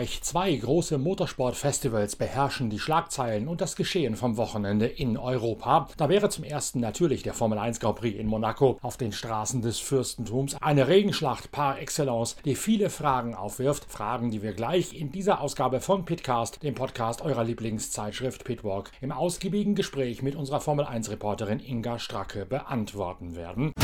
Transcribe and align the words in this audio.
Gleich 0.00 0.22
zwei 0.22 0.56
große 0.56 0.96
Motorsportfestivals 0.96 2.16
beherrschen 2.16 2.70
die 2.70 2.78
Schlagzeilen 2.78 3.48
und 3.48 3.60
das 3.60 3.76
Geschehen 3.76 4.16
vom 4.16 4.38
Wochenende 4.38 4.86
in 4.86 5.18
Europa. 5.18 5.88
Da 5.98 6.08
wäre 6.08 6.30
zum 6.30 6.42
ersten 6.42 6.80
natürlich 6.80 7.22
der 7.22 7.34
Formel 7.34 7.58
1 7.58 7.80
Grand 7.80 7.96
Prix 7.96 8.18
in 8.18 8.26
Monaco 8.26 8.78
auf 8.80 8.96
den 8.96 9.12
Straßen 9.12 9.60
des 9.60 9.78
Fürstentums. 9.78 10.56
Eine 10.62 10.88
Regenschlacht 10.88 11.52
par 11.52 11.78
excellence, 11.80 12.36
die 12.46 12.54
viele 12.54 12.88
Fragen 12.88 13.34
aufwirft. 13.34 13.92
Fragen, 13.92 14.30
die 14.30 14.42
wir 14.42 14.54
gleich 14.54 14.98
in 14.98 15.12
dieser 15.12 15.42
Ausgabe 15.42 15.82
von 15.82 16.06
Pitcast, 16.06 16.62
dem 16.62 16.74
Podcast 16.74 17.20
eurer 17.20 17.44
Lieblingszeitschrift 17.44 18.44
Pitwalk, 18.44 18.92
im 19.02 19.12
ausgiebigen 19.12 19.74
Gespräch 19.74 20.22
mit 20.22 20.34
unserer 20.34 20.62
Formel 20.62 20.86
1 20.86 21.10
Reporterin 21.10 21.60
Inga 21.60 21.98
Stracke 21.98 22.46
beantworten 22.46 23.36
werden. 23.36 23.74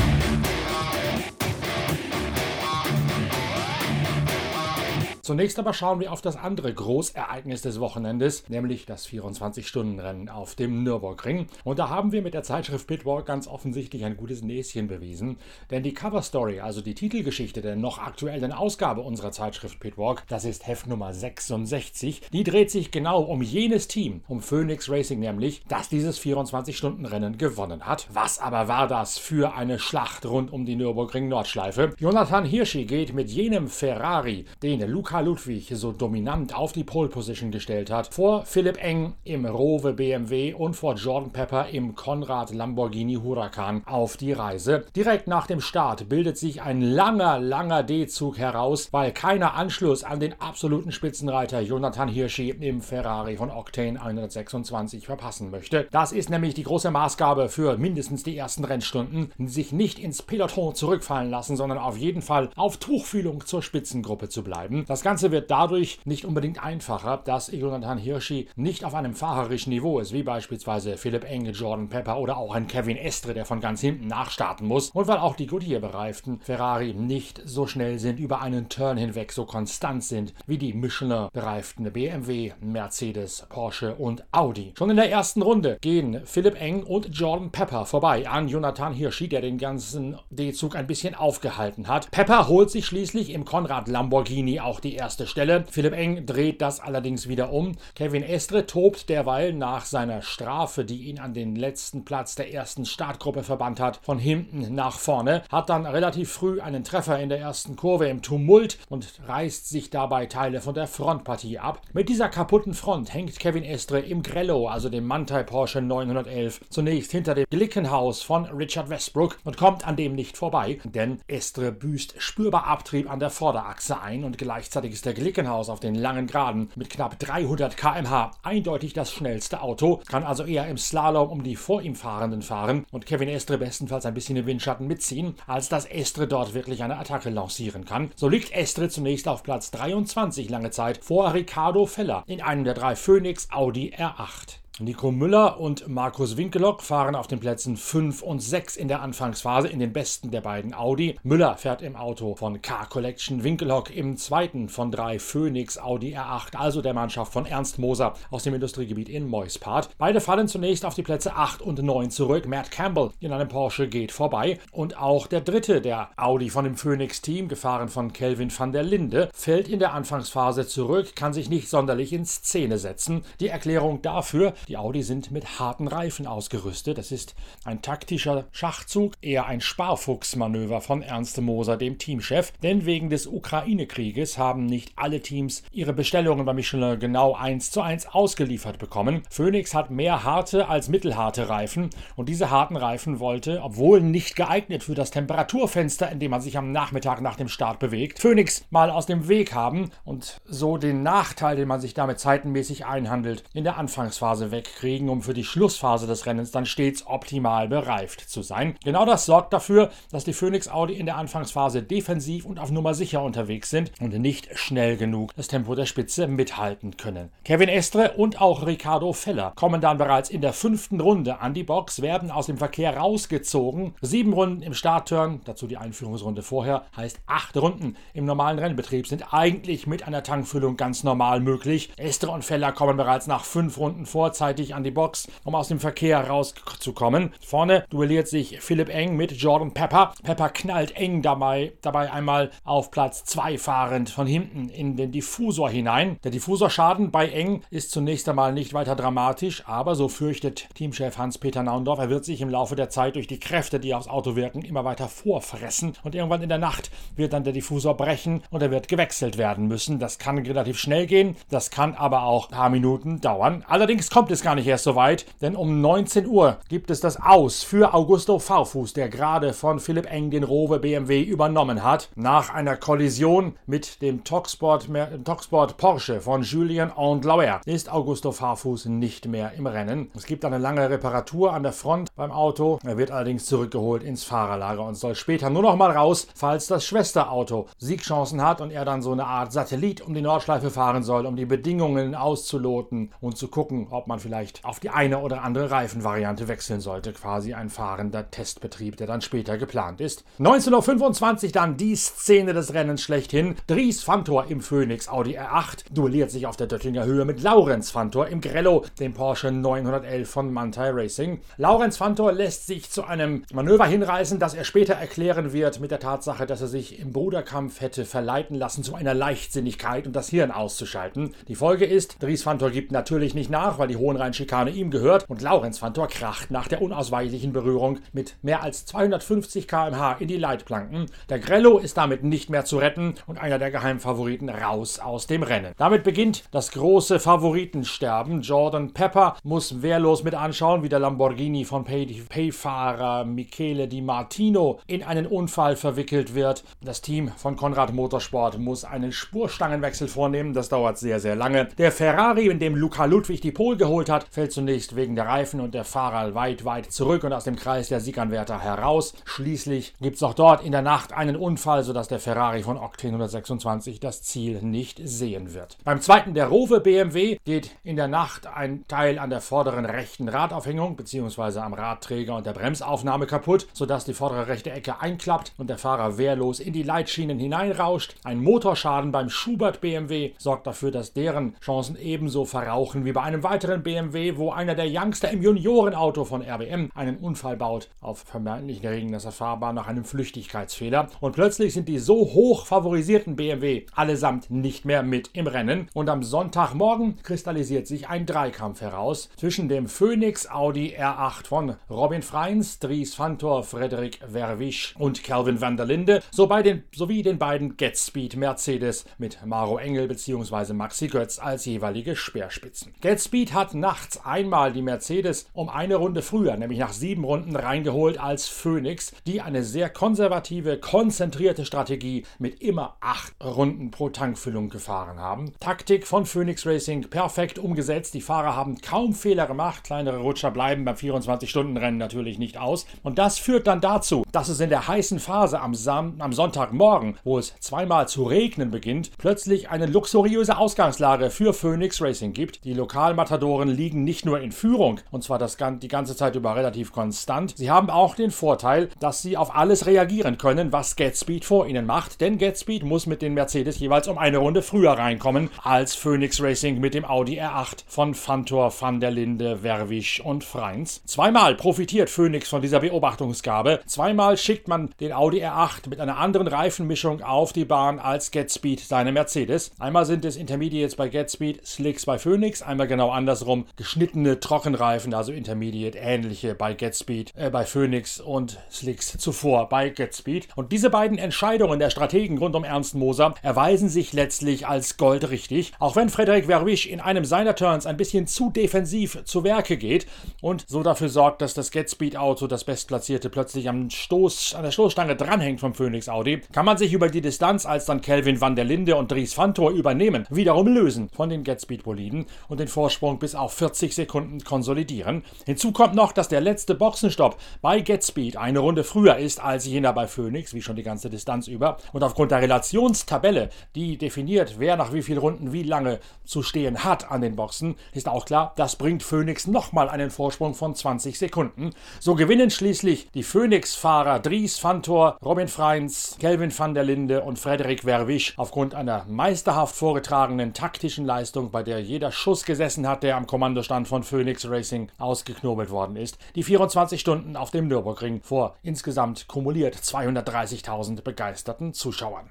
Zunächst 5.26 5.58
aber 5.58 5.74
schauen 5.74 5.98
wir 5.98 6.12
auf 6.12 6.22
das 6.22 6.36
andere 6.36 6.72
Großereignis 6.72 7.60
des 7.60 7.80
Wochenendes, 7.80 8.48
nämlich 8.48 8.86
das 8.86 9.08
24-Stunden-Rennen 9.08 10.28
auf 10.28 10.54
dem 10.54 10.84
Nürburgring. 10.84 11.48
Und 11.64 11.80
da 11.80 11.88
haben 11.88 12.12
wir 12.12 12.22
mit 12.22 12.32
der 12.32 12.44
Zeitschrift 12.44 12.86
Pitwalk 12.86 13.26
ganz 13.26 13.48
offensichtlich 13.48 14.04
ein 14.04 14.16
gutes 14.16 14.42
Näschen 14.42 14.86
bewiesen, 14.86 15.38
denn 15.72 15.82
die 15.82 15.94
Cover 15.94 16.22
Story, 16.22 16.60
also 16.60 16.80
die 16.80 16.94
Titelgeschichte 16.94 17.60
der 17.60 17.74
noch 17.74 17.98
aktuellen 17.98 18.52
Ausgabe 18.52 19.00
unserer 19.00 19.32
Zeitschrift 19.32 19.80
Pitwalk, 19.80 20.22
das 20.28 20.44
ist 20.44 20.68
Heft 20.68 20.86
Nummer 20.86 21.12
66, 21.12 22.30
die 22.32 22.44
dreht 22.44 22.70
sich 22.70 22.92
genau 22.92 23.20
um 23.20 23.42
jenes 23.42 23.88
Team, 23.88 24.20
um 24.28 24.40
Phoenix 24.40 24.88
Racing 24.88 25.18
nämlich, 25.18 25.64
das 25.66 25.88
dieses 25.88 26.20
24-Stunden-Rennen 26.20 27.36
gewonnen 27.36 27.84
hat. 27.84 28.06
Was 28.12 28.38
aber 28.38 28.68
war 28.68 28.86
das 28.86 29.18
für 29.18 29.56
eine 29.56 29.80
Schlacht 29.80 30.24
rund 30.24 30.52
um 30.52 30.64
die 30.64 30.76
Nürburgring-Nordschleife? 30.76 31.96
Jonathan 31.98 32.44
Hirschi 32.44 32.84
geht 32.84 33.12
mit 33.12 33.28
jenem 33.28 33.66
Ferrari, 33.66 34.44
den 34.62 34.88
Luca 34.88 35.15
Karl 35.16 35.24
Ludwig 35.24 35.72
so 35.72 35.92
dominant 35.92 36.54
auf 36.54 36.72
die 36.72 36.84
Pole 36.84 37.08
Position 37.08 37.50
gestellt 37.50 37.90
hat, 37.90 38.12
vor 38.12 38.44
Philipp 38.44 38.76
Eng 38.84 39.14
im 39.24 39.46
Rowe 39.46 39.94
BMW 39.94 40.52
und 40.52 40.74
vor 40.74 40.94
Jordan 40.96 41.32
Pepper 41.32 41.70
im 41.70 41.94
Konrad 41.94 42.52
Lamborghini 42.52 43.14
Huracan 43.14 43.82
auf 43.86 44.18
die 44.18 44.32
Reise. 44.32 44.84
Direkt 44.94 45.26
nach 45.26 45.46
dem 45.46 45.62
Start 45.62 46.10
bildet 46.10 46.36
sich 46.36 46.60
ein 46.60 46.82
langer, 46.82 47.38
langer 47.38 47.82
D-Zug 47.82 48.36
heraus, 48.36 48.88
weil 48.90 49.10
keiner 49.10 49.54
Anschluss 49.54 50.04
an 50.04 50.20
den 50.20 50.38
absoluten 50.38 50.92
Spitzenreiter 50.92 51.62
Jonathan 51.62 52.08
Hirschi 52.08 52.50
im 52.50 52.82
Ferrari 52.82 53.38
von 53.38 53.50
Octane 53.50 53.98
126 53.98 55.06
verpassen 55.06 55.50
möchte. 55.50 55.88
Das 55.92 56.12
ist 56.12 56.28
nämlich 56.28 56.52
die 56.52 56.64
große 56.64 56.90
Maßgabe 56.90 57.48
für 57.48 57.78
mindestens 57.78 58.22
die 58.22 58.36
ersten 58.36 58.66
Rennstunden, 58.66 59.32
sich 59.38 59.72
nicht 59.72 59.98
ins 59.98 60.20
Peloton 60.20 60.74
zurückfallen 60.74 61.30
lassen, 61.30 61.56
sondern 61.56 61.78
auf 61.78 61.96
jeden 61.96 62.20
Fall 62.20 62.50
auf 62.54 62.76
Tuchfühlung 62.76 63.46
zur 63.46 63.62
Spitzengruppe 63.62 64.28
zu 64.28 64.44
bleiben. 64.44 64.84
Das 64.86 65.05
Ganze 65.06 65.30
wird 65.30 65.52
dadurch 65.52 66.00
nicht 66.04 66.24
unbedingt 66.24 66.60
einfacher, 66.60 67.22
dass 67.24 67.52
Jonathan 67.52 67.96
Hirschi 67.96 68.48
nicht 68.56 68.84
auf 68.84 68.92
einem 68.92 69.14
fahrerischen 69.14 69.70
Niveau 69.70 70.00
ist, 70.00 70.12
wie 70.12 70.24
beispielsweise 70.24 70.96
Philipp 70.96 71.22
Enge, 71.22 71.52
Jordan 71.52 71.88
Pepper 71.88 72.18
oder 72.18 72.36
auch 72.36 72.52
ein 72.52 72.66
Kevin 72.66 72.96
Estre, 72.96 73.32
der 73.32 73.44
von 73.44 73.60
ganz 73.60 73.80
hinten 73.80 74.08
nachstarten 74.08 74.66
muss. 74.66 74.90
Und 74.90 75.06
weil 75.06 75.18
auch 75.18 75.36
die 75.36 75.46
Goodyear-bereiften 75.46 76.40
Ferrari 76.40 76.92
nicht 76.92 77.40
so 77.44 77.68
schnell 77.68 78.00
sind, 78.00 78.18
über 78.18 78.42
einen 78.42 78.68
Turn 78.68 78.96
hinweg 78.96 79.30
so 79.30 79.44
konstant 79.44 80.02
sind 80.02 80.34
wie 80.48 80.58
die 80.58 80.72
Michelin-bereiften 80.72 81.92
BMW, 81.92 82.54
Mercedes, 82.58 83.46
Porsche 83.48 83.94
und 83.94 84.24
Audi. 84.32 84.74
Schon 84.76 84.90
in 84.90 84.96
der 84.96 85.08
ersten 85.08 85.40
Runde 85.40 85.78
gehen 85.82 86.22
Philipp 86.24 86.60
Eng 86.60 86.82
und 86.82 87.16
Jordan 87.16 87.52
Pepper 87.52 87.86
vorbei 87.86 88.28
an 88.28 88.48
Jonathan 88.48 88.92
Hirschi, 88.92 89.28
der 89.28 89.40
den 89.40 89.58
ganzen 89.58 90.18
D-Zug 90.30 90.74
ein 90.74 90.88
bisschen 90.88 91.14
aufgehalten 91.14 91.86
hat. 91.86 92.10
Pepper 92.10 92.48
holt 92.48 92.72
sich 92.72 92.86
schließlich 92.86 93.30
im 93.30 93.44
Konrad 93.44 93.86
Lamborghini 93.86 94.58
auch 94.58 94.80
die 94.80 94.95
erste 94.96 95.26
Stelle. 95.26 95.64
Philipp 95.70 95.92
Eng 95.92 96.26
dreht 96.26 96.62
das 96.62 96.80
allerdings 96.80 97.28
wieder 97.28 97.52
um. 97.52 97.76
Kevin 97.94 98.22
Estre 98.22 98.66
tobt 98.66 99.08
derweil 99.08 99.52
nach 99.52 99.84
seiner 99.84 100.22
Strafe, 100.22 100.84
die 100.84 101.04
ihn 101.04 101.18
an 101.18 101.34
den 101.34 101.56
letzten 101.56 102.04
Platz 102.04 102.34
der 102.34 102.52
ersten 102.52 102.84
Startgruppe 102.84 103.42
verbannt 103.42 103.80
hat, 103.80 104.00
von 104.02 104.18
hinten 104.18 104.74
nach 104.74 104.98
vorne, 104.98 105.42
hat 105.50 105.68
dann 105.68 105.86
relativ 105.86 106.32
früh 106.32 106.60
einen 106.60 106.84
Treffer 106.84 107.18
in 107.18 107.28
der 107.28 107.40
ersten 107.40 107.76
Kurve 107.76 108.08
im 108.08 108.22
Tumult 108.22 108.78
und 108.88 109.20
reißt 109.26 109.68
sich 109.68 109.90
dabei 109.90 110.26
Teile 110.26 110.60
von 110.60 110.74
der 110.74 110.86
Frontpartie 110.86 111.58
ab. 111.58 111.82
Mit 111.92 112.08
dieser 112.08 112.28
kaputten 112.28 112.74
Front 112.74 113.12
hängt 113.12 113.38
Kevin 113.38 113.64
Estre 113.64 114.00
im 114.00 114.22
Grello, 114.22 114.68
also 114.68 114.88
dem 114.88 115.06
Mantai 115.06 115.42
Porsche 115.42 115.82
911, 115.82 116.60
zunächst 116.70 117.10
hinter 117.10 117.34
dem 117.34 117.46
Glickenhaus 117.50 118.22
von 118.22 118.44
Richard 118.46 118.88
Westbrook 118.88 119.38
und 119.44 119.56
kommt 119.56 119.86
an 119.86 119.96
dem 119.96 120.14
nicht 120.14 120.36
vorbei, 120.36 120.78
denn 120.84 121.20
Estre 121.26 121.72
büßt 121.72 122.14
spürbar 122.18 122.66
Abtrieb 122.66 123.10
an 123.10 123.20
der 123.20 123.30
Vorderachse 123.30 124.00
ein 124.00 124.24
und 124.24 124.38
gleichzeitig 124.38 124.75
Gleichzeitig 124.76 124.92
ist 124.92 125.06
der 125.06 125.14
Glickenhaus 125.14 125.70
auf 125.70 125.80
den 125.80 125.94
langen 125.94 126.26
Geraden 126.26 126.68
mit 126.76 126.90
knapp 126.90 127.18
300 127.18 127.78
km/h 127.78 128.32
eindeutig 128.42 128.92
das 128.92 129.10
schnellste 129.10 129.62
Auto, 129.62 130.02
kann 130.06 130.22
also 130.22 130.44
eher 130.44 130.68
im 130.68 130.76
Slalom 130.76 131.30
um 131.30 131.42
die 131.42 131.56
vor 131.56 131.80
ihm 131.80 131.94
Fahrenden 131.94 132.42
fahren 132.42 132.84
und 132.92 133.06
Kevin 133.06 133.30
Estre 133.30 133.56
bestenfalls 133.56 134.04
ein 134.04 134.12
bisschen 134.12 134.36
im 134.36 134.44
Windschatten 134.44 134.86
mitziehen, 134.86 135.34
als 135.46 135.70
dass 135.70 135.86
Estre 135.86 136.28
dort 136.28 136.52
wirklich 136.52 136.82
eine 136.82 136.98
Attacke 136.98 137.30
lancieren 137.30 137.86
kann. 137.86 138.10
So 138.16 138.28
liegt 138.28 138.52
Estre 138.52 138.90
zunächst 138.90 139.28
auf 139.28 139.42
Platz 139.42 139.70
23 139.70 140.50
lange 140.50 140.72
Zeit 140.72 141.02
vor 141.02 141.32
Ricardo 141.32 141.86
Feller 141.86 142.22
in 142.26 142.42
einem 142.42 142.64
der 142.64 142.74
drei 142.74 142.96
Phoenix 142.96 143.48
Audi 143.50 143.94
R8. 143.96 144.58
Nico 144.78 145.10
Müller 145.10 145.58
und 145.58 145.88
Markus 145.88 146.36
Winkelock 146.36 146.82
fahren 146.82 147.14
auf 147.14 147.26
den 147.26 147.40
Plätzen 147.40 147.78
5 147.78 148.20
und 148.20 148.40
6 148.40 148.76
in 148.76 148.88
der 148.88 149.00
Anfangsphase 149.00 149.68
in 149.68 149.78
den 149.78 149.94
besten 149.94 150.30
der 150.30 150.42
beiden 150.42 150.74
Audi. 150.74 151.18
Müller 151.22 151.56
fährt 151.56 151.80
im 151.80 151.96
Auto 151.96 152.34
von 152.34 152.60
Car 152.60 152.86
Collection, 152.86 153.42
Winkelock 153.42 153.96
im 153.96 154.18
zweiten 154.18 154.68
von 154.68 154.90
drei 154.90 155.18
Phoenix 155.18 155.78
Audi 155.78 156.14
R8, 156.14 156.56
also 156.56 156.82
der 156.82 156.92
Mannschaft 156.92 157.32
von 157.32 157.46
Ernst 157.46 157.78
Moser 157.78 158.12
aus 158.30 158.42
dem 158.42 158.52
Industriegebiet 158.52 159.08
in 159.08 159.26
Moispart. 159.26 159.88
Beide 159.96 160.20
fallen 160.20 160.46
zunächst 160.46 160.84
auf 160.84 160.94
die 160.94 161.02
Plätze 161.02 161.34
8 161.34 161.62
und 161.62 161.82
9 161.82 162.10
zurück. 162.10 162.46
Matt 162.46 162.70
Campbell 162.70 163.12
in 163.18 163.32
einem 163.32 163.48
Porsche 163.48 163.88
geht 163.88 164.12
vorbei 164.12 164.58
und 164.72 164.98
auch 164.98 165.26
der 165.26 165.40
dritte 165.40 165.80
der 165.80 166.10
Audi 166.18 166.50
von 166.50 166.64
dem 166.64 166.76
Phoenix-Team, 166.76 167.48
gefahren 167.48 167.88
von 167.88 168.12
Kelvin 168.12 168.52
van 168.54 168.72
der 168.72 168.82
Linde, 168.82 169.30
fällt 169.32 169.70
in 169.70 169.78
der 169.78 169.94
Anfangsphase 169.94 170.66
zurück, 170.66 171.16
kann 171.16 171.32
sich 171.32 171.48
nicht 171.48 171.70
sonderlich 171.70 172.12
in 172.12 172.26
Szene 172.26 172.76
setzen. 172.76 173.24
Die 173.40 173.48
Erklärung 173.48 174.02
dafür, 174.02 174.52
die 174.68 174.76
Audi 174.76 175.02
sind 175.02 175.30
mit 175.30 175.60
harten 175.60 175.86
Reifen 175.86 176.26
ausgerüstet. 176.26 176.98
Das 176.98 177.12
ist 177.12 177.34
ein 177.64 177.82
taktischer 177.82 178.46
Schachzug, 178.50 179.14
eher 179.22 179.46
ein 179.46 179.60
Sparfuchsmanöver 179.60 180.80
von 180.80 181.02
Ernst 181.02 181.40
Moser, 181.40 181.76
dem 181.76 181.98
Teamchef. 181.98 182.52
Denn 182.62 182.84
wegen 182.84 183.08
des 183.08 183.26
Ukraine-Krieges 183.26 184.38
haben 184.38 184.66
nicht 184.66 184.92
alle 184.96 185.20
Teams 185.20 185.62
ihre 185.70 185.92
Bestellungen 185.92 186.44
bei 186.44 186.52
Michelin 186.52 186.98
genau 186.98 187.34
eins 187.34 187.70
zu 187.70 187.80
eins 187.80 188.06
ausgeliefert 188.06 188.78
bekommen. 188.78 189.22
Phoenix 189.30 189.72
hat 189.72 189.90
mehr 189.90 190.24
harte 190.24 190.68
als 190.68 190.88
mittelharte 190.88 191.48
Reifen 191.48 191.90
und 192.16 192.28
diese 192.28 192.50
harten 192.50 192.76
Reifen 192.76 193.20
wollte, 193.20 193.62
obwohl 193.62 194.00
nicht 194.00 194.34
geeignet 194.34 194.82
für 194.82 194.94
das 194.94 195.12
Temperaturfenster, 195.12 196.10
in 196.10 196.18
dem 196.18 196.32
man 196.32 196.40
sich 196.40 196.58
am 196.58 196.72
Nachmittag 196.72 197.20
nach 197.20 197.36
dem 197.36 197.48
Start 197.48 197.78
bewegt, 197.78 198.18
Phoenix 198.18 198.64
mal 198.70 198.90
aus 198.90 199.06
dem 199.06 199.28
Weg 199.28 199.54
haben 199.54 199.90
und 200.04 200.40
so 200.44 200.76
den 200.76 201.02
Nachteil, 201.02 201.56
den 201.56 201.68
man 201.68 201.80
sich 201.80 201.94
damit 201.94 202.18
zeitenmäßig 202.18 202.84
einhandelt, 202.86 203.44
in 203.54 203.64
der 203.64 203.76
Anfangsphase 203.76 204.50
wegkriegen, 204.56 205.08
um 205.08 205.22
für 205.22 205.34
die 205.34 205.44
Schlussphase 205.44 206.06
des 206.06 206.26
Rennens 206.26 206.50
dann 206.50 206.66
stets 206.66 207.06
optimal 207.06 207.68
bereift 207.68 208.20
zu 208.20 208.42
sein. 208.42 208.74
Genau 208.84 209.04
das 209.04 209.26
sorgt 209.26 209.52
dafür, 209.52 209.90
dass 210.10 210.24
die 210.24 210.32
Phoenix 210.32 210.68
Audi 210.68 210.94
in 210.94 211.06
der 211.06 211.16
Anfangsphase 211.16 211.82
defensiv 211.82 212.46
und 212.46 212.58
auf 212.58 212.70
Nummer 212.70 212.94
sicher 212.94 213.22
unterwegs 213.22 213.70
sind 213.70 213.92
und 214.00 214.12
nicht 214.18 214.58
schnell 214.58 214.96
genug 214.96 215.34
das 215.36 215.48
Tempo 215.48 215.74
der 215.74 215.86
Spitze 215.86 216.26
mithalten 216.26 216.96
können. 216.96 217.30
Kevin 217.44 217.68
Estre 217.68 218.12
und 218.12 218.40
auch 218.40 218.66
Ricardo 218.66 219.12
Feller 219.12 219.52
kommen 219.54 219.80
dann 219.80 219.98
bereits 219.98 220.30
in 220.30 220.40
der 220.40 220.52
fünften 220.52 221.00
Runde 221.00 221.40
an 221.40 221.54
die 221.54 221.64
Box, 221.64 222.00
werden 222.00 222.30
aus 222.30 222.46
dem 222.46 222.56
Verkehr 222.56 222.96
rausgezogen. 222.96 223.94
Sieben 224.00 224.32
Runden 224.32 224.62
im 224.62 224.74
Startturn, 224.74 225.40
dazu 225.44 225.66
die 225.66 225.76
Einführungsrunde 225.76 226.42
vorher, 226.42 226.86
heißt 226.96 227.20
acht 227.26 227.56
Runden 227.56 227.96
im 228.14 228.24
normalen 228.24 228.58
Rennbetrieb 228.58 229.06
sind 229.06 229.34
eigentlich 229.34 229.86
mit 229.86 230.06
einer 230.06 230.22
Tankfüllung 230.22 230.76
ganz 230.76 231.04
normal 231.04 231.40
möglich. 231.40 231.92
Estre 231.96 232.30
und 232.30 232.44
Feller 232.44 232.72
kommen 232.72 232.96
bereits 232.96 233.26
nach 233.26 233.44
fünf 233.44 233.78
Runden 233.78 234.06
vorzeitig 234.06 234.45
rechtzeitig 234.46 234.74
an 234.74 234.84
die 234.84 234.90
Box, 234.90 235.28
um 235.44 235.54
aus 235.54 235.68
dem 235.68 235.80
Verkehr 235.80 236.28
rauszukommen. 236.28 237.32
Vorne 237.40 237.84
duelliert 237.90 238.28
sich 238.28 238.60
Philipp 238.60 238.88
Eng 238.88 239.16
mit 239.16 239.32
Jordan 239.32 239.72
Pepper. 239.72 240.14
Pepper 240.22 240.50
knallt 240.50 240.96
Eng 240.96 241.22
dabei, 241.22 241.72
dabei 241.82 242.12
einmal 242.12 242.50
auf 242.64 242.90
Platz 242.90 243.24
2 243.24 243.58
fahrend 243.58 244.10
von 244.10 244.26
hinten 244.26 244.68
in 244.68 244.96
den 244.96 245.10
Diffusor 245.10 245.68
hinein. 245.68 246.18
Der 246.22 246.30
Diffusorschaden 246.30 247.10
bei 247.10 247.28
Eng 247.28 247.62
ist 247.70 247.90
zunächst 247.90 248.28
einmal 248.28 248.52
nicht 248.52 248.72
weiter 248.72 248.94
dramatisch, 248.94 249.64
aber 249.66 249.94
so 249.96 250.08
fürchtet 250.08 250.68
Teamchef 250.74 251.18
Hans-Peter 251.18 251.62
Naundorf, 251.62 251.98
er 251.98 252.10
wird 252.10 252.24
sich 252.24 252.40
im 252.40 252.50
Laufe 252.50 252.76
der 252.76 252.90
Zeit 252.90 253.16
durch 253.16 253.26
die 253.26 253.40
Kräfte, 253.40 253.80
die 253.80 253.94
aufs 253.94 254.08
Auto 254.08 254.36
wirken, 254.36 254.62
immer 254.62 254.84
weiter 254.84 255.08
vorfressen 255.08 255.94
und 256.04 256.14
irgendwann 256.14 256.42
in 256.42 256.48
der 256.48 256.58
Nacht 256.58 256.90
wird 257.16 257.32
dann 257.32 257.44
der 257.44 257.52
Diffusor 257.52 257.96
brechen 257.96 258.42
und 258.50 258.62
er 258.62 258.70
wird 258.70 258.88
gewechselt 258.88 259.38
werden 259.38 259.66
müssen. 259.66 259.98
Das 259.98 260.18
kann 260.18 260.38
relativ 260.38 260.78
schnell 260.78 261.06
gehen, 261.06 261.36
das 261.50 261.70
kann 261.70 261.94
aber 261.94 262.22
auch 262.22 262.50
ein 262.50 262.56
paar 262.56 262.70
Minuten 262.70 263.20
dauern. 263.20 263.64
Allerdings 263.68 264.10
kommt 264.10 264.30
es 264.30 264.35
es 264.36 264.42
gar 264.42 264.54
nicht 264.54 264.66
erst 264.66 264.84
so 264.84 264.94
weit, 264.94 265.24
denn 265.40 265.56
um 265.56 265.80
19 265.80 266.26
Uhr 266.26 266.58
gibt 266.68 266.90
es 266.90 267.00
das 267.00 267.20
Aus 267.20 267.62
für 267.62 267.94
Augusto 267.94 268.38
Farfus, 268.38 268.92
der 268.92 269.08
gerade 269.08 269.54
von 269.54 269.80
Philipp 269.80 270.12
Eng 270.12 270.30
den 270.30 270.44
Rowe 270.44 270.78
BMW 270.78 271.22
übernommen 271.22 271.82
hat. 271.82 272.10
Nach 272.16 272.52
einer 272.52 272.76
Kollision 272.76 273.54
mit 273.66 274.02
dem 274.02 274.24
Toxport, 274.24 274.88
Toxport 275.24 275.78
Porsche 275.78 276.20
von 276.20 276.42
Julien 276.42 276.92
Andlauer 276.94 277.62
ist 277.64 277.90
Augusto 277.90 278.30
Farfus 278.30 278.84
nicht 278.84 279.26
mehr 279.26 279.52
im 279.56 279.66
Rennen. 279.66 280.10
Es 280.14 280.26
gibt 280.26 280.44
eine 280.44 280.58
lange 280.58 280.90
Reparatur 280.90 281.54
an 281.54 281.62
der 281.62 281.72
Front 281.72 282.14
beim 282.14 282.30
Auto. 282.30 282.78
Er 282.84 282.98
wird 282.98 283.10
allerdings 283.10 283.46
zurückgeholt 283.46 284.02
ins 284.02 284.24
Fahrerlager 284.24 284.84
und 284.84 284.96
soll 284.96 285.14
später 285.14 285.48
nur 285.48 285.62
noch 285.62 285.76
mal 285.76 285.90
raus, 285.90 286.26
falls 286.34 286.66
das 286.66 286.84
Schwesterauto 286.84 287.68
Siegchancen 287.78 288.42
hat 288.42 288.60
und 288.60 288.70
er 288.70 288.84
dann 288.84 289.00
so 289.00 289.12
eine 289.12 289.26
Art 289.26 289.52
Satellit 289.52 290.02
um 290.02 290.12
die 290.12 290.20
Nordschleife 290.20 290.70
fahren 290.70 291.02
soll, 291.02 291.24
um 291.24 291.36
die 291.36 291.46
Bedingungen 291.46 292.14
auszuloten 292.14 293.12
und 293.22 293.38
zu 293.38 293.48
gucken, 293.48 293.86
ob 293.90 294.06
man 294.06 294.18
vielleicht 294.26 294.64
auf 294.64 294.80
die 294.80 294.90
eine 294.90 295.20
oder 295.20 295.44
andere 295.44 295.70
Reifenvariante 295.70 296.48
wechseln 296.48 296.80
sollte. 296.80 297.12
Quasi 297.12 297.54
ein 297.54 297.70
fahrender 297.70 298.28
Testbetrieb, 298.28 298.96
der 298.96 299.06
dann 299.06 299.20
später 299.20 299.56
geplant 299.56 300.00
ist. 300.00 300.24
19.25 300.40 301.44
Uhr 301.44 301.52
dann 301.52 301.76
die 301.76 301.94
Szene 301.94 302.52
des 302.52 302.74
Rennens 302.74 303.02
schlechthin. 303.02 303.54
Dries 303.68 304.02
Fantor 304.02 304.46
im 304.48 304.60
Phoenix 304.60 305.08
Audi 305.08 305.38
R8 305.38 305.92
duelliert 305.92 306.32
sich 306.32 306.48
auf 306.48 306.56
der 306.56 306.66
Döttinger 306.66 307.04
Höhe 307.04 307.24
mit 307.24 307.40
Laurenz 307.40 307.92
Fantor 307.92 308.26
im 308.26 308.40
Grello, 308.40 308.84
dem 308.98 309.14
Porsche 309.14 309.52
911 309.52 310.28
von 310.28 310.52
Mantai 310.52 310.90
Racing. 310.90 311.40
Laurenz 311.56 311.96
Fantor 311.96 312.32
lässt 312.32 312.66
sich 312.66 312.90
zu 312.90 313.04
einem 313.04 313.44
Manöver 313.52 313.86
hinreißen, 313.86 314.40
das 314.40 314.54
er 314.54 314.64
später 314.64 314.94
erklären 314.94 315.52
wird 315.52 315.78
mit 315.78 315.92
der 315.92 316.00
Tatsache, 316.00 316.46
dass 316.46 316.60
er 316.60 316.66
sich 316.66 316.98
im 316.98 317.12
Bruderkampf 317.12 317.80
hätte 317.80 318.04
verleiten 318.04 318.56
lassen 318.56 318.82
zu 318.82 318.96
einer 318.96 319.14
Leichtsinnigkeit, 319.14 320.08
um 320.08 320.12
das 320.12 320.30
Hirn 320.30 320.50
auszuschalten. 320.50 321.32
Die 321.46 321.54
Folge 321.54 321.84
ist, 321.84 322.20
Dries 322.20 322.42
Fantor 322.42 322.70
gibt 322.70 322.90
natürlich 322.90 323.36
nicht 323.36 323.50
nach, 323.50 323.78
weil 323.78 323.86
die 323.86 323.96
Hohenrhein-Schikane 324.06 324.70
ihm 324.70 324.90
gehört 324.90 325.28
und 325.28 325.42
Laurenz 325.42 325.78
Fantor 325.78 326.06
kracht 326.06 326.52
nach 326.52 326.68
der 326.68 326.80
unausweichlichen 326.80 327.52
Berührung 327.52 327.98
mit 328.12 328.36
mehr 328.42 328.62
als 328.62 328.86
250 328.86 329.66
km/h 329.66 330.16
in 330.20 330.28
die 330.28 330.36
Leitplanken. 330.36 331.06
Der 331.28 331.40
Grello 331.40 331.78
ist 331.78 331.96
damit 331.96 332.22
nicht 332.22 332.48
mehr 332.48 332.64
zu 332.64 332.78
retten 332.78 333.14
und 333.26 333.38
einer 333.38 333.58
der 333.58 333.72
Geheimfavoriten 333.72 334.48
raus 334.48 335.00
aus 335.00 335.26
dem 335.26 335.42
Rennen. 335.42 335.72
Damit 335.76 336.04
beginnt 336.04 336.44
das 336.52 336.70
große 336.70 337.18
Favoritensterben. 337.18 338.42
Jordan 338.42 338.92
Pepper 338.92 339.36
muss 339.42 339.82
wehrlos 339.82 340.22
mit 340.22 340.34
anschauen, 340.34 340.84
wie 340.84 340.88
der 340.88 341.00
Lamborghini 341.00 341.64
von 341.64 341.84
Pay-Fahrer 341.84 343.24
Michele 343.24 343.88
Di 343.88 344.02
Martino 344.02 344.78
in 344.86 345.02
einen 345.02 345.26
Unfall 345.26 345.74
verwickelt 345.74 346.36
wird. 346.36 346.62
Das 346.80 347.02
Team 347.02 347.32
von 347.36 347.56
Konrad 347.56 347.92
Motorsport 347.92 348.58
muss 348.58 348.84
einen 348.84 349.10
Spurstangenwechsel 349.10 350.06
vornehmen. 350.06 350.54
Das 350.54 350.68
dauert 350.68 350.96
sehr, 350.98 351.18
sehr 351.18 351.34
lange. 351.34 351.66
Der 351.78 351.90
Ferrari, 351.90 352.46
in 352.46 352.60
dem 352.60 352.76
Luca 352.76 353.04
Ludwig 353.06 353.40
die 353.40 353.50
Pole 353.50 353.76
geholt 353.76 353.95
hat, 354.04 354.26
fällt 354.30 354.52
zunächst 354.52 354.94
wegen 354.94 355.16
der 355.16 355.26
Reifen 355.26 355.60
und 355.60 355.74
der 355.74 355.84
Fahrer 355.84 356.34
weit, 356.34 356.64
weit 356.64 356.92
zurück 356.92 357.24
und 357.24 357.32
aus 357.32 357.44
dem 357.44 357.56
Kreis 357.56 357.88
der 357.88 358.00
Sieganwärter 358.00 358.60
heraus. 358.60 359.14
Schließlich 359.24 359.94
gibt 360.00 360.16
es 360.16 360.22
auch 360.22 360.34
dort 360.34 360.62
in 360.62 360.72
der 360.72 360.82
Nacht 360.82 361.12
einen 361.12 361.36
Unfall, 361.36 361.82
sodass 361.82 362.08
der 362.08 362.20
Ferrari 362.20 362.62
von 362.62 362.76
Octane 362.76 363.14
126 363.14 364.00
das 364.00 364.22
Ziel 364.22 364.60
nicht 364.62 365.00
sehen 365.02 365.54
wird. 365.54 365.78
Beim 365.84 366.00
zweiten, 366.00 366.34
der 366.34 366.48
Rowe 366.48 366.80
BMW, 366.80 367.38
geht 367.44 367.70
in 367.82 367.96
der 367.96 368.08
Nacht 368.08 368.46
ein 368.46 368.84
Teil 368.88 369.18
an 369.18 369.30
der 369.30 369.40
vorderen 369.40 369.86
rechten 369.86 370.28
Radaufhängung 370.28 370.96
bzw. 370.96 371.60
am 371.60 371.74
Radträger 371.74 372.36
und 372.36 372.46
der 372.46 372.52
Bremsaufnahme 372.52 373.26
kaputt, 373.26 373.66
sodass 373.72 374.04
die 374.04 374.14
vordere 374.14 374.48
rechte 374.48 374.70
Ecke 374.70 375.00
einklappt 375.00 375.52
und 375.56 375.70
der 375.70 375.78
Fahrer 375.78 376.18
wehrlos 376.18 376.60
in 376.60 376.72
die 376.72 376.82
Leitschienen 376.82 377.38
hineinrauscht. 377.38 378.16
Ein 378.24 378.42
Motorschaden 378.42 379.12
beim 379.12 379.30
Schubert 379.30 379.80
BMW 379.80 380.32
sorgt 380.38 380.66
dafür, 380.66 380.90
dass 380.90 381.12
deren 381.12 381.56
Chancen 381.60 381.96
ebenso 381.96 382.44
verrauchen 382.44 383.04
wie 383.04 383.12
bei 383.12 383.22
einem 383.22 383.42
weiteren 383.42 383.82
BMW, 383.86 384.36
wo 384.36 384.50
einer 384.50 384.74
der 384.74 384.88
Youngster 384.88 385.30
im 385.30 385.42
Juniorenauto 385.42 386.24
von 386.24 386.42
RBM 386.42 386.90
einen 386.96 387.18
Unfall 387.18 387.56
baut 387.56 387.88
auf 388.00 388.18
vermeintlichen 388.18 388.84
Regenasser 388.84 389.30
Fahrbahn 389.30 389.76
nach 389.76 389.86
einem 389.86 390.04
Flüchtigkeitsfehler. 390.04 391.08
Und 391.20 391.36
plötzlich 391.36 391.72
sind 391.72 391.88
die 391.88 392.00
so 392.00 392.16
hoch 392.16 392.66
favorisierten 392.66 393.36
BMW 393.36 393.86
allesamt 393.94 394.50
nicht 394.50 394.86
mehr 394.86 395.04
mit 395.04 395.30
im 395.34 395.46
Rennen. 395.46 395.88
Und 395.94 396.08
am 396.08 396.24
Sonntagmorgen 396.24 397.22
kristallisiert 397.22 397.86
sich 397.86 398.08
ein 398.08 398.26
Dreikampf 398.26 398.80
heraus 398.80 399.28
zwischen 399.36 399.68
dem 399.68 399.86
Phoenix 399.86 400.50
Audi 400.50 400.96
R8 400.98 401.46
von 401.46 401.76
Robin 401.88 402.22
Freins, 402.22 402.80
Dries 402.80 403.14
Fantor, 403.14 403.62
Frederik 403.62 404.18
Verwisch 404.28 404.96
und 404.98 405.22
Calvin 405.22 405.60
van 405.60 405.76
der 405.76 405.86
Linde 405.86 406.24
so 406.32 406.48
den, 406.48 406.82
sowie 406.92 407.22
den 407.22 407.38
beiden 407.38 407.76
Getspeed 407.76 408.34
Mercedes 408.34 409.04
mit 409.16 409.46
Maro 409.46 409.78
Engel 409.78 410.08
bzw. 410.08 410.72
Maxi 410.72 411.06
Götz 411.06 411.38
als 411.38 411.66
jeweilige 411.66 412.16
Speerspitzen. 412.16 412.92
Getspeed 413.00 413.54
hat 413.54 413.75
nachts 413.80 414.24
einmal 414.24 414.72
die 414.72 414.82
Mercedes 414.82 415.48
um 415.52 415.68
eine 415.68 415.96
Runde 415.96 416.22
früher, 416.22 416.56
nämlich 416.56 416.78
nach 416.78 416.92
sieben 416.92 417.24
Runden, 417.24 417.56
reingeholt 417.56 418.18
als 418.18 418.48
Phoenix, 418.48 419.12
die 419.26 419.40
eine 419.40 419.62
sehr 419.62 419.90
konservative, 419.90 420.78
konzentrierte 420.78 421.64
Strategie 421.64 422.24
mit 422.38 422.60
immer 422.60 422.96
acht 423.00 423.34
Runden 423.42 423.90
pro 423.90 424.08
Tankfüllung 424.08 424.68
gefahren 424.68 425.18
haben. 425.18 425.52
Taktik 425.60 426.06
von 426.06 426.26
Phoenix 426.26 426.66
Racing 426.66 427.08
perfekt 427.10 427.58
umgesetzt. 427.58 428.14
Die 428.14 428.20
Fahrer 428.20 428.56
haben 428.56 428.80
kaum 428.80 429.14
Fehler 429.14 429.46
gemacht. 429.46 429.84
Kleinere 429.84 430.18
Rutscher 430.18 430.50
bleiben 430.50 430.84
beim 430.84 430.96
24-Stunden-Rennen 430.96 431.98
natürlich 431.98 432.38
nicht 432.38 432.58
aus. 432.58 432.86
Und 433.02 433.18
das 433.18 433.38
führt 433.38 433.66
dann 433.66 433.80
dazu, 433.80 434.24
dass 434.32 434.48
es 434.48 434.60
in 434.60 434.70
der 434.70 434.88
heißen 434.88 435.18
Phase 435.18 435.60
am, 435.60 435.74
Sam 435.74 436.16
am 436.18 436.32
Sonntagmorgen, 436.32 437.18
wo 437.24 437.38
es 437.38 437.54
zweimal 437.60 438.08
zu 438.08 438.24
regnen 438.24 438.70
beginnt, 438.70 439.10
plötzlich 439.18 439.70
eine 439.70 439.86
luxuriöse 439.86 440.56
Ausgangslage 440.56 441.30
für 441.30 441.52
Phoenix 441.52 442.00
Racing 442.00 442.32
gibt. 442.32 442.64
Die 442.64 442.74
Lokalmatadoren 442.74 443.65
liegen 443.68 444.04
nicht 444.04 444.24
nur 444.24 444.40
in 444.40 444.52
Führung, 444.52 445.00
und 445.10 445.24
zwar 445.24 445.38
das, 445.38 445.56
die 445.56 445.88
ganze 445.88 446.16
Zeit 446.16 446.36
über 446.36 446.56
relativ 446.56 446.92
konstant. 446.92 447.56
Sie 447.56 447.70
haben 447.70 447.90
auch 447.90 448.14
den 448.14 448.30
Vorteil, 448.30 448.88
dass 449.00 449.22
sie 449.22 449.36
auf 449.36 449.54
alles 449.54 449.86
reagieren 449.86 450.38
können, 450.38 450.72
was 450.72 450.96
GetSpeed 450.96 451.44
vor 451.44 451.66
ihnen 451.66 451.86
macht, 451.86 452.20
denn 452.20 452.38
GetSpeed 452.38 452.84
muss 452.84 453.06
mit 453.06 453.22
den 453.22 453.34
Mercedes 453.34 453.78
jeweils 453.78 454.08
um 454.08 454.18
eine 454.18 454.38
Runde 454.38 454.62
früher 454.62 454.92
reinkommen 454.92 455.50
als 455.62 455.94
Phoenix 455.94 456.40
Racing 456.40 456.80
mit 456.80 456.94
dem 456.94 457.04
Audi 457.04 457.40
R8 457.40 457.84
von 457.86 458.14
Fantor, 458.14 458.72
Van 458.78 459.00
der 459.00 459.10
Linde, 459.10 459.58
Verwisch 459.58 460.20
und 460.20 460.44
Freins. 460.44 461.02
Zweimal 461.04 461.54
profitiert 461.54 462.10
Phoenix 462.10 462.48
von 462.48 462.62
dieser 462.62 462.80
Beobachtungsgabe. 462.80 463.80
Zweimal 463.86 464.36
schickt 464.36 464.68
man 464.68 464.90
den 465.00 465.12
Audi 465.12 465.44
R8 465.44 465.88
mit 465.88 466.00
einer 466.00 466.18
anderen 466.18 466.48
Reifenmischung 466.48 467.22
auf 467.22 467.52
die 467.52 467.64
Bahn 467.64 467.98
als 467.98 468.30
GetSpeed 468.30 468.80
seine 468.80 469.12
Mercedes. 469.12 469.72
Einmal 469.78 470.04
sind 470.04 470.24
es 470.24 470.36
Intermediates 470.36 470.96
bei 470.96 471.08
GetSpeed, 471.08 471.66
Slicks 471.66 472.06
bei 472.06 472.18
Phoenix, 472.18 472.62
einmal 472.62 472.86
genau 472.86 473.10
andersrum 473.10 473.55
geschnittene 473.76 474.40
Trockenreifen, 474.40 475.14
also 475.14 475.32
Intermediate 475.32 475.98
ähnliche 475.98 476.54
bei 476.54 476.74
GetSpeed, 476.74 477.32
äh, 477.36 477.50
bei 477.50 477.64
Phoenix 477.64 478.20
und 478.20 478.58
Slicks 478.70 479.16
zuvor 479.18 479.68
bei 479.68 479.88
GetSpeed. 479.88 480.48
Und 480.56 480.72
diese 480.72 480.90
beiden 480.90 481.18
Entscheidungen 481.18 481.78
der 481.78 481.90
Strategen 481.90 482.38
rund 482.38 482.54
um 482.54 482.64
Ernst 482.64 482.94
Moser 482.94 483.34
erweisen 483.42 483.88
sich 483.88 484.12
letztlich 484.12 484.66
als 484.66 484.96
goldrichtig, 484.96 485.72
auch 485.78 485.96
wenn 485.96 486.08
Frederik 486.08 486.46
Verwisch 486.46 486.86
in 486.86 487.00
einem 487.00 487.24
seiner 487.24 487.54
Turns 487.54 487.86
ein 487.86 487.96
bisschen 487.96 488.26
zu 488.26 488.50
defensiv 488.50 489.24
zu 489.24 489.44
Werke 489.44 489.76
geht 489.76 490.06
und 490.40 490.64
so 490.68 490.82
dafür 490.82 491.08
sorgt, 491.08 491.42
dass 491.42 491.54
das 491.54 491.70
GetSpeed-Auto, 491.70 492.46
das 492.46 492.64
bestplatzierte, 492.64 493.30
plötzlich 493.30 493.68
am 493.68 493.90
Stoß, 493.90 494.54
an 494.54 494.64
der 494.64 494.70
Stoßstange 494.70 495.16
dranhängt 495.16 495.60
vom 495.60 495.74
Phoenix 495.74 496.08
Audi, 496.08 496.40
kann 496.52 496.66
man 496.66 496.78
sich 496.78 496.92
über 496.92 497.08
die 497.08 497.20
Distanz, 497.20 497.66
als 497.66 497.86
dann 497.86 498.00
Kelvin 498.00 498.40
van 498.40 498.56
der 498.56 498.64
Linde 498.64 498.96
und 498.96 499.12
Dries 499.12 499.34
Fantor 499.34 499.70
übernehmen, 499.70 500.26
wiederum 500.30 500.66
lösen 500.68 501.08
von 501.12 501.28
den 501.28 501.44
GetSpeed-Boliden 501.44 502.26
und 502.48 502.60
den 502.60 502.68
Vorsprung 502.68 503.18
bis 503.18 503.34
auf 503.34 503.45
40 503.52 503.94
Sekunden 503.94 504.40
konsolidieren. 504.40 505.24
Hinzu 505.44 505.72
kommt 505.72 505.94
noch, 505.94 506.12
dass 506.12 506.28
der 506.28 506.40
letzte 506.40 506.74
Boxenstopp 506.74 507.36
bei 507.60 507.80
GetSpeed 507.80 508.36
eine 508.36 508.60
Runde 508.60 508.84
früher 508.84 509.16
ist 509.16 509.40
als 509.40 509.66
jener 509.66 509.92
bei 509.92 510.06
Phoenix, 510.06 510.54
wie 510.54 510.62
schon 510.62 510.76
die 510.76 510.82
ganze 510.82 511.10
Distanz 511.10 511.48
über. 511.48 511.76
Und 511.92 512.02
aufgrund 512.02 512.30
der 512.30 512.42
Relationstabelle, 512.42 513.50
die 513.74 513.98
definiert, 513.98 514.56
wer 514.58 514.76
nach 514.76 514.92
wie 514.92 515.02
vielen 515.02 515.18
Runden 515.18 515.52
wie 515.52 515.62
lange 515.62 516.00
zu 516.24 516.42
stehen 516.42 516.84
hat 516.84 517.10
an 517.10 517.20
den 517.20 517.36
Boxen, 517.36 517.76
ist 517.92 518.08
auch 518.08 518.24
klar, 518.24 518.52
das 518.56 518.76
bringt 518.76 519.02
Phoenix 519.02 519.46
nochmal 519.46 519.88
einen 519.88 520.10
Vorsprung 520.10 520.54
von 520.54 520.74
20 520.74 521.18
Sekunden. 521.18 521.70
So 522.00 522.14
gewinnen 522.14 522.50
schließlich 522.50 523.10
die 523.12 523.22
Phoenix-Fahrer 523.22 524.20
Dries 524.20 524.58
Fantor, 524.58 525.18
Robin 525.24 525.48
Freins, 525.48 526.16
Kelvin 526.18 526.56
van 526.56 526.74
der 526.74 526.84
Linde 526.84 527.22
und 527.22 527.38
Frederik 527.38 527.82
Verwisch 527.82 528.34
aufgrund 528.36 528.74
einer 528.74 529.04
meisterhaft 529.08 529.74
vorgetragenen 529.74 530.54
taktischen 530.54 531.04
Leistung, 531.04 531.50
bei 531.50 531.62
der 531.62 531.80
jeder 531.80 532.12
Schuss 532.12 532.44
gesessen 532.44 532.86
hat, 532.88 533.02
der 533.02 533.16
am 533.16 533.26
Kommandostand 533.36 533.86
von 533.86 534.02
Phoenix 534.02 534.48
Racing 534.48 534.88
ausgeknobelt 534.96 535.68
worden 535.68 535.96
ist. 535.96 536.16
Die 536.36 536.42
24 536.42 536.98
Stunden 536.98 537.36
auf 537.36 537.50
dem 537.50 537.68
Nürburgring 537.68 538.22
vor 538.22 538.56
insgesamt 538.62 539.28
kumuliert 539.28 539.76
230.000 539.76 541.02
begeisterten 541.02 541.74
Zuschauern. 541.74 542.30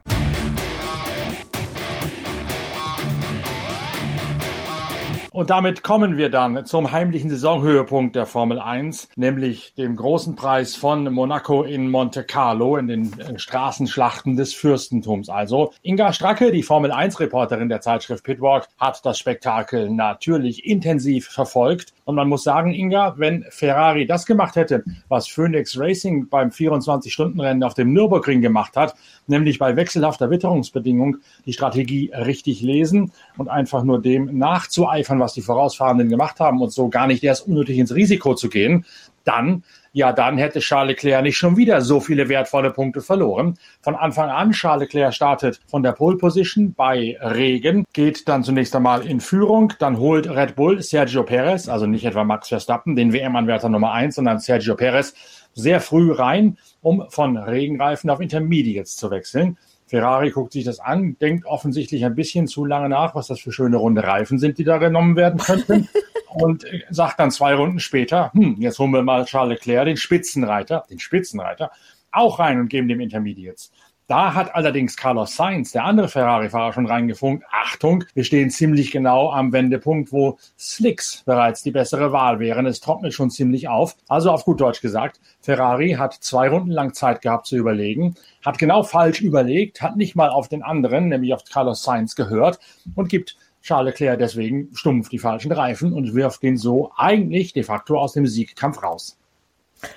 Und 5.36 5.50
damit 5.50 5.84
kommen 5.84 6.15
wir 6.15 6.30
dann 6.30 6.65
zum 6.65 6.94
heimlichen 6.94 7.30
Saisonhöhepunkt 7.30 8.15
der 8.15 8.25
Formel 8.25 8.58
1, 8.58 9.10
nämlich 9.18 9.74
dem 9.74 9.98
großen 9.98 10.38
Preis 10.38 10.77
von 10.77 11.12
Monaco 11.12 11.63
in 11.63 11.92
Monte 11.92 12.24
Carlo 12.24 12.77
in 12.77 12.88
den 12.88 13.38
Straßenschlachten 13.38 14.38
des 14.38 14.54
Fürstentums. 14.54 15.27
Also 15.27 15.74
Inga 15.82 16.13
Stracke, 16.13 16.54
die 16.54 16.63
Formel 16.63 16.94
1 16.94 17.20
Reporterin 17.20 17.68
der 17.68 17.82
Zeitschrift 17.82 18.24
Pitwalk, 18.24 18.70
hat 18.77 19.06
das 19.06 19.20
Spektakel 19.20 19.89
natürlich 19.89 20.65
intensiv 20.65 21.27
verfolgt 21.27 21.92
Und 22.06 22.16
man 22.16 22.30
muss 22.30 22.44
sagen, 22.44 22.72
Inga, 22.72 23.16
wenn 23.18 23.46
Ferrari 23.50 24.06
das 24.06 24.28
gemacht 24.28 24.56
hätte, 24.56 24.84
was 25.10 25.28
Phoenix 25.28 25.78
Racing 25.78 26.30
beim 26.30 26.50
24-Stunden-Rennen 26.50 27.64
auf 27.64 27.74
dem 27.74 27.94
Nürburgring 27.94 28.42
gemacht 28.42 28.78
hat, 28.78 28.94
nämlich 29.26 29.58
bei 29.58 29.76
wechselhafter 29.76 30.30
Witterungsbedingung 30.30 31.18
die 31.48 31.54
Strategie 31.54 32.12
richtig 32.14 32.62
lesen 32.62 33.12
und 33.38 33.50
einfach 33.50 33.84
nur 33.84 34.00
dem 34.00 34.38
nachzueifern, 34.38 35.20
was 35.20 35.34
die 35.34 35.42
Vorausfahrenden 35.42 36.08
gemacht 36.08 36.40
haben 36.40 36.62
und 36.62 36.72
so 36.72 36.90
gar 36.90 37.08
nicht 37.08 37.24
erst 37.24 37.48
unnötig 37.48 37.80
ins 37.80 37.96
Risiko 37.96 38.36
zu 38.36 38.50
gehen, 38.50 38.86
dann 39.24 39.64
ja, 39.96 40.12
dann 40.12 40.38
hätte 40.38 40.60
Charles 40.60 40.90
Leclerc 40.90 41.24
nicht 41.24 41.38
schon 41.38 41.56
wieder 41.56 41.80
so 41.80 42.02
viele 42.02 42.28
wertvolle 42.28 42.72
Punkte 42.72 43.00
verloren. 43.00 43.58
Von 43.82 43.96
Anfang 43.96 44.30
an, 44.30 44.52
Charles 44.52 44.82
Leclerc 44.82 45.14
startet 45.14 45.62
von 45.68 45.84
der 45.84 45.94
Pole 45.94 46.18
Position 46.18 46.74
bei 46.74 47.18
Regen, 47.22 47.86
geht 47.94 48.28
dann 48.28 48.44
zunächst 48.44 48.75
einmal 48.75 49.08
in 49.08 49.22
Führung, 49.22 49.72
dann 49.80 49.98
holt 49.98 50.30
Red 50.30 50.58
Bull 50.58 50.82
Sergio 50.82 51.24
Perez, 51.24 51.70
also 51.70 51.86
nicht 51.86 52.04
etwa 52.04 52.25
Max 52.25 52.50
Verstappen, 52.50 52.98
den 52.98 53.14
WM-Anwärter 53.14 53.70
Nummer 53.70 53.94
eins, 53.94 54.16
sondern 54.16 54.40
Sergio 54.40 54.75
Perez, 54.75 55.14
sehr 55.54 55.80
früh 55.80 56.12
rein, 56.12 56.58
um 56.82 57.06
von 57.08 57.38
Regenreifen 57.38 58.10
auf 58.10 58.20
Intermediates 58.20 58.98
zu 58.98 59.12
wechseln. 59.12 59.58
Ferrari 59.88 60.32
guckt 60.32 60.52
sich 60.52 60.66
das 60.66 60.82
an, 60.82 61.16
denkt 61.22 61.46
offensichtlich 61.46 62.04
ein 62.04 62.16
bisschen 62.16 62.48
zu 62.48 62.66
lange 62.66 62.90
nach, 62.90 63.16
was 63.16 63.28
das 63.28 63.40
für 63.40 63.54
schöne 63.54 63.78
runde 63.78 64.04
Reifen 64.04 64.40
sind, 64.40 64.58
die 64.58 64.66
da 64.66 64.78
genommen 64.78 65.16
werden 65.16 65.40
könnten. 65.40 65.88
und 66.36 66.65
sagt 66.89 67.20
dann 67.20 67.32
zwei 67.32 67.56
Runden 67.56 67.80
später, 67.80 68.32
hm, 68.34 68.58
jetzt 68.60 68.80
holen 68.80 68.92
wir 68.92 69.04
mal 69.04 69.25
Charles 69.25 69.60
Leclerc, 69.60 69.86
den 69.86 69.98
Spitzenreiter, 69.98 70.86
den 70.89 71.00
Spitzenreiter, 71.00 71.72
auch 72.12 72.39
rein 72.39 72.60
und 72.60 72.70
geben 72.70 72.88
dem 72.88 73.00
Intermediates. 73.00 73.72
Da 74.08 74.36
hat 74.36 74.54
allerdings 74.54 74.96
Carlos 74.96 75.36
Sainz, 75.36 75.72
der 75.72 75.84
andere 75.84 76.08
Ferrari-Fahrer, 76.08 76.74
schon 76.74 76.86
reingefunkt. 76.86 77.44
Achtung, 77.51 78.04
wir 78.13 78.24
stehen 78.24 78.51
ziemlich 78.51 78.92
genau 78.92 79.32
am 79.32 79.51
Wendepunkt, 79.51 80.12
wo 80.12 80.38
Slicks 80.60 81.24
bereits 81.25 81.63
die 81.63 81.72
bessere 81.72 82.12
Wahl 82.12 82.39
wären. 82.39 82.68
Es 82.68 82.82
trocknet 82.82 83.15
schon 83.15 83.32
ziemlich 83.32 83.68
auf. 83.68 83.96
Also 84.08 84.30
auf 84.30 84.46
gut 84.46 84.62
Deutsch 84.62 84.82
gesagt, 84.82 85.20
Ferrari 85.42 85.94
hat 85.94 86.13
zwei 86.13 86.50
Runden 86.50 86.70
lang 86.70 86.94
Zeit 86.94 87.24
gehabt 87.24 87.48
zu 87.48 87.58
überlegen, 87.58 88.13
hat 88.46 88.60
genau 88.60 88.84
falsch 88.84 89.22
überlegt, 89.22 89.82
hat 89.82 89.98
nicht 89.98 90.15
mal 90.15 90.30
auf 90.30 90.50
den 90.50 90.62
anderen, 90.62 91.08
nämlich 91.08 91.34
auf 91.34 91.44
Carlos 91.44 91.82
Sainz 91.82 92.15
gehört 92.15 92.60
und 92.94 93.10
gibt 93.10 93.36
Charles 93.65 93.93
Leclerc 93.93 94.19
deswegen 94.19 94.69
stumpf 94.75 95.10
die 95.10 95.17
falschen 95.17 95.51
Reifen 95.51 95.91
und 95.91 96.13
wirft 96.13 96.43
den 96.43 96.55
so 96.55 96.91
eigentlich 96.95 97.51
de 97.51 97.63
facto 97.63 97.98
aus 97.98 98.13
dem 98.13 98.27
Siegkampf 98.27 98.84
raus. 98.84 99.17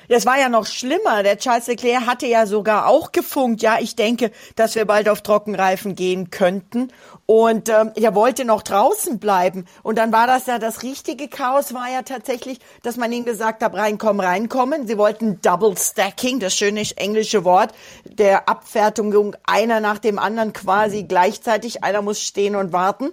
Das 0.09 0.27
war 0.27 0.39
ja 0.39 0.49
noch 0.49 0.67
schlimmer. 0.67 1.23
Der 1.23 1.39
Charles 1.39 1.67
Leclerc 1.67 2.07
hatte 2.07 2.27
ja 2.27 2.47
sogar 2.47 2.87
auch 2.87 3.13
gefunkt. 3.13 3.63
Ja, 3.63 3.79
ich 3.81 3.95
denke, 3.95 4.31
dass 4.57 4.75
wir 4.75 4.85
bald 4.85 5.09
auf 5.09 5.23
Trockenreifen 5.23 5.95
gehen 5.95 6.31
könnten. 6.31 6.93
Und 7.27 7.69
ähm, 7.69 7.93
er 7.95 8.15
wollte 8.15 8.45
noch 8.45 8.63
draußen 8.63 9.19
bleiben. 9.19 9.67
Und 9.83 9.99
dann 9.99 10.13
war 10.13 10.27
das 10.27 10.47
ja 10.47 10.59
das 10.59 10.83
richtige 10.83 11.29
Chaos, 11.29 11.75
war 11.75 11.91
ja 11.91 12.03
tatsächlich, 12.03 12.59
dass 12.83 12.97
man 12.97 13.13
ihnen 13.13 13.27
gesagt 13.27 13.63
hat, 13.63 13.75
reinkommen, 13.75 14.25
reinkommen. 14.25 14.87
Sie 14.87 14.97
wollten 14.97 15.41
Double 15.43 15.77
Stacking, 15.77 16.41
das 16.41 16.55
schöne 16.55 16.83
englische 16.97 17.45
Wort, 17.45 17.75
der 18.05 18.49
Abfertigung 18.49 19.37
einer 19.45 19.81
nach 19.81 19.99
dem 19.99 20.19
anderen 20.19 20.55
quasi 20.55 21.03
gleichzeitig. 21.03 21.85
Einer 21.85 22.01
muss 22.03 22.21
stehen 22.23 22.57
und 22.57 22.73
warten. 22.73 23.13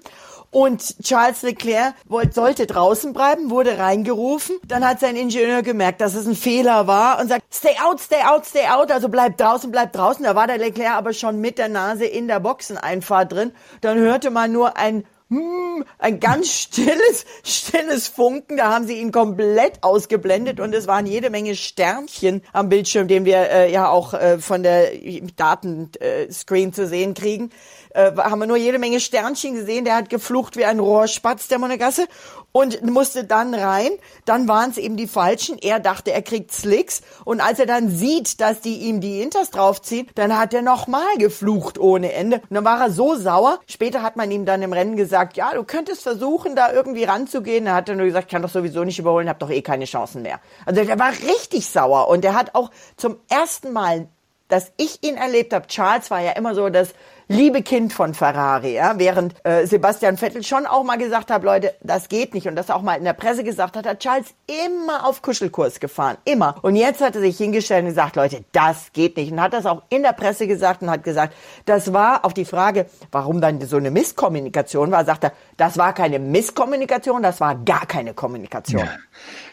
Und 0.55 1.03
Charles 1.03 1.41
Leclerc 1.41 1.95
wollte, 2.07 2.31
sollte 2.31 2.65
draußen 2.65 3.11
bleiben, 3.11 3.49
wurde 3.49 3.77
reingerufen. 3.77 4.55
Dann 4.65 4.87
hat 4.87 5.01
sein 5.01 5.17
Ingenieur 5.17 5.63
gemerkt, 5.63 5.99
dass 5.99 6.15
es 6.15 6.25
ein 6.25 6.35
Fehler 6.37 6.87
war 6.87 7.19
und 7.19 7.27
sagt, 7.27 7.43
stay 7.53 7.75
out, 7.85 7.99
stay 7.99 8.21
out, 8.25 8.45
stay 8.45 8.65
out. 8.69 8.89
Also 8.89 9.09
bleib 9.09 9.35
draußen, 9.35 9.69
bleib 9.69 9.91
draußen. 9.91 10.23
Da 10.23 10.33
war 10.33 10.47
der 10.47 10.57
Leclerc 10.57 10.95
aber 10.95 11.11
schon 11.11 11.41
mit 11.41 11.57
der 11.57 11.67
Nase 11.67 12.05
in 12.05 12.29
der 12.29 12.39
Boxeneinfahrt 12.39 13.33
drin. 13.33 13.51
Dann 13.81 13.97
hörte 13.97 14.29
man 14.29 14.53
nur 14.53 14.77
ein 14.77 15.03
hm, 15.29 15.83
ein 15.97 16.19
ganz 16.19 16.51
stilles, 16.51 17.25
stilles 17.43 18.07
Funken. 18.07 18.57
Da 18.57 18.73
haben 18.73 18.85
sie 18.85 18.99
ihn 18.99 19.11
komplett 19.11 19.83
ausgeblendet 19.83 20.59
und 20.59 20.73
es 20.75 20.87
waren 20.87 21.05
jede 21.05 21.29
Menge 21.29 21.55
Sternchen 21.55 22.43
am 22.53 22.69
Bildschirm, 22.69 23.07
den 23.07 23.25
wir 23.25 23.49
äh, 23.49 23.71
ja 23.71 23.89
auch 23.89 24.13
äh, 24.13 24.37
von 24.37 24.61
der 24.63 24.91
Datenscreen 25.35 26.73
zu 26.73 26.87
sehen 26.87 27.13
kriegen 27.13 27.51
äh, 27.95 28.11
haben 28.17 28.39
wir 28.39 28.47
nur 28.47 28.57
jede 28.57 28.77
Menge 28.77 28.99
Sternchen 28.99 29.55
gesehen. 29.55 29.85
Der 29.85 29.95
hat 29.95 30.09
geflucht 30.09 30.57
wie 30.57 30.65
ein 30.65 30.79
Rohrspatz, 30.79 31.47
der 31.47 31.59
Monegasse, 31.59 32.07
und 32.55 32.81
musste 32.83 33.25
dann 33.25 33.53
rein. 33.53 33.91
Dann 34.23 34.47
waren 34.47 34.69
es 34.69 34.77
eben 34.77 34.95
die 34.95 35.07
Falschen. 35.07 35.57
Er 35.57 35.81
dachte, 35.81 36.13
er 36.13 36.21
kriegt 36.21 36.53
Slicks. 36.53 37.01
Und 37.25 37.41
als 37.41 37.59
er 37.59 37.65
dann 37.65 37.89
sieht, 37.89 38.39
dass 38.39 38.61
die 38.61 38.77
ihm 38.77 39.01
die 39.01 39.21
Inters 39.21 39.51
draufziehen, 39.51 40.07
dann 40.15 40.39
hat 40.39 40.53
er 40.53 40.61
nochmal 40.61 41.17
geflucht 41.17 41.77
ohne 41.77 42.13
Ende. 42.13 42.37
Und 42.37 42.55
dann 42.55 42.63
war 42.63 42.79
er 42.79 42.91
so 42.91 43.15
sauer. 43.15 43.59
Später 43.67 44.03
hat 44.03 44.15
man 44.15 44.31
ihm 44.31 44.45
dann 44.45 44.61
im 44.61 44.71
Rennen 44.71 44.95
gesagt, 44.95 45.35
ja, 45.35 45.53
du 45.53 45.65
könntest 45.65 46.03
versuchen, 46.03 46.55
da 46.55 46.71
irgendwie 46.71 47.03
ranzugehen. 47.03 47.67
Er 47.67 47.73
hat 47.73 47.89
dann 47.89 47.97
nur 47.97 48.05
gesagt, 48.05 48.27
ich 48.27 48.31
kann 48.31 48.41
doch 48.41 48.49
sowieso 48.49 48.85
nicht 48.85 48.99
überholen, 48.99 49.27
hab 49.27 49.39
doch 49.39 49.49
eh 49.49 49.61
keine 49.61 49.83
Chancen 49.83 50.21
mehr. 50.21 50.39
Also 50.65 50.81
der 50.81 50.97
war 50.97 51.11
richtig 51.11 51.67
sauer. 51.67 52.07
Und 52.07 52.23
er 52.23 52.35
hat 52.35 52.55
auch 52.55 52.71
zum 52.95 53.17
ersten 53.27 53.73
Mal 53.73 54.07
dass 54.47 54.71
ich 54.77 55.03
ihn 55.03 55.15
erlebt 55.17 55.53
habe, 55.53 55.65
Charles 55.67 56.11
war 56.11 56.21
ja 56.21 56.33
immer 56.33 56.53
so 56.53 56.69
das 56.69 56.89
liebe 57.27 57.61
Kind 57.61 57.93
von 57.93 58.13
Ferrari, 58.13 58.75
ja, 58.75 58.97
während 58.97 59.35
äh, 59.43 59.65
Sebastian 59.65 60.17
Vettel 60.17 60.43
schon 60.43 60.65
auch 60.65 60.83
mal 60.83 60.97
gesagt 60.97 61.31
hat, 61.31 61.43
Leute, 61.43 61.73
das 61.81 62.09
geht 62.09 62.33
nicht 62.33 62.47
und 62.47 62.55
das 62.55 62.69
auch 62.69 62.81
mal 62.81 62.95
in 62.95 63.03
der 63.03 63.13
Presse 63.13 63.43
gesagt 63.43 63.75
hat, 63.75 63.87
hat 63.87 63.99
Charles 63.99 64.33
immer 64.47 65.05
auf 65.05 65.21
Kuschelkurs 65.21 65.79
gefahren, 65.79 66.17
immer. 66.25 66.55
Und 66.61 66.75
jetzt 66.75 67.01
hat 67.01 67.15
er 67.15 67.21
sich 67.21 67.37
hingestellt 67.37 67.83
und 67.83 67.89
gesagt, 67.89 68.15
Leute, 68.15 68.43
das 68.51 68.91
geht 68.93 69.17
nicht 69.17 69.31
und 69.31 69.41
hat 69.41 69.53
das 69.53 69.65
auch 69.65 69.83
in 69.89 70.03
der 70.03 70.13
Presse 70.13 70.47
gesagt 70.47 70.81
und 70.81 70.89
hat 70.89 71.03
gesagt, 71.03 71.33
das 71.65 71.93
war 71.93 72.25
auf 72.25 72.33
die 72.33 72.45
Frage, 72.45 72.85
warum 73.11 73.41
dann 73.41 73.61
so 73.61 73.77
eine 73.77 73.91
Misskommunikation 73.91 74.91
war, 74.91 75.05
sagt 75.05 75.23
er, 75.23 75.33
das 75.57 75.77
war 75.77 75.93
keine 75.93 76.19
Misskommunikation, 76.19 77.23
das 77.23 77.41
war 77.41 77.55
gar 77.55 77.85
keine 77.85 78.13
Kommunikation. 78.13 78.81
Ja. 78.81 78.89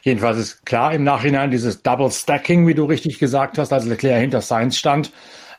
Jedenfalls 0.02 0.38
ist 0.38 0.66
klar 0.66 0.92
im 0.92 1.04
Nachhinein 1.04 1.50
dieses 1.50 1.82
Double 1.82 2.10
Stacking, 2.10 2.66
wie 2.66 2.74
du 2.74 2.84
richtig 2.84 3.18
gesagt 3.18 3.58
hast, 3.58 3.72
als 3.72 3.84
Leclerc 3.84 4.20
hinter 4.20 4.40
Sainz 4.40 4.76
stand, 4.76 5.12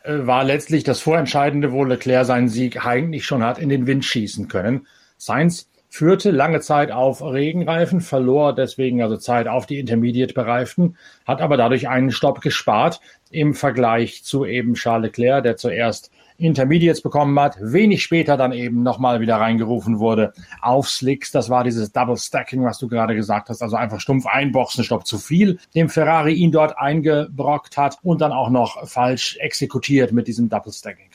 war 0.05 0.43
letztlich 0.43 0.83
das 0.83 0.99
Vorentscheidende, 0.99 1.71
wo 1.71 1.83
Leclerc 1.83 2.25
seinen 2.25 2.49
Sieg 2.49 2.85
eigentlich 2.85 3.25
schon 3.25 3.43
hat 3.43 3.57
in 3.57 3.69
den 3.69 3.87
Wind 3.87 4.05
schießen 4.05 4.47
können. 4.47 4.87
Sainz 5.17 5.69
führte 5.89 6.31
lange 6.31 6.59
Zeit 6.59 6.91
auf 6.91 7.21
Regenreifen, 7.21 8.01
verlor 8.01 8.55
deswegen 8.55 9.01
also 9.01 9.15
Zeit 9.15 9.47
auf 9.47 9.67
die 9.67 9.79
Intermediate 9.79 10.33
bereiften, 10.33 10.97
hat 11.25 11.39
aber 11.39 11.55
dadurch 11.55 11.87
einen 11.87 12.11
Stopp 12.11 12.41
gespart 12.41 12.99
im 13.29 13.53
Vergleich 13.53 14.23
zu 14.23 14.43
eben 14.43 14.73
Charles 14.73 15.11
Leclerc, 15.11 15.43
der 15.43 15.55
zuerst 15.55 16.11
Intermediates 16.37 17.01
bekommen 17.01 17.39
hat, 17.39 17.57
wenig 17.59 18.03
später 18.03 18.37
dann 18.37 18.51
eben 18.51 18.83
nochmal 18.83 19.21
wieder 19.21 19.37
reingerufen 19.37 19.99
wurde 19.99 20.33
auf 20.61 20.89
Slicks. 20.89 21.31
Das 21.31 21.49
war 21.49 21.63
dieses 21.63 21.91
Double 21.91 22.17
Stacking, 22.17 22.63
was 22.63 22.77
du 22.77 22.87
gerade 22.87 23.15
gesagt 23.15 23.49
hast, 23.49 23.61
also 23.61 23.75
einfach 23.75 23.99
stumpf 23.99 24.25
ein 24.25 24.51
Boxenstopp 24.51 25.05
zu 25.05 25.17
viel, 25.17 25.59
dem 25.75 25.89
Ferrari 25.89 26.33
ihn 26.33 26.51
dort 26.51 26.77
eingebrockt 26.77 27.77
hat 27.77 27.97
und 28.03 28.21
dann 28.21 28.31
auch 28.31 28.49
noch 28.49 28.87
falsch 28.87 29.37
exekutiert 29.37 30.11
mit 30.11 30.27
diesem 30.27 30.49
Double 30.49 30.73
Stacking. 30.73 31.12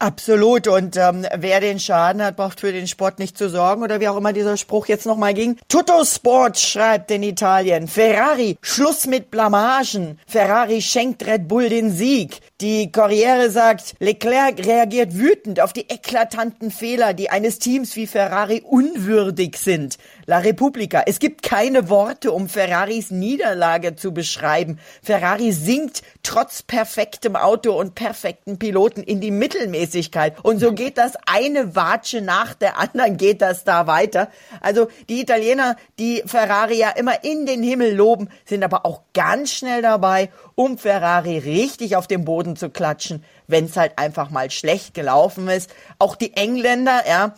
Absolut. 0.00 0.68
Und 0.68 0.96
ähm, 0.96 1.26
wer 1.36 1.60
den 1.60 1.80
Schaden 1.80 2.22
hat, 2.22 2.36
braucht 2.36 2.60
für 2.60 2.70
den 2.70 2.86
Sport 2.86 3.18
nicht 3.18 3.36
zu 3.36 3.48
sorgen. 3.48 3.82
Oder 3.82 4.00
wie 4.00 4.06
auch 4.06 4.16
immer 4.16 4.32
dieser 4.32 4.56
Spruch 4.56 4.86
jetzt 4.86 5.06
nochmal 5.06 5.34
ging. 5.34 5.56
Tutto 5.68 6.04
Sport 6.04 6.58
schreibt 6.58 7.10
in 7.10 7.24
Italien. 7.24 7.88
Ferrari, 7.88 8.58
Schluss 8.62 9.06
mit 9.06 9.32
Blamagen. 9.32 10.20
Ferrari 10.26 10.82
schenkt 10.82 11.26
Red 11.26 11.48
Bull 11.48 11.68
den 11.68 11.90
Sieg. 11.90 12.40
Die 12.60 12.92
Corriere 12.92 13.50
sagt, 13.50 13.94
Leclerc 13.98 14.64
reagiert 14.64 15.14
wütend 15.14 15.60
auf 15.60 15.72
die 15.72 15.88
eklatanten 15.88 16.70
Fehler, 16.70 17.12
die 17.12 17.30
eines 17.30 17.58
Teams 17.58 17.96
wie 17.96 18.06
Ferrari 18.06 18.62
unwürdig 18.64 19.56
sind. 19.56 19.98
La 20.28 20.40
Repubblica. 20.40 21.04
Es 21.06 21.20
gibt 21.20 21.42
keine 21.42 21.88
Worte, 21.88 22.32
um 22.32 22.50
Ferraris 22.50 23.10
Niederlage 23.10 23.96
zu 23.96 24.12
beschreiben. 24.12 24.78
Ferrari 25.02 25.52
sinkt 25.52 26.02
trotz 26.22 26.62
perfektem 26.62 27.34
Auto 27.34 27.72
und 27.72 27.94
perfekten 27.94 28.58
Piloten 28.58 29.02
in 29.02 29.22
die 29.22 29.30
Mittelmäßigkeit. 29.30 30.36
Und 30.44 30.58
so 30.58 30.74
geht 30.74 30.98
das 30.98 31.14
eine 31.24 31.74
Watsche 31.74 32.20
nach 32.20 32.52
der 32.52 32.76
anderen 32.76 33.16
geht 33.16 33.40
das 33.40 33.64
da 33.64 33.86
weiter. 33.86 34.28
Also 34.60 34.88
die 35.08 35.22
Italiener, 35.22 35.76
die 35.98 36.22
Ferrari 36.26 36.76
ja 36.76 36.90
immer 36.90 37.24
in 37.24 37.46
den 37.46 37.62
Himmel 37.62 37.94
loben, 37.94 38.28
sind 38.44 38.62
aber 38.62 38.84
auch 38.84 39.00
ganz 39.14 39.54
schnell 39.54 39.80
dabei, 39.80 40.28
um 40.54 40.76
Ferrari 40.76 41.38
richtig 41.38 41.96
auf 41.96 42.06
den 42.06 42.26
Boden 42.26 42.54
zu 42.54 42.68
klatschen, 42.68 43.24
wenn 43.46 43.64
es 43.64 43.78
halt 43.78 43.96
einfach 43.96 44.28
mal 44.28 44.50
schlecht 44.50 44.92
gelaufen 44.92 45.48
ist. 45.48 45.70
Auch 45.98 46.16
die 46.16 46.36
Engländer, 46.36 47.02
ja, 47.08 47.34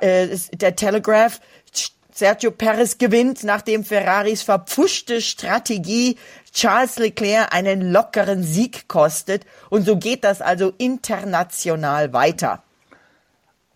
äh, 0.00 0.28
der 0.54 0.74
Telegraph 0.74 1.40
Sergio 2.16 2.50
Perez 2.50 2.98
gewinnt, 2.98 3.44
nachdem 3.44 3.84
Ferraris 3.84 4.42
verpfuschte 4.42 5.20
Strategie 5.20 6.16
Charles 6.52 6.98
Leclerc 6.98 7.54
einen 7.54 7.92
lockeren 7.92 8.42
Sieg 8.42 8.88
kostet. 8.88 9.44
Und 9.68 9.84
so 9.84 9.96
geht 9.96 10.24
das 10.24 10.42
also 10.42 10.72
international 10.78 12.12
weiter. 12.12 12.62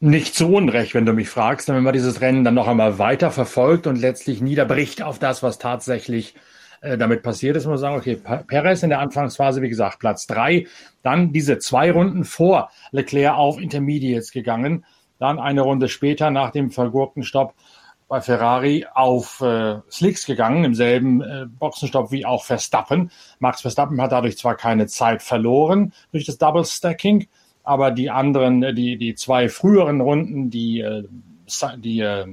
Nicht 0.01 0.35
zu 0.35 0.49
Unrecht, 0.53 0.95
wenn 0.95 1.07
du 1.07 1.13
mich 1.13 1.31
fragst, 1.31 1.69
wenn 1.69 1.83
man 1.83 1.93
dieses 1.95 2.21
Rennen 2.21 2.45
dann 2.45 2.55
noch 2.55 2.69
einmal 2.69 2.99
weiter 2.99 3.31
verfolgt 3.31 3.87
und 3.87 3.97
letztlich 3.97 4.43
niederbricht 4.43 5.03
auf 5.03 5.19
das, 5.19 5.43
was 5.43 5.59
tatsächlich 5.59 6.35
äh, 6.83 6.99
damit 6.99 7.23
passiert 7.23 7.57
ist, 7.57 7.65
muss 7.65 7.81
man 7.81 7.97
sagen, 7.97 7.97
okay, 7.97 8.45
Perez 8.47 8.83
in 8.83 8.91
der 8.91 8.99
Anfangsphase, 8.99 9.63
wie 9.63 9.71
gesagt, 9.71 10.01
Platz 10.01 10.27
drei, 10.27 10.67
dann 11.03 11.33
diese 11.33 11.59
zwei 11.59 11.91
Runden 11.91 12.25
vor 12.25 12.71
Leclerc 12.91 13.35
auf 13.35 13.59
Intermediates 13.59 14.33
gegangen, 14.33 14.85
dann 15.19 15.39
eine 15.39 15.63
Runde 15.63 15.89
später 15.89 16.31
nach 16.31 16.51
dem 16.51 16.71
vergurkten 16.71 17.23
Stopp 17.23 17.55
bei 18.09 18.21
Ferrari 18.21 18.87
auf 18.95 19.41
äh, 19.41 19.81
Slicks 19.91 20.27
gegangen, 20.27 20.65
im 20.65 20.75
selben 20.75 21.23
äh, 21.23 21.47
Boxenstopp 21.47 22.11
wie 22.11 22.27
auch 22.27 22.45
Verstappen. 22.45 23.11
Max 23.39 23.63
Verstappen 23.63 24.01
hat 24.01 24.13
dadurch 24.13 24.37
zwar 24.39 24.57
keine 24.57 24.87
Zeit 24.87 25.23
verloren 25.23 25.93
durch 26.13 26.25
das 26.27 26.39
Double 26.39 26.65
Stacking, 26.65 27.27
aber 27.63 27.91
die 27.91 28.11
anderen, 28.11 28.63
äh, 28.63 28.75
die, 28.75 28.99
die 28.99 29.15
zwei 29.15 29.49
früheren 29.49 30.01
Runden, 30.01 30.51
die, 30.51 30.81
äh, 30.81 31.05
die 31.79 32.01
äh, 32.01 32.27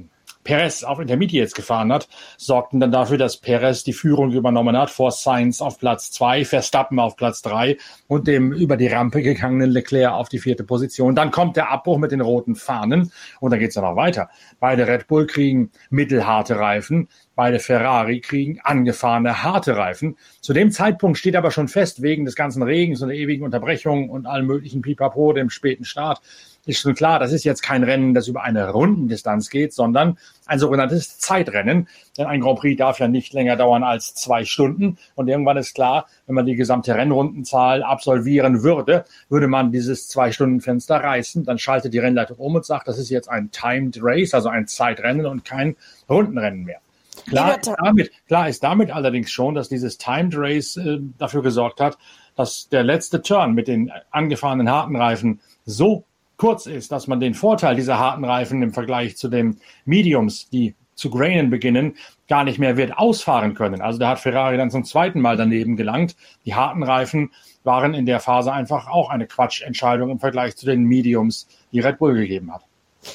Perez 0.44 0.82
auf 0.82 0.98
Intermediates 0.98 1.54
gefahren 1.54 1.92
hat, 1.92 2.08
sorgten 2.36 2.80
dann 2.80 2.90
dafür, 2.90 3.18
dass 3.18 3.36
Perez 3.36 3.84
die 3.84 3.92
Führung 3.92 4.32
übernommen 4.32 4.76
hat 4.76 4.90
vor 4.90 5.10
Sainz 5.10 5.60
auf 5.60 5.78
Platz 5.78 6.10
zwei, 6.10 6.44
Verstappen 6.44 6.98
auf 6.98 7.16
Platz 7.16 7.42
drei 7.42 7.76
und 8.08 8.26
dem 8.26 8.52
über 8.52 8.76
die 8.76 8.88
Rampe 8.88 9.22
gegangenen 9.22 9.70
Leclerc 9.70 10.12
auf 10.12 10.28
die 10.28 10.38
vierte 10.38 10.64
Position. 10.64 11.14
Dann 11.14 11.30
kommt 11.30 11.56
der 11.56 11.70
Abbruch 11.70 11.98
mit 11.98 12.12
den 12.12 12.20
roten 12.20 12.54
Fahnen 12.56 13.12
und 13.40 13.50
dann 13.50 13.60
geht's 13.60 13.74
dann 13.74 13.84
noch 13.84 13.96
weiter. 13.96 14.30
Beide 14.60 14.86
Red 14.86 15.06
Bull 15.06 15.26
kriegen 15.26 15.70
mittelharte 15.90 16.56
Reifen, 16.56 17.08
beide 17.34 17.58
Ferrari 17.58 18.20
kriegen 18.20 18.60
angefahrene 18.62 19.42
harte 19.42 19.76
Reifen. 19.76 20.16
Zu 20.40 20.52
dem 20.52 20.70
Zeitpunkt 20.70 21.18
steht 21.18 21.36
aber 21.36 21.50
schon 21.50 21.68
fest, 21.68 22.02
wegen 22.02 22.24
des 22.24 22.34
ganzen 22.34 22.62
Regens 22.62 23.02
und 23.02 23.08
der 23.08 23.16
ewigen 23.16 23.44
Unterbrechung 23.44 24.10
und 24.10 24.26
allem 24.26 24.46
möglichen 24.46 24.82
Pipapo, 24.82 25.32
dem 25.32 25.50
späten 25.50 25.84
Start, 25.84 26.20
ist 26.64 26.80
schon 26.80 26.94
klar, 26.94 27.18
das 27.18 27.32
ist 27.32 27.44
jetzt 27.44 27.62
kein 27.62 27.82
Rennen, 27.82 28.14
das 28.14 28.28
über 28.28 28.42
eine 28.42 28.70
Rundendistanz 28.70 29.50
geht, 29.50 29.72
sondern 29.72 30.16
ein 30.46 30.60
sogenanntes 30.60 31.18
Zeitrennen. 31.18 31.88
Denn 32.16 32.26
ein 32.26 32.40
Grand 32.40 32.60
Prix 32.60 32.78
darf 32.78 33.00
ja 33.00 33.08
nicht 33.08 33.32
länger 33.32 33.56
dauern 33.56 33.82
als 33.82 34.14
zwei 34.14 34.44
Stunden. 34.44 34.96
Und 35.16 35.28
irgendwann 35.28 35.56
ist 35.56 35.74
klar, 35.74 36.06
wenn 36.26 36.36
man 36.36 36.46
die 36.46 36.54
gesamte 36.54 36.94
Rennrundenzahl 36.94 37.82
absolvieren 37.82 38.62
würde, 38.62 39.04
würde 39.28 39.48
man 39.48 39.72
dieses 39.72 40.08
Zwei-Stunden-Fenster 40.08 40.96
reißen. 40.96 41.44
Dann 41.44 41.58
schaltet 41.58 41.94
die 41.94 41.98
Rennleitung 41.98 42.36
um 42.36 42.54
und 42.54 42.64
sagt, 42.64 42.86
das 42.86 42.98
ist 42.98 43.10
jetzt 43.10 43.28
ein 43.28 43.50
Timed 43.50 43.98
Race, 44.00 44.32
also 44.32 44.48
ein 44.48 44.68
Zeitrennen 44.68 45.26
und 45.26 45.44
kein 45.44 45.76
Rundenrennen 46.08 46.64
mehr. 46.64 46.80
Klar 47.26 47.58
ist, 47.58 47.72
damit, 47.82 48.10
klar 48.26 48.48
ist 48.48 48.62
damit 48.62 48.90
allerdings 48.90 49.30
schon, 49.30 49.54
dass 49.54 49.68
dieses 49.68 49.98
Timed 49.98 50.34
Race 50.36 50.76
äh, 50.76 50.98
dafür 51.18 51.42
gesorgt 51.42 51.80
hat, 51.80 51.98
dass 52.36 52.68
der 52.68 52.82
letzte 52.82 53.22
Turn 53.22 53.54
mit 53.54 53.68
den 53.68 53.90
angefahrenen 54.10 54.70
harten 54.70 54.96
Reifen 54.96 55.40
so 55.64 56.04
kurz 56.36 56.66
ist, 56.66 56.90
dass 56.90 57.06
man 57.06 57.20
den 57.20 57.34
Vorteil 57.34 57.76
dieser 57.76 57.98
harten 57.98 58.24
Reifen 58.24 58.62
im 58.62 58.72
Vergleich 58.72 59.16
zu 59.16 59.28
den 59.28 59.60
Mediums, 59.84 60.48
die 60.50 60.74
zu 60.94 61.10
grainen 61.10 61.50
beginnen, 61.50 61.96
gar 62.28 62.44
nicht 62.44 62.58
mehr 62.58 62.76
wird 62.76 62.96
ausfahren 62.96 63.54
können. 63.54 63.80
Also 63.80 63.98
da 63.98 64.10
hat 64.10 64.20
Ferrari 64.20 64.56
dann 64.56 64.70
zum 64.70 64.84
zweiten 64.84 65.20
Mal 65.20 65.36
daneben 65.36 65.76
gelangt. 65.76 66.16
Die 66.44 66.54
harten 66.54 66.82
Reifen 66.82 67.30
waren 67.64 67.94
in 67.94 68.06
der 68.06 68.20
Phase 68.20 68.52
einfach 68.52 68.88
auch 68.88 69.10
eine 69.10 69.26
Quatschentscheidung 69.26 70.10
im 70.10 70.18
Vergleich 70.18 70.56
zu 70.56 70.66
den 70.66 70.84
Mediums, 70.84 71.48
die 71.72 71.80
Red 71.80 71.98
Bull 71.98 72.14
gegeben 72.14 72.52
hat. 72.52 72.62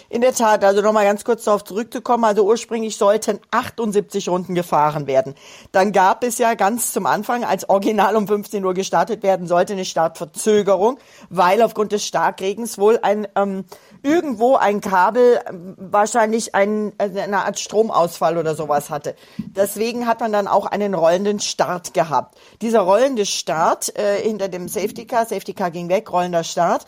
In 0.10 0.22
der 0.22 0.34
Tat, 0.34 0.64
also 0.64 0.82
nochmal 0.82 1.06
ganz 1.06 1.24
kurz 1.24 1.44
darauf 1.44 1.64
zurückzukommen, 1.64 2.24
also 2.24 2.46
ursprünglich 2.46 2.98
sollten 2.98 3.40
78 3.52 4.30
Runden 4.30 4.56
gefahren 4.56 5.08
werden. 5.08 5.36
Dann 5.72 5.92
gab 5.92 6.24
es 6.24 6.38
ja 6.38 6.54
ganz 6.56 6.92
zum 6.92 7.06
Anfang, 7.06 7.44
als 7.44 7.70
Original 7.70 8.16
um 8.16 8.28
15 8.28 8.64
Uhr 8.64 8.74
gestartet 8.74 9.24
werden 9.24 9.48
sollte, 9.48 9.74
eine 9.74 9.86
Startverzögerung, 9.86 10.98
weil 11.30 11.62
aufgrund 11.62 11.92
des 11.92 12.06
Starkregens 12.06 12.78
wohl 12.78 13.00
ein 13.02 13.28
ähm, 13.36 13.66
irgendwo 14.04 14.56
ein 14.56 14.82
Kabel 14.82 15.40
ähm, 15.48 15.76
wahrscheinlich 15.78 16.56
ein, 16.56 16.94
also 16.98 17.20
eine 17.20 17.46
Art 17.46 17.60
Stromausfall 17.60 18.38
oder 18.38 18.56
sowas 18.56 18.90
hatte. 18.90 19.16
Deswegen 19.38 20.08
hat 20.08 20.20
man 20.20 20.32
dann 20.32 20.48
auch 20.48 20.66
einen 20.66 20.94
rollenden 20.94 21.40
Start 21.40 21.94
gehabt. 21.94 22.38
Dieser 22.62 22.82
rollende 22.82 23.26
Start 23.26 23.98
äh, 23.98 24.22
hinter 24.22 24.48
dem 24.48 24.68
Safety 24.68 25.06
Car, 25.06 25.26
Safety 25.26 25.54
Car 25.54 25.72
ging 25.72 25.90
weg, 25.90 26.12
rollender 26.12 26.44
Start 26.44 26.86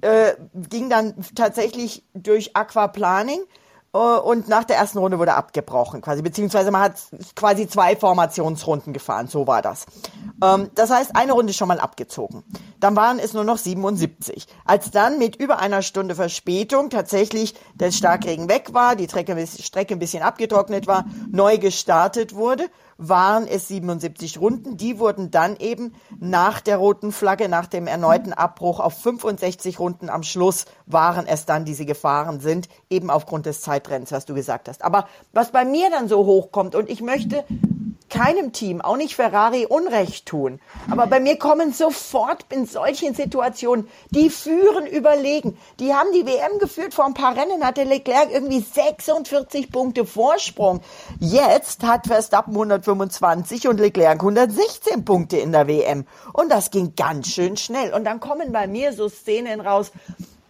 äh, 0.00 0.34
ging 0.54 0.90
dann 0.90 1.14
tatsächlich 1.34 2.04
durch 2.14 2.56
Aquaplaning 2.56 3.40
äh, 3.92 3.98
und 3.98 4.48
nach 4.48 4.64
der 4.64 4.76
ersten 4.76 4.98
Runde 4.98 5.18
wurde 5.18 5.34
abgebrochen, 5.34 6.00
quasi, 6.00 6.22
beziehungsweise 6.22 6.70
man 6.70 6.82
hat 6.82 6.94
quasi 7.34 7.68
zwei 7.68 7.96
Formationsrunden 7.96 8.92
gefahren, 8.92 9.26
so 9.26 9.46
war 9.46 9.62
das. 9.62 9.86
Ähm, 10.42 10.70
das 10.74 10.90
heißt, 10.90 11.16
eine 11.16 11.32
Runde 11.32 11.52
schon 11.52 11.68
mal 11.68 11.80
abgezogen. 11.80 12.44
Dann 12.78 12.96
waren 12.96 13.18
es 13.18 13.34
nur 13.34 13.44
noch 13.44 13.58
77. 13.58 14.46
Als 14.64 14.90
dann 14.90 15.18
mit 15.18 15.36
über 15.36 15.58
einer 15.58 15.82
Stunde 15.82 16.14
Verspätung 16.14 16.90
tatsächlich 16.90 17.54
der 17.74 17.90
Starkregen 17.90 18.48
weg 18.48 18.72
war, 18.72 18.96
die 18.96 19.04
Strecke, 19.04 19.46
Strecke 19.46 19.94
ein 19.94 19.98
bisschen 19.98 20.22
abgetrocknet 20.22 20.86
war, 20.86 21.04
neu 21.30 21.58
gestartet 21.58 22.34
wurde, 22.34 22.68
waren 23.00 23.48
es 23.48 23.66
77 23.68 24.40
Runden. 24.40 24.76
Die 24.76 24.98
wurden 24.98 25.30
dann 25.30 25.56
eben 25.56 25.94
nach 26.18 26.60
der 26.60 26.76
roten 26.76 27.12
Flagge, 27.12 27.48
nach 27.48 27.66
dem 27.66 27.86
erneuten 27.86 28.34
Abbruch 28.34 28.78
auf 28.78 28.94
65 29.00 29.78
Runden 29.78 30.10
am 30.10 30.22
Schluss 30.22 30.66
waren 30.86 31.26
es 31.26 31.46
dann, 31.46 31.64
die 31.64 31.74
sie 31.74 31.86
gefahren 31.86 32.40
sind, 32.40 32.68
eben 32.90 33.10
aufgrund 33.10 33.46
des 33.46 33.62
Zeitrennens, 33.62 34.12
was 34.12 34.26
du 34.26 34.34
gesagt 34.34 34.68
hast. 34.68 34.84
Aber 34.84 35.08
was 35.32 35.50
bei 35.50 35.64
mir 35.64 35.90
dann 35.90 36.08
so 36.08 36.26
hochkommt, 36.26 36.74
und 36.74 36.90
ich 36.90 37.00
möchte 37.00 37.44
keinem 38.10 38.52
Team, 38.52 38.80
auch 38.80 38.96
nicht 38.96 39.14
Ferrari, 39.14 39.66
Unrecht 39.66 40.26
tun. 40.26 40.60
Aber 40.90 41.06
bei 41.06 41.20
mir 41.20 41.38
kommen 41.38 41.72
sofort 41.72 42.44
in 42.50 42.66
solchen 42.66 43.14
Situationen, 43.14 43.88
die 44.10 44.28
führen 44.28 44.86
überlegen. 44.86 45.56
Die 45.78 45.94
haben 45.94 46.12
die 46.12 46.26
WM 46.26 46.58
geführt, 46.58 46.92
vor 46.92 47.06
ein 47.06 47.14
paar 47.14 47.36
Rennen 47.36 47.64
hatte 47.64 47.84
Leclerc 47.84 48.30
irgendwie 48.32 48.60
46 48.60 49.70
Punkte 49.70 50.04
Vorsprung. 50.04 50.80
Jetzt 51.18 51.84
hat 51.84 52.06
Verstappen 52.06 52.52
125 52.52 53.68
und 53.68 53.80
Leclerc 53.80 54.20
116 54.20 55.04
Punkte 55.04 55.38
in 55.38 55.52
der 55.52 55.66
WM. 55.68 56.06
Und 56.32 56.50
das 56.50 56.70
ging 56.70 56.94
ganz 56.96 57.28
schön 57.28 57.56
schnell. 57.56 57.94
Und 57.94 58.04
dann 58.04 58.20
kommen 58.20 58.52
bei 58.52 58.66
mir 58.66 58.92
so 58.92 59.08
Szenen 59.08 59.60
raus 59.60 59.92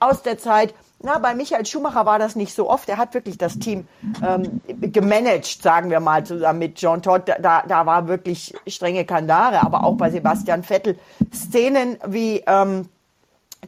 aus 0.00 0.22
der 0.22 0.38
Zeit, 0.38 0.74
na, 1.02 1.18
bei 1.18 1.34
Michael 1.34 1.64
Schumacher 1.64 2.04
war 2.04 2.18
das 2.18 2.36
nicht 2.36 2.54
so 2.54 2.68
oft. 2.68 2.88
Er 2.88 2.98
hat 2.98 3.14
wirklich 3.14 3.38
das 3.38 3.58
Team 3.58 3.88
ähm, 4.22 4.60
gemanagt, 4.80 5.62
sagen 5.62 5.90
wir 5.90 6.00
mal, 6.00 6.24
zusammen 6.24 6.58
mit 6.58 6.80
John 6.80 7.00
Todd. 7.02 7.22
Da, 7.40 7.62
da 7.66 7.86
war 7.86 8.06
wirklich 8.06 8.54
strenge 8.66 9.04
Kandare. 9.04 9.62
Aber 9.62 9.84
auch 9.84 9.96
bei 9.96 10.10
Sebastian 10.10 10.62
Vettel 10.62 10.98
Szenen 11.32 11.96
wie, 12.06 12.42
ähm, 12.46 12.88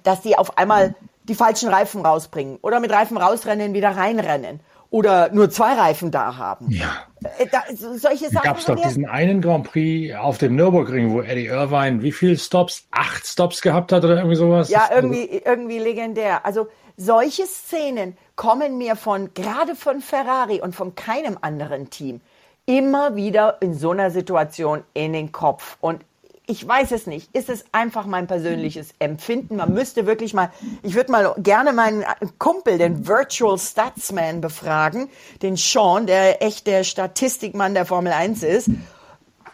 dass 0.02 0.20
die 0.20 0.36
auf 0.36 0.58
einmal 0.58 0.94
die 1.24 1.34
falschen 1.34 1.68
Reifen 1.68 2.04
rausbringen 2.04 2.58
oder 2.60 2.80
mit 2.80 2.90
Reifen 2.90 3.16
rausrennen, 3.16 3.72
wieder 3.72 3.96
reinrennen 3.96 4.60
oder 4.92 5.30
nur 5.32 5.48
zwei 5.48 5.72
Reifen 5.72 6.10
da 6.10 6.36
haben. 6.36 6.70
Ja. 6.70 7.06
Äh, 7.38 7.46
da, 7.50 7.62
solche 7.74 8.28
Sachen. 8.28 8.44
Gab 8.44 8.58
es 8.58 8.66
doch 8.66 8.78
diesen 8.78 9.06
einen 9.06 9.40
Grand 9.40 9.64
Prix 9.64 10.14
auf 10.14 10.36
dem 10.36 10.54
Nürburgring, 10.54 11.12
wo 11.12 11.22
Eddie 11.22 11.46
Irvine 11.46 12.02
wie 12.02 12.12
viele 12.12 12.36
Stops? 12.36 12.86
Acht 12.90 13.26
Stops 13.26 13.62
gehabt 13.62 13.90
hat 13.90 14.04
oder 14.04 14.16
irgendwie 14.16 14.36
sowas? 14.36 14.68
Ja, 14.68 14.90
irgendwie, 14.94 15.42
irgendwie 15.44 15.78
legendär. 15.78 16.44
Also 16.44 16.68
solche 16.96 17.46
Szenen 17.46 18.16
kommen 18.36 18.78
mir 18.78 18.96
von, 18.96 19.34
gerade 19.34 19.74
von 19.74 20.00
Ferrari 20.00 20.60
und 20.60 20.74
von 20.74 20.94
keinem 20.94 21.38
anderen 21.40 21.90
Team, 21.90 22.20
immer 22.66 23.16
wieder 23.16 23.60
in 23.60 23.74
so 23.74 23.90
einer 23.90 24.10
Situation 24.10 24.84
in 24.94 25.12
den 25.12 25.32
Kopf. 25.32 25.76
Und 25.80 26.04
ich 26.46 26.66
weiß 26.66 26.92
es 26.92 27.06
nicht. 27.06 27.34
Ist 27.34 27.48
es 27.48 27.64
einfach 27.72 28.04
mein 28.04 28.26
persönliches 28.26 28.90
Empfinden? 28.98 29.56
Man 29.56 29.72
müsste 29.72 30.06
wirklich 30.06 30.34
mal, 30.34 30.50
ich 30.82 30.94
würde 30.94 31.12
mal 31.12 31.34
gerne 31.38 31.72
meinen 31.72 32.04
Kumpel, 32.38 32.78
den 32.78 33.06
Virtual 33.06 33.58
Statsman, 33.58 34.40
befragen, 34.40 35.08
den 35.40 35.56
Sean, 35.56 36.06
der 36.06 36.42
echt 36.42 36.66
der 36.66 36.84
Statistikmann 36.84 37.74
der 37.74 37.86
Formel 37.86 38.12
1 38.12 38.42
ist. 38.42 38.70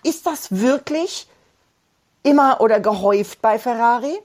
Ist 0.03 0.27
das 0.27 0.51
wirklich 0.51 1.29
immer 2.23 2.61
oder 2.61 2.81
gehäuft 2.81 3.43
bei 3.43 3.59
Ferrari? 3.59 4.19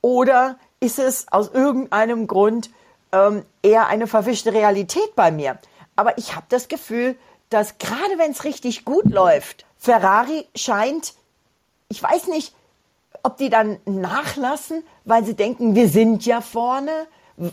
Oder 0.00 0.58
ist 0.80 0.98
es 0.98 1.26
aus 1.32 1.50
irgendeinem 1.50 2.26
Grund 2.26 2.70
ähm, 3.12 3.44
eher 3.62 3.86
eine 3.86 4.06
verwischte 4.06 4.52
Realität 4.52 5.14
bei 5.14 5.30
mir. 5.30 5.58
Aber 5.94 6.18
ich 6.18 6.34
habe 6.34 6.46
das 6.48 6.68
Gefühl, 6.68 7.16
dass 7.48 7.78
gerade 7.78 8.18
wenn 8.18 8.32
es 8.32 8.44
richtig 8.44 8.84
gut 8.84 9.10
läuft, 9.10 9.64
Ferrari 9.78 10.46
scheint, 10.54 11.14
ich 11.88 12.02
weiß 12.02 12.26
nicht, 12.28 12.54
ob 13.22 13.36
die 13.36 13.50
dann 13.50 13.78
nachlassen, 13.84 14.82
weil 15.04 15.24
sie 15.24 15.34
denken, 15.34 15.74
wir 15.74 15.88
sind 15.88 16.26
ja 16.26 16.40
vorne, 16.40 17.06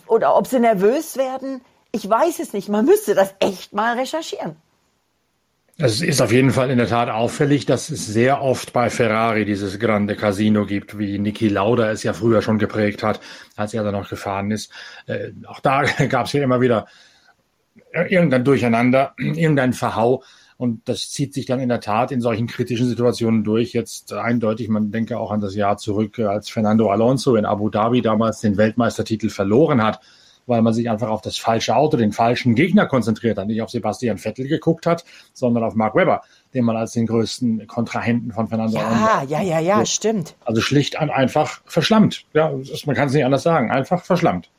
oder 0.07 0.35
ob 0.35 0.47
sie 0.47 0.59
nervös 0.59 1.17
werden. 1.17 1.61
Ich 1.91 2.09
weiß 2.09 2.39
es 2.39 2.53
nicht. 2.53 2.69
Man 2.69 2.85
müsste 2.85 3.15
das 3.15 3.33
echt 3.39 3.73
mal 3.73 3.97
recherchieren. 3.97 4.55
Es 5.77 6.01
ist 6.01 6.21
auf 6.21 6.31
jeden 6.31 6.51
Fall 6.51 6.69
in 6.69 6.77
der 6.77 6.87
Tat 6.87 7.09
auffällig, 7.09 7.65
dass 7.65 7.89
es 7.89 8.05
sehr 8.05 8.43
oft 8.43 8.73
bei 8.73 8.91
Ferrari 8.91 9.43
dieses 9.43 9.79
Grande 9.79 10.15
Casino 10.15 10.67
gibt, 10.67 10.99
wie 10.99 11.17
Niki 11.17 11.47
Lauda 11.47 11.89
es 11.89 12.03
ja 12.03 12.13
früher 12.13 12.43
schon 12.43 12.59
geprägt 12.59 13.01
hat, 13.01 13.19
als 13.55 13.73
er 13.73 13.83
da 13.83 13.91
noch 13.91 14.07
gefahren 14.07 14.51
ist. 14.51 14.71
Äh, 15.07 15.31
auch 15.47 15.59
da 15.59 15.83
gab 16.09 16.27
es 16.27 16.33
ja 16.33 16.43
immer 16.43 16.61
wieder 16.61 16.85
irgendein 17.91 18.43
Durcheinander, 18.43 19.13
irgendein 19.17 19.73
Verhau. 19.73 20.23
Und 20.57 20.87
das 20.87 21.09
zieht 21.09 21.33
sich 21.33 21.47
dann 21.47 21.59
in 21.59 21.69
der 21.69 21.79
Tat 21.79 22.11
in 22.11 22.21
solchen 22.21 22.45
kritischen 22.45 22.87
Situationen 22.87 23.43
durch. 23.43 23.73
Jetzt 23.73 24.13
eindeutig, 24.13 24.69
man 24.69 24.91
denke 24.91 25.17
auch 25.17 25.31
an 25.31 25.41
das 25.41 25.55
Jahr 25.55 25.77
zurück, 25.77 26.19
als 26.19 26.49
Fernando 26.49 26.91
Alonso 26.91 27.35
in 27.35 27.45
Abu 27.45 27.69
Dhabi 27.69 28.03
damals 28.03 28.41
den 28.41 28.57
Weltmeistertitel 28.57 29.29
verloren 29.29 29.81
hat 29.81 30.01
weil 30.45 30.61
man 30.61 30.73
sich 30.73 30.89
einfach 30.89 31.09
auf 31.09 31.21
das 31.21 31.37
falsche 31.37 31.75
Auto, 31.75 31.97
den 31.97 32.11
falschen 32.11 32.55
Gegner 32.55 32.85
konzentriert 32.85 33.37
hat, 33.37 33.47
nicht 33.47 33.61
auf 33.61 33.69
Sebastian 33.69 34.17
Vettel 34.17 34.47
geguckt 34.47 34.85
hat, 34.85 35.05
sondern 35.33 35.63
auf 35.63 35.75
Mark 35.75 35.95
Webber, 35.95 36.21
den 36.53 36.65
man 36.65 36.75
als 36.75 36.91
den 36.91 37.05
größten 37.05 37.67
Kontrahenten 37.67 38.31
von 38.31 38.47
Fernando 38.47 38.77
Ja, 38.77 38.87
Alonso 38.87 39.33
ja, 39.33 39.41
ja, 39.41 39.59
ja, 39.59 39.85
stimmt. 39.85 40.35
Also 40.45 40.61
schlicht 40.61 40.99
und 40.99 41.09
einfach 41.09 41.61
verschlammt. 41.65 42.25
Ja, 42.33 42.51
man 42.85 42.95
kann 42.95 43.07
es 43.07 43.13
nicht 43.13 43.25
anders 43.25 43.43
sagen, 43.43 43.71
einfach 43.71 44.03
verschlammt. 44.03 44.49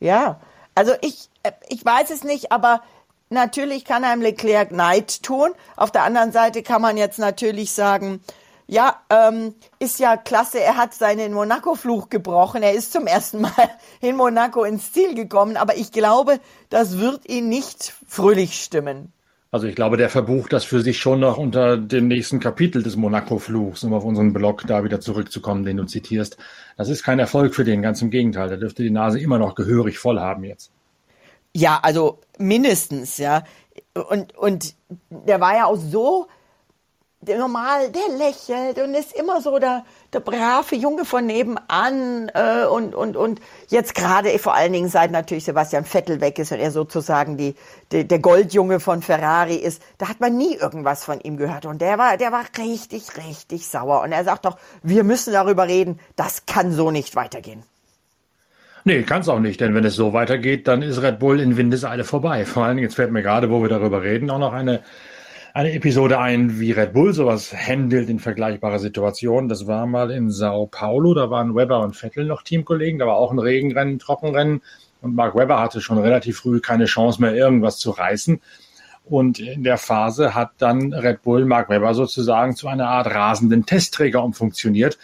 Ja, 0.00 0.40
also 0.74 0.92
ich, 1.00 1.28
äh, 1.42 1.52
ich 1.68 1.84
weiß 1.84 2.10
es 2.10 2.22
nicht, 2.22 2.52
aber 2.52 2.82
natürlich 3.30 3.84
kann 3.84 4.04
einem 4.04 4.22
Leclerc 4.22 4.72
Neid 4.72 5.22
tun. 5.22 5.50
Auf 5.76 5.90
der 5.90 6.04
anderen 6.04 6.32
Seite 6.32 6.62
kann 6.62 6.82
man 6.82 6.96
jetzt 6.96 7.18
natürlich 7.18 7.72
sagen, 7.72 8.20
ja, 8.66 9.00
ähm, 9.10 9.54
ist 9.78 10.00
ja 10.00 10.16
klasse, 10.16 10.60
er 10.60 10.76
hat 10.76 10.92
seinen 10.92 11.32
Monaco-Fluch 11.32 12.08
gebrochen. 12.08 12.62
Er 12.62 12.72
ist 12.72 12.92
zum 12.92 13.06
ersten 13.06 13.40
Mal 13.42 13.52
in 14.00 14.16
Monaco 14.16 14.64
ins 14.64 14.92
Ziel 14.92 15.14
gekommen, 15.14 15.56
aber 15.56 15.76
ich 15.76 15.92
glaube, 15.92 16.40
das 16.68 16.98
wird 16.98 17.28
ihn 17.28 17.48
nicht 17.48 17.94
fröhlich 18.08 18.62
stimmen. 18.62 19.12
Also 19.52 19.68
ich 19.68 19.76
glaube, 19.76 19.96
der 19.96 20.10
verbucht 20.10 20.52
das 20.52 20.64
für 20.64 20.80
sich 20.80 20.98
schon 20.98 21.20
noch 21.20 21.38
unter 21.38 21.76
dem 21.76 22.08
nächsten 22.08 22.40
Kapitel 22.40 22.82
des 22.82 22.96
Monaco-Fluchs, 22.96 23.84
um 23.84 23.94
auf 23.94 24.04
unseren 24.04 24.32
Blog 24.32 24.64
da 24.66 24.82
wieder 24.82 25.00
zurückzukommen, 25.00 25.64
den 25.64 25.76
du 25.76 25.84
zitierst. 25.84 26.36
Das 26.76 26.88
ist 26.88 27.04
kein 27.04 27.20
Erfolg 27.20 27.54
für 27.54 27.64
den, 27.64 27.80
ganz 27.80 28.02
im 28.02 28.10
Gegenteil. 28.10 28.48
Der 28.48 28.58
dürfte 28.58 28.82
die 28.82 28.90
Nase 28.90 29.20
immer 29.20 29.38
noch 29.38 29.54
gehörig 29.54 29.98
voll 29.98 30.18
haben 30.18 30.42
jetzt. 30.42 30.72
Ja, 31.54 31.78
also 31.80 32.18
mindestens, 32.38 33.16
ja. 33.18 33.44
Und, 34.10 34.36
und 34.36 34.74
der 35.08 35.40
war 35.40 35.54
ja 35.54 35.66
auch 35.66 35.76
so 35.76 36.26
normal, 37.28 37.90
der 37.90 38.16
lächelt 38.16 38.78
und 38.78 38.94
ist 38.94 39.12
immer 39.12 39.40
so 39.40 39.58
der, 39.58 39.84
der 40.12 40.20
brave 40.20 40.76
Junge 40.76 41.04
von 41.04 41.26
nebenan 41.26 42.30
äh, 42.34 42.64
und, 42.66 42.94
und, 42.94 43.16
und 43.16 43.40
jetzt 43.68 43.94
gerade 43.94 44.38
vor 44.38 44.54
allen 44.54 44.72
Dingen 44.72 44.88
seit 44.88 45.10
natürlich 45.10 45.44
Sebastian 45.44 45.84
Vettel 45.84 46.20
weg 46.20 46.38
ist 46.38 46.52
und 46.52 46.58
er 46.58 46.70
sozusagen 46.70 47.36
die, 47.36 47.54
die, 47.92 48.06
der 48.06 48.18
Goldjunge 48.18 48.80
von 48.80 49.02
Ferrari 49.02 49.56
ist, 49.56 49.82
da 49.98 50.08
hat 50.08 50.20
man 50.20 50.36
nie 50.36 50.54
irgendwas 50.54 51.04
von 51.04 51.20
ihm 51.20 51.36
gehört 51.36 51.66
und 51.66 51.80
der 51.80 51.98
war, 51.98 52.16
der 52.16 52.32
war 52.32 52.44
richtig, 52.58 53.16
richtig 53.16 53.66
sauer 53.68 54.02
und 54.02 54.12
er 54.12 54.24
sagt 54.24 54.44
doch, 54.44 54.56
wir 54.82 55.04
müssen 55.04 55.32
darüber 55.32 55.66
reden, 55.66 55.98
das 56.14 56.46
kann 56.46 56.72
so 56.72 56.90
nicht 56.90 57.16
weitergehen. 57.16 57.62
Nee, 58.84 59.02
kann 59.02 59.22
es 59.22 59.28
auch 59.28 59.40
nicht, 59.40 59.60
denn 59.60 59.74
wenn 59.74 59.84
es 59.84 59.96
so 59.96 60.12
weitergeht, 60.12 60.68
dann 60.68 60.80
ist 60.82 61.02
Red 61.02 61.18
Bull 61.18 61.40
in 61.40 61.56
Windeseile 61.56 62.04
vorbei. 62.04 62.44
Vor 62.44 62.64
allen 62.64 62.76
Dingen, 62.76 62.88
jetzt 62.88 62.94
fällt 62.94 63.10
mir 63.10 63.22
gerade, 63.22 63.50
wo 63.50 63.60
wir 63.60 63.68
darüber 63.68 64.02
reden, 64.02 64.30
auch 64.30 64.38
noch 64.38 64.52
eine 64.52 64.80
eine 65.56 65.72
Episode 65.72 66.18
ein, 66.18 66.60
wie 66.60 66.72
Red 66.72 66.92
Bull 66.92 67.14
sowas 67.14 67.54
handelt 67.54 68.10
in 68.10 68.18
vergleichbarer 68.18 68.78
Situation. 68.78 69.48
Das 69.48 69.66
war 69.66 69.86
mal 69.86 70.10
in 70.10 70.30
Sao 70.30 70.66
Paulo, 70.66 71.14
da 71.14 71.30
waren 71.30 71.56
Weber 71.56 71.80
und 71.80 71.96
Vettel 71.96 72.26
noch 72.26 72.42
Teamkollegen, 72.42 72.98
da 72.98 73.06
war 73.06 73.16
auch 73.16 73.32
ein 73.32 73.38
Regenrennen, 73.38 73.98
Trockenrennen 73.98 74.60
und 75.00 75.14
Mark 75.14 75.34
Webber 75.34 75.58
hatte 75.58 75.80
schon 75.80 75.96
relativ 75.96 76.40
früh 76.40 76.60
keine 76.60 76.84
Chance 76.84 77.22
mehr, 77.22 77.34
irgendwas 77.34 77.78
zu 77.78 77.90
reißen. 77.90 78.42
Und 79.06 79.38
in 79.38 79.64
der 79.64 79.78
Phase 79.78 80.34
hat 80.34 80.50
dann 80.58 80.92
Red 80.92 81.22
Bull 81.22 81.46
Mark 81.46 81.70
Webber 81.70 81.94
sozusagen 81.94 82.54
zu 82.54 82.68
einer 82.68 82.88
Art 82.88 83.06
rasenden 83.06 83.64
Testträger 83.64 84.22
umfunktioniert. 84.22 84.98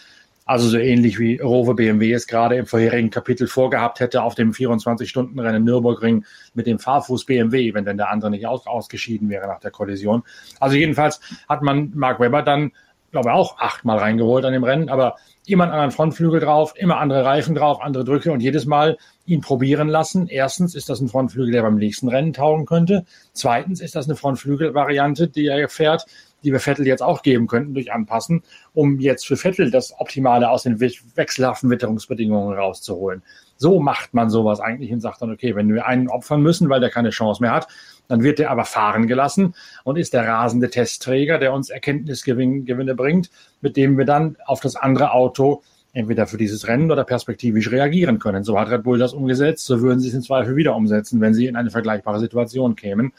Also 0.45 0.69
so 0.69 0.79
ähnlich 0.79 1.19
wie 1.19 1.39
Rover 1.39 1.75
BMW 1.75 2.13
es 2.13 2.27
gerade 2.27 2.57
im 2.57 2.67
vorherigen 2.67 3.11
Kapitel 3.11 3.47
vorgehabt 3.47 4.01
hätte 4.01 4.23
auf 4.23 4.35
dem 4.35 4.53
24-Stunden-Rennen 4.53 5.63
Nürburgring 5.63 6.25
mit 6.55 6.67
dem 6.67 6.79
Fahrfuß 6.79 7.27
BMW, 7.27 7.75
wenn 7.75 7.85
denn 7.85 7.97
der 7.97 8.11
andere 8.11 8.31
nicht 8.31 8.47
aus 8.47 8.67
ausgeschieden 8.67 9.29
wäre 9.29 9.47
nach 9.47 9.61
der 9.61 9.71
Kollision. 9.71 10.25
Also 10.59 10.77
jedenfalls 10.77 11.21
hat 11.49 11.63
man 11.63 11.93
Mark 11.95 12.19
Webber 12.19 12.43
dann, 12.43 12.73
glaube 13.13 13.29
ich, 13.29 13.35
auch 13.35 13.59
achtmal 13.59 13.99
reingeholt 13.99 14.45
an 14.45 14.53
dem 14.53 14.65
Rennen, 14.65 14.89
aber 14.89 15.17
immer 15.47 15.65
einen 15.65 15.73
anderen 15.73 15.91
Frontflügel 15.93 16.41
drauf, 16.41 16.75
immer 16.77 16.99
andere 16.99 17.25
Reifen 17.25 17.55
drauf, 17.55 17.81
andere 17.81 18.05
Drücke 18.05 18.33
und 18.33 18.41
jedes 18.41 18.67
Mal 18.67 18.97
ihn 19.27 19.41
probieren 19.41 19.89
lassen. 19.89 20.29
Erstens 20.29 20.75
ist 20.75 20.89
das 20.89 21.01
ein 21.01 21.09
Frontflügel, 21.09 21.53
der 21.53 21.63
beim 21.63 21.77
nächsten 21.77 22.09
Rennen 22.09 22.33
taugen 22.33 22.67
könnte. 22.67 23.05
Zweitens 23.33 23.81
ist 23.81 23.95
das 23.95 24.07
eine 24.07 24.17
Frontflügelvariante, 24.17 25.29
die 25.29 25.47
er 25.47 25.69
fährt, 25.69 26.07
die 26.45 26.53
wir 26.53 26.61
Vettel 26.61 26.87
jetzt 26.87 27.03
auch 27.03 27.23
geben 27.23 27.47
könnten 27.47 27.75
durch 27.75 27.93
Anpassen, 27.93 28.43
um 28.75 29.01
jetzt 29.01 29.27
für 29.27 29.37
Vettel 29.37 29.71
das 29.71 29.99
Optimale 29.99 30.51
aus 30.51 30.63
den 30.65 30.81
wechselhaften 30.81 31.71
Witterungsbedingungen 31.71 32.57
rauszuholen. 32.57 33.23
So 33.57 33.81
macht 33.81 34.13
man 34.13 34.29
sowas 34.29 34.61
eigentlich 34.61 34.93
und 34.93 35.01
sagt 35.01 35.23
dann, 35.23 35.31
okay, 35.31 35.55
wenn 35.55 35.73
wir 35.73 35.87
einen 35.87 36.09
opfern 36.09 36.43
müssen, 36.43 36.69
weil 36.69 36.81
der 36.81 36.91
keine 36.91 37.11
Chance 37.11 37.43
mehr 37.43 37.53
hat, 37.53 37.69
dann 38.09 38.23
wird 38.23 38.39
der 38.39 38.51
aber 38.51 38.65
fahren 38.65 39.07
gelassen 39.07 39.55
und 39.85 39.97
ist 39.97 40.13
der 40.13 40.27
rasende 40.27 40.69
Testträger, 40.69 41.39
der 41.39 41.53
uns 41.53 41.71
Erkenntnisgewinne 41.71 42.95
bringt, 42.95 43.31
mit 43.61 43.77
dem 43.77 43.97
wir 43.97 44.05
dann 44.05 44.37
auf 44.45 44.61
das 44.61 44.77
andere 44.77 45.13
Auto 45.13 45.63
entweder 45.93 46.27
für 46.27 46.39
dieses 46.39 46.67
Rennen 46.69 46.91
oder 46.91 47.05
perspektivisch 47.05 47.71
reagieren 47.71 48.19
können. 48.19 48.45
So 48.45 48.59
hat 48.59 48.71
Red 48.71 48.83
Bull 48.83 48.99
das 48.99 49.13
umgesetzt, 49.13 49.67
so 49.67 49.81
würden 49.83 50.01
sie 50.01 50.09
es 50.09 50.15
in 50.15 50.23
Zweifel 50.23 50.57
wieder 50.57 50.75
umsetzen, 50.75 51.21
wenn 51.21 51.35
sie 51.35 51.47
in 51.47 51.57
eine 51.57 51.71
vergleichbare 51.71 52.19
Situation 52.19 52.77
kämen 52.77 53.13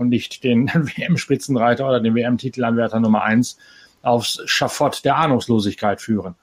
und 0.00 0.08
nicht 0.08 0.42
den 0.42 0.68
WM-Spitzenreiter 0.74 1.86
oder 1.86 2.00
den 2.00 2.14
WM-Titelanwärter 2.14 3.00
Nummer 3.00 3.22
eins 3.22 3.58
aufs 4.02 4.40
Schafott 4.46 5.04
der 5.04 5.16
Ahnungslosigkeit 5.16 6.00
führen. 6.00 6.34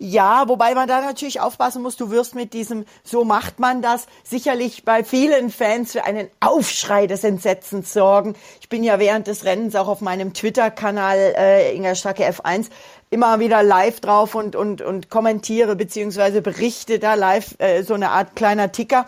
Ja, 0.00 0.44
wobei 0.46 0.74
man 0.74 0.86
da 0.86 1.00
natürlich 1.00 1.40
aufpassen 1.40 1.82
muss, 1.82 1.96
du 1.96 2.10
wirst 2.10 2.36
mit 2.36 2.52
diesem, 2.52 2.84
so 3.02 3.24
macht 3.24 3.58
man 3.58 3.82
das, 3.82 4.06
sicherlich 4.22 4.84
bei 4.84 5.02
vielen 5.02 5.50
Fans 5.50 5.90
für 5.90 6.04
einen 6.04 6.28
Aufschrei 6.38 7.08
des 7.08 7.24
Entsetzens 7.24 7.92
sorgen. 7.92 8.34
Ich 8.60 8.68
bin 8.68 8.84
ja 8.84 9.00
während 9.00 9.26
des 9.26 9.44
Rennens 9.44 9.74
auch 9.74 9.88
auf 9.88 10.00
meinem 10.00 10.34
Twitter-Kanal 10.34 11.34
äh, 11.36 11.74
Inga 11.74 11.96
Stacke 11.96 12.28
F1 12.28 12.70
immer 13.10 13.40
wieder 13.40 13.64
live 13.64 13.98
drauf 13.98 14.36
und, 14.36 14.54
und, 14.54 14.82
und 14.82 15.10
kommentiere 15.10 15.74
beziehungsweise 15.74 16.42
berichte 16.42 17.00
da 17.00 17.14
live 17.14 17.56
äh, 17.58 17.82
so 17.82 17.94
eine 17.94 18.10
Art 18.10 18.36
kleiner 18.36 18.70
Ticker. 18.70 19.04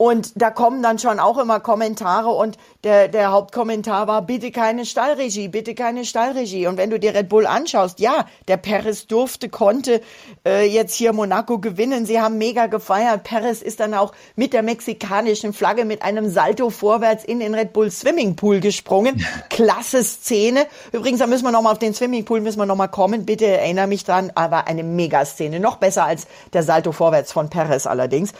Und 0.00 0.32
da 0.40 0.50
kommen 0.50 0.82
dann 0.82 0.98
schon 0.98 1.20
auch 1.20 1.36
immer 1.36 1.60
Kommentare 1.60 2.30
und 2.30 2.56
der, 2.84 3.08
der 3.08 3.32
Hauptkommentar 3.32 4.06
war, 4.06 4.22
bitte 4.22 4.50
keine 4.50 4.86
Stallregie, 4.86 5.48
bitte 5.48 5.74
keine 5.74 6.06
Stallregie. 6.06 6.66
Und 6.68 6.78
wenn 6.78 6.88
du 6.88 6.98
dir 6.98 7.14
Red 7.14 7.28
Bull 7.28 7.44
anschaust, 7.44 8.00
ja, 8.00 8.24
der 8.48 8.56
Perez 8.56 9.06
durfte, 9.06 9.50
konnte 9.50 10.00
äh, 10.46 10.66
jetzt 10.66 10.94
hier 10.94 11.12
Monaco 11.12 11.58
gewinnen. 11.58 12.06
Sie 12.06 12.18
haben 12.18 12.38
mega 12.38 12.66
gefeiert. 12.68 13.24
Perez 13.24 13.60
ist 13.60 13.80
dann 13.80 13.92
auch 13.92 14.12
mit 14.36 14.54
der 14.54 14.62
mexikanischen 14.62 15.52
Flagge 15.52 15.84
mit 15.84 16.00
einem 16.00 16.30
Salto 16.30 16.70
vorwärts 16.70 17.22
in 17.22 17.38
den 17.38 17.54
Red 17.54 17.74
Bull 17.74 17.90
Swimmingpool 17.90 18.60
gesprungen. 18.60 19.22
Klasse 19.50 20.02
Szene. 20.02 20.66
Übrigens, 20.92 21.18
da 21.18 21.26
müssen 21.26 21.44
wir 21.44 21.52
nochmal 21.52 21.72
auf 21.72 21.78
den 21.78 21.92
Swimmingpool, 21.92 22.40
müssen 22.40 22.58
wir 22.58 22.64
nochmal 22.64 22.88
kommen. 22.88 23.26
Bitte 23.26 23.44
erinnere 23.46 23.86
mich 23.86 24.04
dran, 24.04 24.32
aber 24.34 24.66
eine 24.66 24.82
Mega-Szene. 24.82 25.60
Noch 25.60 25.76
besser 25.76 26.06
als 26.06 26.26
der 26.54 26.62
Salto 26.62 26.92
vorwärts 26.92 27.32
von 27.32 27.50
Perez 27.50 27.86
allerdings. 27.86 28.32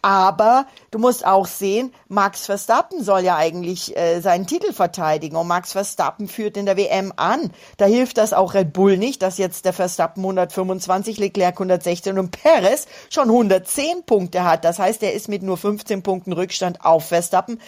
Aber 0.00 0.66
du 0.92 1.00
musst 1.00 1.07
auch 1.24 1.46
sehen, 1.46 1.92
Max 2.08 2.46
Verstappen 2.46 3.02
soll 3.02 3.20
ja 3.20 3.36
eigentlich 3.36 3.96
äh, 3.96 4.20
seinen 4.20 4.46
Titel 4.46 4.72
verteidigen. 4.72 5.36
Und 5.36 5.48
Max 5.48 5.72
Verstappen 5.72 6.28
führt 6.28 6.56
in 6.56 6.66
der 6.66 6.76
WM 6.76 7.12
an. 7.16 7.50
Da 7.76 7.86
hilft 7.86 8.18
das 8.18 8.32
auch 8.32 8.54
Red 8.54 8.72
Bull 8.72 8.96
nicht, 8.96 9.22
dass 9.22 9.38
jetzt 9.38 9.64
der 9.64 9.72
Verstappen 9.72 10.22
125, 10.22 11.18
Leclerc 11.18 11.54
116 11.54 12.18
und 12.18 12.30
Perez 12.30 12.86
schon 13.10 13.28
110 13.28 14.04
Punkte 14.04 14.44
hat. 14.44 14.64
Das 14.64 14.78
heißt, 14.78 15.02
er 15.02 15.12
ist 15.12 15.28
mit 15.28 15.42
nur 15.42 15.56
15 15.56 16.02
Punkten 16.02 16.32
Rückstand 16.32 16.84
auf 16.84 17.06
Verstappen 17.06 17.60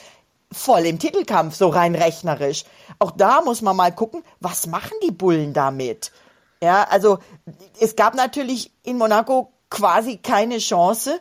voll 0.52 0.86
im 0.86 0.98
Titelkampf, 0.98 1.54
so 1.54 1.68
rein 1.68 1.94
rechnerisch. 1.94 2.64
Auch 2.98 3.12
da 3.12 3.40
muss 3.40 3.62
man 3.62 3.76
mal 3.76 3.94
gucken, 3.94 4.22
was 4.40 4.66
machen 4.66 4.96
die 5.02 5.12
Bullen 5.12 5.52
damit? 5.52 6.12
Ja, 6.62 6.84
also 6.90 7.18
es 7.80 7.96
gab 7.96 8.14
natürlich 8.14 8.72
in 8.82 8.98
Monaco 8.98 9.52
quasi 9.70 10.18
keine 10.18 10.58
Chance 10.58 11.20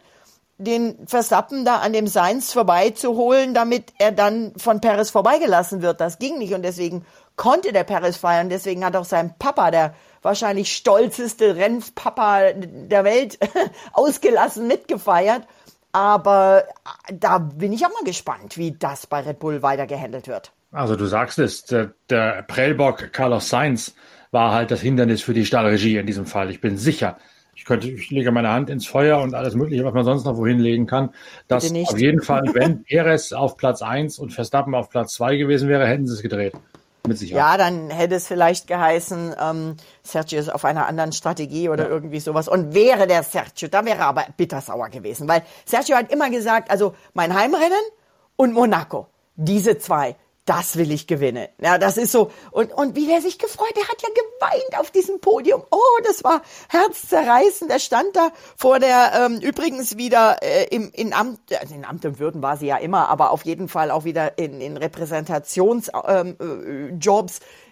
den 0.59 1.07
Verstappen 1.07 1.63
da 1.63 1.77
an 1.77 1.93
dem 1.93 2.05
Seins 2.05 2.51
vorbeizuholen, 2.51 3.53
damit 3.53 3.93
er 3.97 4.11
dann 4.11 4.53
von 4.57 4.81
Perez 4.81 5.09
vorbeigelassen 5.09 5.81
wird. 5.81 6.01
Das 6.01 6.19
ging 6.19 6.37
nicht 6.37 6.53
und 6.53 6.63
deswegen 6.63 7.05
konnte 7.37 7.71
der 7.71 7.85
Perez 7.85 8.17
feiern. 8.17 8.49
Deswegen 8.49 8.83
hat 8.83 8.97
auch 8.97 9.05
sein 9.05 9.33
Papa, 9.39 9.71
der 9.71 9.95
wahrscheinlich 10.21 10.75
stolzeste 10.75 11.55
Rennpapa 11.55 12.51
der 12.53 13.05
Welt, 13.05 13.39
ausgelassen 13.93 14.67
mitgefeiert. 14.67 15.43
Aber 15.93 16.65
da 17.11 17.39
bin 17.39 17.71
ich 17.71 17.85
auch 17.85 17.93
mal 17.93 18.03
gespannt, 18.03 18.57
wie 18.57 18.73
das 18.73 19.07
bei 19.07 19.21
Red 19.21 19.39
Bull 19.39 19.63
weiter 19.63 19.87
gehandelt 19.87 20.27
wird. 20.27 20.51
Also 20.71 20.97
du 20.97 21.05
sagst 21.05 21.39
es, 21.39 21.63
der, 21.63 21.93
der 22.09 22.43
Prellbock 22.43 23.11
Carlos 23.13 23.49
Sainz 23.49 23.95
war 24.31 24.51
halt 24.51 24.71
das 24.71 24.81
Hindernis 24.81 25.21
für 25.21 25.33
die 25.33 25.45
Stallregie 25.45 25.97
in 25.97 26.05
diesem 26.05 26.25
Fall. 26.25 26.51
Ich 26.51 26.61
bin 26.61 26.77
sicher, 26.77 27.17
ich 27.59 27.65
könnte, 27.65 27.89
ich 27.89 28.09
lege 28.09 28.31
meine 28.31 28.51
Hand 28.51 28.69
ins 28.69 28.87
Feuer 28.87 29.19
und 29.19 29.35
alles 29.35 29.53
Mögliche, 29.53 29.83
was 29.83 29.93
man 29.93 30.05
sonst 30.05 30.23
noch 30.23 30.37
wohin 30.37 30.59
legen 30.59 30.87
kann, 30.87 31.09
dass 31.49 31.69
auf 31.69 31.99
jeden 31.99 32.21
Fall, 32.21 32.43
wenn 32.53 32.85
Perez 32.85 33.33
auf 33.33 33.57
Platz 33.57 33.81
1 33.81 34.17
und 34.17 34.31
Verstappen 34.31 34.73
auf 34.73 34.89
Platz 34.89 35.15
2 35.15 35.35
gewesen 35.35 35.67
wäre, 35.67 35.85
hätten 35.85 36.07
sie 36.07 36.13
es 36.13 36.21
gedreht. 36.21 36.53
Mit 37.05 37.17
Sicherheit. 37.17 37.37
Ja, 37.37 37.57
dann 37.57 37.89
hätte 37.89 38.15
es 38.15 38.27
vielleicht 38.27 38.67
geheißen, 38.67 39.35
ähm, 39.41 39.75
Sergio 40.03 40.39
ist 40.39 40.47
auf 40.47 40.63
einer 40.63 40.87
anderen 40.87 41.11
Strategie 41.11 41.67
oder 41.67 41.83
ja. 41.83 41.89
irgendwie 41.89 42.21
sowas. 42.21 42.47
Und 42.47 42.73
wäre 42.73 43.07
der 43.07 43.23
Sergio, 43.23 43.67
da 43.67 43.83
wäre 43.83 43.99
er 43.99 44.07
aber 44.07 44.25
bittersauer 44.37 44.87
gewesen, 44.87 45.27
weil 45.27 45.43
Sergio 45.65 45.97
hat 45.97 46.13
immer 46.13 46.29
gesagt, 46.29 46.71
also 46.71 46.95
mein 47.13 47.33
Heimrennen 47.33 47.83
und 48.37 48.53
Monaco, 48.53 49.07
diese 49.35 49.77
zwei, 49.77 50.15
das 50.49 50.77
will 50.77 50.91
ich 50.91 51.05
gewinnen. 51.05 51.47
Ja, 51.61 51.77
das 51.77 51.97
ist 51.97 52.11
so. 52.11 52.31
Und, 52.49 52.73
und 52.73 52.95
wie 52.95 53.05
der 53.05 53.21
sich 53.21 53.37
gefreut, 53.37 53.71
der 53.75 53.87
hat 53.87 54.01
ja 54.01 54.09
geweint 54.09 54.79
auf 54.79 54.89
diesem 54.89 55.19
Podium. 55.19 55.61
Oh, 55.69 55.99
das 56.03 56.23
war 56.23 56.41
herzzerreißend. 56.69 57.69
Er 57.69 57.77
stand 57.77 58.15
da 58.15 58.31
vor 58.57 58.79
der, 58.79 59.11
ähm, 59.13 59.39
übrigens 59.41 59.97
wieder 59.97 60.41
äh, 60.41 60.65
im, 60.71 60.89
in 60.91 61.13
Amt, 61.13 61.39
also 61.59 61.75
in 61.75 61.85
Amt 61.85 62.03
und 62.05 62.17
Würden 62.19 62.41
war 62.41 62.57
sie 62.57 62.65
ja 62.65 62.77
immer, 62.77 63.09
aber 63.09 63.29
auf 63.29 63.45
jeden 63.45 63.67
Fall 63.67 63.91
auch 63.91 64.05
wieder 64.05 64.39
in, 64.39 64.59
in 64.59 64.75
Repräsentationsjobs. 64.75 65.91
Ähm, 66.07 66.35
äh, 66.39 66.97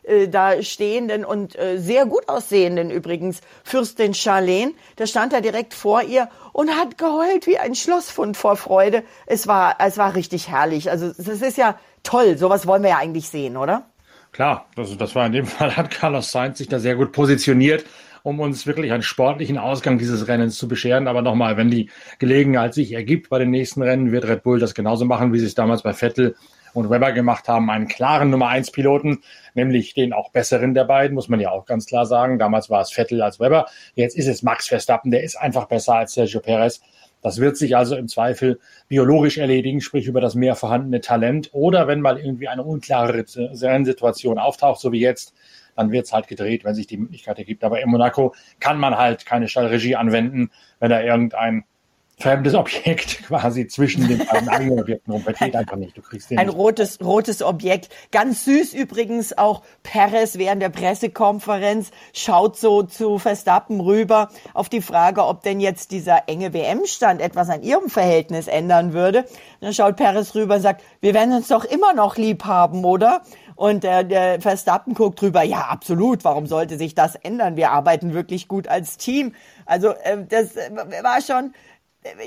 äh, 0.07 0.27
da 0.27 0.61
stehenden 0.63 1.25
und 1.25 1.57
äh, 1.57 1.77
sehr 1.77 2.05
gut 2.05 2.27
aussehenden 2.29 2.89
übrigens 2.89 3.41
Fürstin 3.63 4.13
Charlene. 4.13 4.73
Da 4.95 5.05
stand 5.05 5.33
er 5.33 5.41
direkt 5.41 5.73
vor 5.73 6.01
ihr 6.01 6.29
und 6.53 6.69
hat 6.71 6.97
geheult 6.97 7.47
wie 7.47 7.57
ein 7.57 7.75
Schlossfund 7.75 8.37
vor 8.37 8.55
Freude. 8.55 9.03
Es 9.25 9.47
war, 9.47 9.75
es 9.79 9.97
war 9.97 10.15
richtig 10.15 10.49
herrlich. 10.49 10.89
Also 10.89 11.11
das 11.17 11.41
ist 11.41 11.57
ja 11.57 11.77
toll. 12.03 12.37
Sowas 12.37 12.65
wollen 12.65 12.83
wir 12.83 12.91
ja 12.91 12.97
eigentlich 12.97 13.29
sehen, 13.29 13.57
oder? 13.57 13.89
Klar, 14.31 14.67
also 14.75 14.95
das 14.95 15.15
war 15.15 15.25
in 15.25 15.33
dem 15.33 15.45
Fall, 15.47 15.75
hat 15.75 15.91
Carlos 15.91 16.31
Sainz 16.31 16.57
sich 16.57 16.67
da 16.67 16.79
sehr 16.79 16.95
gut 16.95 17.11
positioniert 17.11 17.85
um 18.27 18.41
uns 18.41 18.67
wirklich 18.67 18.91
einen 18.91 19.03
sportlichen 19.03 19.57
Ausgang 19.57 19.97
dieses 19.97 20.27
Rennens 20.27 20.57
zu 20.57 20.67
bescheren. 20.67 21.07
Aber 21.07 21.21
nochmal, 21.21 21.55
wenn 21.55 21.71
die 21.71 21.89
Gelegenheit 22.19 22.73
sich 22.73 22.91
ergibt 22.91 23.29
bei 23.29 23.39
den 23.39 23.51
nächsten 23.51 23.81
Rennen, 23.81 24.11
wird 24.11 24.27
Red 24.27 24.43
Bull 24.43 24.59
das 24.59 24.73
genauso 24.73 25.05
machen, 25.05 25.31
wie 25.31 25.39
sie 25.39 25.45
es 25.45 25.55
damals 25.55 25.81
bei 25.81 25.93
Vettel 25.93 26.35
und 26.77 26.91
Weber 26.91 27.11
gemacht 27.11 27.47
haben. 27.47 27.69
Einen 27.69 27.87
klaren 27.87 28.29
Nummer 28.29 28.49
1 28.49 28.71
Piloten, 28.71 29.19
nämlich 29.55 29.95
den 29.95 30.13
auch 30.13 30.29
besseren 30.31 30.73
der 30.75 30.83
beiden, 30.83 31.15
muss 31.15 31.27
man 31.27 31.39
ja 31.39 31.49
auch 31.49 31.65
ganz 31.65 31.87
klar 31.87 32.05
sagen. 32.05 32.37
Damals 32.37 32.69
war 32.69 32.81
es 32.81 32.91
Vettel 32.91 33.21
als 33.21 33.39
Weber. 33.39 33.65
Jetzt 33.95 34.15
ist 34.15 34.27
es 34.27 34.43
Max 34.43 34.67
Verstappen, 34.67 35.09
der 35.09 35.23
ist 35.23 35.35
einfach 35.35 35.65
besser 35.65 35.95
als 35.95 36.13
Sergio 36.13 36.39
Perez. 36.39 36.81
Das 37.23 37.39
wird 37.41 37.57
sich 37.57 37.75
also 37.75 37.95
im 37.95 38.07
Zweifel 38.07 38.59
biologisch 38.87 39.39
erledigen, 39.39 39.81
sprich 39.81 40.05
über 40.05 40.21
das 40.21 40.35
mehr 40.35 40.55
vorhandene 40.55 41.01
Talent. 41.01 41.49
Oder 41.51 41.87
wenn 41.87 41.99
mal 41.99 42.19
irgendwie 42.19 42.47
eine 42.47 42.63
unklare 42.63 43.25
Rennsituation 43.35 44.37
auftaucht, 44.37 44.79
so 44.79 44.91
wie 44.91 44.99
jetzt, 44.99 45.33
dann 45.75 45.91
wird 45.91 46.05
es 46.05 46.13
halt 46.13 46.27
gedreht, 46.27 46.63
wenn 46.63 46.75
sich 46.75 46.85
die 46.85 46.97
Möglichkeit 46.97 47.39
ergibt. 47.39 47.63
Aber 47.63 47.81
in 47.81 47.89
Monaco 47.89 48.35
kann 48.59 48.79
man 48.79 48.97
halt 48.97 49.25
keine 49.25 49.47
Stallregie 49.47 49.95
anwenden, 49.95 50.51
wenn 50.79 50.91
da 50.91 51.01
irgendein 51.01 51.63
fremdes 52.19 52.55
Objekt 52.55 53.23
quasi 53.27 53.67
zwischen 53.67 54.07
den 54.07 54.25
beiden 54.25 54.49
eigenen 54.49 54.79
Objekten 54.79 55.13
rumfährt. 55.13 55.55
einfach 55.55 55.75
nicht. 55.75 55.95
Du 55.95 56.01
kriegst 56.01 56.31
den 56.31 56.39
Ein 56.39 56.47
nicht. 56.47 56.57
rotes, 56.57 56.99
rotes 56.99 57.43
Objekt. 57.43 57.89
Ganz 58.11 58.45
süß 58.45 58.73
übrigens 58.73 59.37
auch 59.37 59.61
Perez 59.83 60.37
während 60.37 60.61
der 60.61 60.69
Pressekonferenz 60.69 61.91
schaut 62.13 62.57
so 62.57 62.81
zu 62.81 63.19
Verstappen 63.19 63.79
rüber 63.79 64.29
auf 64.55 64.67
die 64.67 64.81
Frage, 64.81 65.25
ob 65.25 65.43
denn 65.43 65.59
jetzt 65.59 65.91
dieser 65.91 66.27
enge 66.27 66.53
WM-Stand 66.53 67.21
etwas 67.21 67.49
an 67.49 67.61
ihrem 67.61 67.89
Verhältnis 67.89 68.47
ändern 68.47 68.93
würde. 68.93 69.25
dann 69.61 69.73
schaut 69.73 69.95
Perez 69.95 70.33
rüber 70.33 70.55
und 70.55 70.61
sagt, 70.61 70.83
wir 71.01 71.13
werden 71.13 71.33
uns 71.35 71.47
doch 71.49 71.65
immer 71.65 71.93
noch 71.93 72.17
lieb 72.17 72.45
haben, 72.45 72.83
oder? 72.83 73.21
Und 73.55 73.83
der, 73.83 74.03
der 74.03 74.39
Verstappen 74.39 74.93
guckt 74.93 75.19
drüber, 75.19 75.41
ja, 75.41 75.61
absolut, 75.61 76.23
warum 76.23 76.45
sollte 76.45 76.77
sich 76.77 76.93
das 76.93 77.15
ändern? 77.15 77.57
Wir 77.57 77.71
arbeiten 77.71 78.13
wirklich 78.13 78.47
gut 78.47 78.67
als 78.67 78.97
Team. 78.97 79.33
Also 79.65 79.89
äh, 79.89 80.25
das 80.29 80.55
war 81.01 81.21
schon 81.21 81.53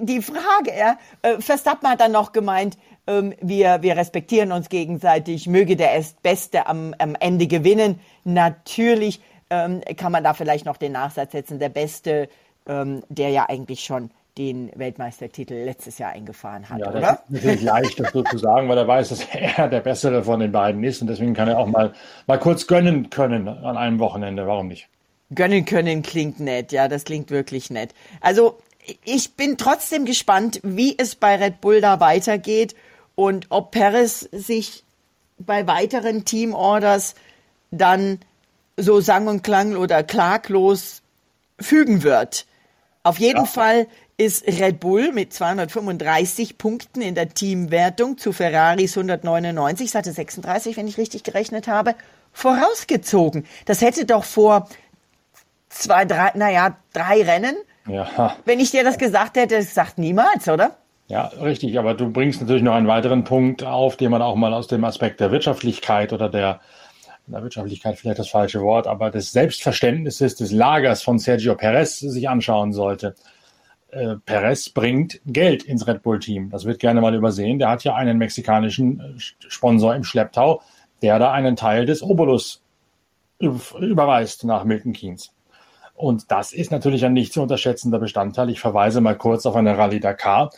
die 0.01 0.23
Frage. 0.23 0.73
Ja. 0.79 0.99
Äh, 1.23 1.41
Verstappen 1.41 1.89
hat 1.89 2.01
dann 2.01 2.13
noch 2.13 2.33
gemeint, 2.33 2.79
ähm, 3.07 3.35
wir, 3.41 3.83
wir 3.83 3.97
respektieren 3.97 4.53
uns 4.53 4.69
gegenseitig, 4.69 5.47
möge 5.47 5.77
der 5.77 6.03
Beste 6.23 6.67
am, 6.67 6.95
am 6.99 7.15
Ende 7.19 7.47
gewinnen. 7.47 8.01
Natürlich 8.25 9.21
ähm, 9.51 9.81
kann 9.97 10.13
man 10.13 10.25
da 10.25 10.35
vielleicht 10.35 10.65
noch 10.65 10.77
den 10.77 10.93
Nachsatz 10.93 11.33
setzen, 11.33 11.59
der 11.59 11.69
Beste, 11.69 12.29
ähm, 12.67 13.03
der 13.09 13.31
ja 13.31 13.47
eigentlich 13.49 13.85
schon 13.85 14.11
den 14.39 14.71
Weltmeistertitel 14.75 15.55
letztes 15.55 15.99
Jahr 15.99 16.13
eingefahren 16.13 16.69
hat, 16.71 16.79
ja, 16.79 16.89
oder? 16.89 17.01
Das 17.01 17.11
ist 17.13 17.33
natürlich 17.33 17.63
leicht, 17.63 18.01
das 18.01 18.13
so 18.13 18.23
zu 18.23 18.39
sagen, 18.39 18.69
weil 18.69 18.79
er 18.79 18.87
weiß, 18.87 19.09
dass 19.09 19.25
er 19.33 19.69
der 19.69 19.81
Bessere 19.81 20.23
von 20.23 20.41
den 20.41 20.53
beiden 20.53 20.83
ist 20.85 21.03
und 21.03 21.09
deswegen 21.09 21.35
kann 21.35 21.49
er 21.49 21.59
auch 21.59 21.67
mal, 21.67 21.93
mal 22.27 22.39
kurz 22.39 22.67
gönnen 22.67 23.11
können 23.11 23.49
an 23.49 23.77
einem 23.77 23.99
Wochenende. 23.99 24.47
Warum 24.47 24.69
nicht? 24.69 24.89
Gönnen 25.35 25.65
können 25.65 26.03
klingt 26.03 26.41
nett, 26.41 26.73
ja, 26.73 26.89
das 26.89 27.05
klingt 27.05 27.31
wirklich 27.31 27.71
nett. 27.71 27.95
Also 28.21 28.59
ich 29.05 29.35
bin 29.35 29.57
trotzdem 29.57 30.05
gespannt, 30.05 30.61
wie 30.63 30.97
es 30.99 31.15
bei 31.15 31.37
Red 31.37 31.61
Bull 31.61 31.81
da 31.81 32.01
weitergeht 32.01 32.75
und 33.15 33.47
ob 33.51 33.71
Perez 33.73 34.29
sich 34.33 34.85
bei 35.39 35.67
weiteren 35.67 36.25
Teamorders 36.25 37.15
dann 37.71 38.21
so 38.77 39.01
sang- 39.01 39.29
und 39.29 39.43
klang 39.43 39.77
oder 39.77 40.03
klaglos 40.03 41.03
fügen 41.59 42.03
wird. 42.03 42.47
Auf 43.03 43.19
jeden 43.19 43.41
ja. 43.41 43.47
Fall 43.47 43.87
ist 44.17 44.47
Red 44.47 44.81
Bull 44.81 45.13
mit 45.13 45.33
235 45.33 46.59
Punkten 46.59 47.01
in 47.01 47.15
der 47.15 47.31
Teamwertung 47.31 48.19
zu 48.19 48.33
Ferraris 48.33 48.97
199, 48.97 49.87
ich 49.87 49.95
hatte 49.95 50.13
36, 50.13 50.77
wenn 50.77 50.87
ich 50.87 50.99
richtig 50.99 51.23
gerechnet 51.23 51.69
habe, 51.69 51.95
vorausgezogen. 52.33 53.47
Das 53.65 53.81
hätte 53.81 54.05
doch 54.05 54.25
vor 54.25 54.69
zwei, 55.71 56.05
drei, 56.05 56.33
naja, 56.35 56.77
drei 56.93 57.23
Rennen, 57.23 57.57
ja. 57.89 58.37
wenn 58.45 58.61
ich 58.61 58.71
dir 58.71 58.85
das 58.85 58.99
gesagt 58.99 59.37
hätte, 59.37 59.57
gesagt 59.57 59.99
niemals, 59.99 60.49
oder? 60.49 60.77
Ja, 61.09 61.27
richtig, 61.41 61.79
aber 61.79 61.95
du 61.95 62.11
bringst 62.11 62.41
natürlich 62.41 62.63
noch 62.63 62.75
einen 62.75 62.87
weiteren 62.87 63.25
Punkt 63.25 63.65
auf, 63.65 63.97
den 63.97 64.11
man 64.11 64.23
auch 64.23 64.37
mal 64.37 64.55
aus 64.55 64.69
dem 64.69 64.85
Aspekt 64.85 65.21
der 65.21 65.33
Wirtschaftlichkeit 65.33 66.13
oder 66.13 66.29
der, 66.29 66.61
der 67.27 67.43
Wirtschaftlichkeit 67.43 67.99
vielleicht 67.99 68.21
das 68.21 68.29
falsche 68.29 68.61
Wort, 68.61 68.87
aber 68.87 69.11
des 69.11 69.33
Selbstverständnisses 69.33 70.37
des 70.37 70.53
Lagers 70.53 71.03
von 71.03 71.19
Sergio 71.19 71.57
Perez 71.57 71.99
sich 71.99 72.29
anschauen 72.29 72.73
sollte 72.73 73.17
äh, 73.93 74.17
Perez 74.25 74.69
bringt 74.69 75.21
Geld 75.27 75.65
ins 75.65 75.87
Red 75.87 76.03
Bull-Team. 76.03 76.51
Das 76.51 76.65
wird 76.65 76.79
gerne 76.79 77.01
mal 77.01 77.15
übersehen. 77.15 77.59
Der 77.59 77.69
hat 77.69 77.85
ja 77.85 77.95
einen 77.95 78.19
mexikanischen 78.19 79.01
äh, 79.01 79.19
Sponsor 79.19 79.95
im 79.95 80.05
Schlepptau, 80.05 80.63
der 81.03 81.19
da 81.19 81.33
einen 81.33 81.57
Teil 81.57 81.87
des 81.87 82.03
Obolus 82.03 82.63
überweist 83.41 84.45
nach 84.45 84.65
Milton 84.65 84.93
Keynes. 84.93 85.33
Und 86.01 86.31
das 86.31 86.53
ist 86.53 86.71
natürlich 86.71 87.05
ein 87.05 87.13
nicht 87.13 87.35
zu 87.35 87.43
unterschätzender 87.43 87.99
Bestandteil. 87.99 88.49
Ich 88.49 88.59
verweise 88.59 89.03
mal 89.03 89.19
kurz 89.19 89.45
auf 89.45 89.55
eine 89.55 89.77
Rallye 89.77 90.01
Dakar, 90.01 90.49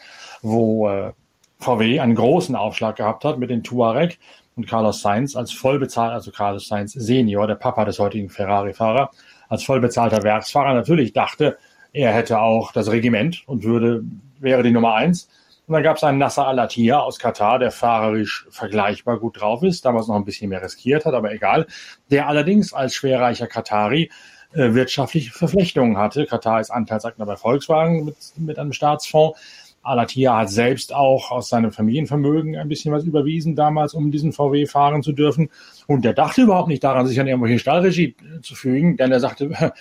wo 0.40 0.88
äh, 0.88 1.12
VW 1.59 1.98
einen 1.98 2.14
großen 2.14 2.55
Aufschlag 2.55 2.94
gehabt 2.94 3.24
hat 3.24 3.38
mit 3.38 3.50
den 3.50 3.64
Touareg 3.64 4.20
und 4.55 4.68
Carlos 4.68 5.02
Sainz 5.02 5.35
als 5.35 5.50
vollbezahlt, 5.50 6.12
also 6.12 6.31
Carlos 6.31 6.68
Sainz 6.68 6.92
Senior, 6.92 7.48
der 7.48 7.57
Papa 7.57 7.85
des 7.85 7.98
heutigen 7.98 8.28
Ferrari-Fahrer, 8.28 9.11
als 9.48 9.64
vollbezahlter 9.64 10.22
Werksfahrer 10.22 10.74
natürlich 10.74 11.12
dachte, 11.12 11.59
er 11.92 12.12
hätte 12.12 12.38
auch 12.40 12.70
das 12.70 12.88
Regiment 12.92 13.42
und 13.46 13.64
würde, 13.64 14.05
wäre 14.38 14.62
die 14.62 14.70
Nummer 14.70 14.94
eins. 14.94 15.28
Und 15.66 15.74
dann 15.74 15.83
gab 15.83 15.96
es 15.96 16.05
einen 16.05 16.18
Nasser 16.18 16.46
Al-Attiyah 16.46 17.00
aus 17.00 17.18
Katar, 17.18 17.59
der 17.59 17.72
fahrerisch 17.72 18.46
vergleichbar 18.50 19.18
gut 19.18 19.40
drauf 19.40 19.64
ist, 19.64 19.85
damals 19.85 20.07
noch 20.07 20.14
ein 20.14 20.24
bisschen 20.24 20.50
mehr 20.50 20.62
riskiert 20.62 21.05
hat, 21.05 21.14
aber 21.14 21.33
egal. 21.33 21.66
Der 22.12 22.28
allerdings 22.28 22.72
als 22.72 22.94
schwerreicher 22.94 23.48
Katari 23.48 24.09
äh, 24.55 24.75
wirtschaftliche 24.75 25.33
Verflechtungen 25.33 25.97
hatte. 25.97 26.27
Katar 26.27 26.61
ist 26.61 26.71
Anteilseigner 26.71 27.27
bei 27.27 27.37
Volkswagen 27.37 28.05
mit, 28.05 28.17
mit 28.37 28.59
einem 28.59 28.73
Staatsfonds. 28.73 29.38
Al-Attiyah 29.83 30.38
hat 30.38 30.51
selbst 30.51 30.95
auch 30.95 31.31
aus 31.31 31.49
seinem 31.49 31.73
Familienvermögen 31.73 32.57
ein 32.57 32.69
bisschen 32.69 32.93
was 32.93 33.05
überwiesen 33.05 33.57
damals, 33.57 33.95
um 33.95 34.11
diesen 34.12 34.33
VW 34.33 34.67
fahren 34.67 35.03
zu 35.03 35.12
dürfen. 35.12 35.51
Und 35.87 36.05
der 36.05 36.12
dachte 36.12 36.43
überhaupt 36.43 36.69
nicht 36.69 36.85
daran, 36.85 37.07
sich 37.07 37.19
an 37.19 37.27
irgendwelche 37.27 37.59
Stallregie 37.59 38.15
zu 38.43 38.55
fügen, 38.55 38.97
denn 38.97 39.11
er 39.11 39.21
sagte, 39.21 39.51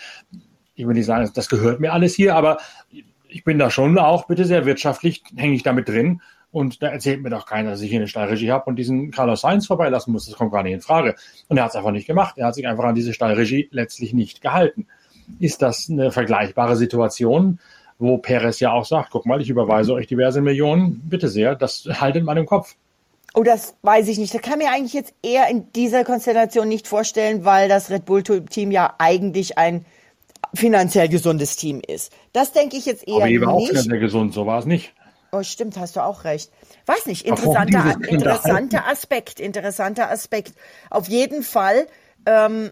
ich 0.75 0.87
will 0.87 0.95
nicht 0.95 1.05
sagen, 1.05 1.29
das 1.33 1.49
gehört 1.49 1.79
mir 1.79 1.93
alles 1.93 2.15
hier, 2.15 2.35
aber 2.35 2.57
ich 3.27 3.43
bin 3.43 3.59
da 3.59 3.69
schon 3.69 3.97
auch 3.97 4.25
bitte 4.27 4.45
sehr 4.45 4.65
wirtschaftlich, 4.65 5.23
hänge 5.35 5.55
ich 5.55 5.63
damit 5.63 5.87
drin. 5.87 6.21
Und 6.51 6.83
da 6.83 6.87
erzählt 6.87 7.21
mir 7.21 7.29
doch 7.29 7.45
keiner, 7.45 7.71
dass 7.71 7.81
ich 7.81 7.89
hier 7.89 7.99
eine 7.99 8.07
Stallregie 8.07 8.51
habe 8.51 8.65
und 8.65 8.75
diesen 8.75 9.11
Carlos 9.11 9.41
Sainz 9.41 9.67
vorbeilassen 9.67 10.11
muss. 10.11 10.25
Das 10.25 10.35
kommt 10.35 10.51
gar 10.51 10.63
nicht 10.63 10.73
in 10.73 10.81
Frage. 10.81 11.15
Und 11.47 11.57
er 11.57 11.63
hat 11.63 11.71
es 11.71 11.75
einfach 11.77 11.91
nicht 11.91 12.07
gemacht. 12.07 12.37
Er 12.37 12.47
hat 12.47 12.55
sich 12.55 12.67
einfach 12.67 12.83
an 12.83 12.95
diese 12.95 13.13
Stallregie 13.13 13.69
letztlich 13.71 14.13
nicht 14.13 14.41
gehalten. 14.41 14.87
Ist 15.39 15.61
das 15.61 15.89
eine 15.89 16.11
vergleichbare 16.11 16.75
Situation, 16.75 17.59
wo 17.99 18.17
Perez 18.17 18.59
ja 18.59 18.73
auch 18.73 18.85
sagt, 18.85 19.11
guck 19.11 19.25
mal, 19.25 19.41
ich 19.41 19.49
überweise 19.49 19.93
euch 19.93 20.07
diverse 20.07 20.41
Millionen, 20.41 21.01
bitte 21.05 21.29
sehr, 21.29 21.55
das 21.55 21.85
haltet 21.85 22.25
man 22.25 22.35
im 22.35 22.45
Kopf. 22.45 22.75
Oh, 23.33 23.43
das 23.43 23.75
weiß 23.81 24.09
ich 24.09 24.17
nicht. 24.17 24.33
Das 24.33 24.41
kann 24.41 24.57
mir 24.57 24.71
eigentlich 24.71 24.93
jetzt 24.93 25.13
eher 25.23 25.47
in 25.47 25.71
dieser 25.71 26.03
Konstellation 26.03 26.67
nicht 26.67 26.87
vorstellen, 26.87 27.45
weil 27.45 27.69
das 27.69 27.89
Red 27.89 28.03
Bull-Team 28.05 28.71
ja 28.71 28.95
eigentlich 28.97 29.57
ein 29.57 29.85
finanziell 30.53 31.07
gesundes 31.07 31.55
Team 31.55 31.81
ist. 31.87 32.11
Das 32.33 32.51
denke 32.51 32.75
ich 32.75 32.85
jetzt 32.85 33.07
eher 33.07 33.15
Aber 33.15 33.23
war 33.23 33.29
nicht. 33.29 33.47
auch 33.47 33.67
finanziell 33.67 33.99
gesund, 33.99 34.33
so 34.33 34.45
war 34.45 34.59
es 34.59 34.65
nicht. 34.65 34.93
Oh, 35.31 35.43
stimmt, 35.43 35.77
hast 35.77 35.95
du 35.95 36.01
auch 36.01 36.25
recht. 36.25 36.51
Weiß 36.85 37.05
nicht, 37.05 37.25
interessanter, 37.25 37.95
interessanter 38.07 38.87
Aspekt, 38.87 39.39
interessanter 39.39 40.11
Aspekt. 40.11 40.53
Auf 40.89 41.07
jeden 41.07 41.43
Fall 41.43 41.87
ähm, 42.25 42.71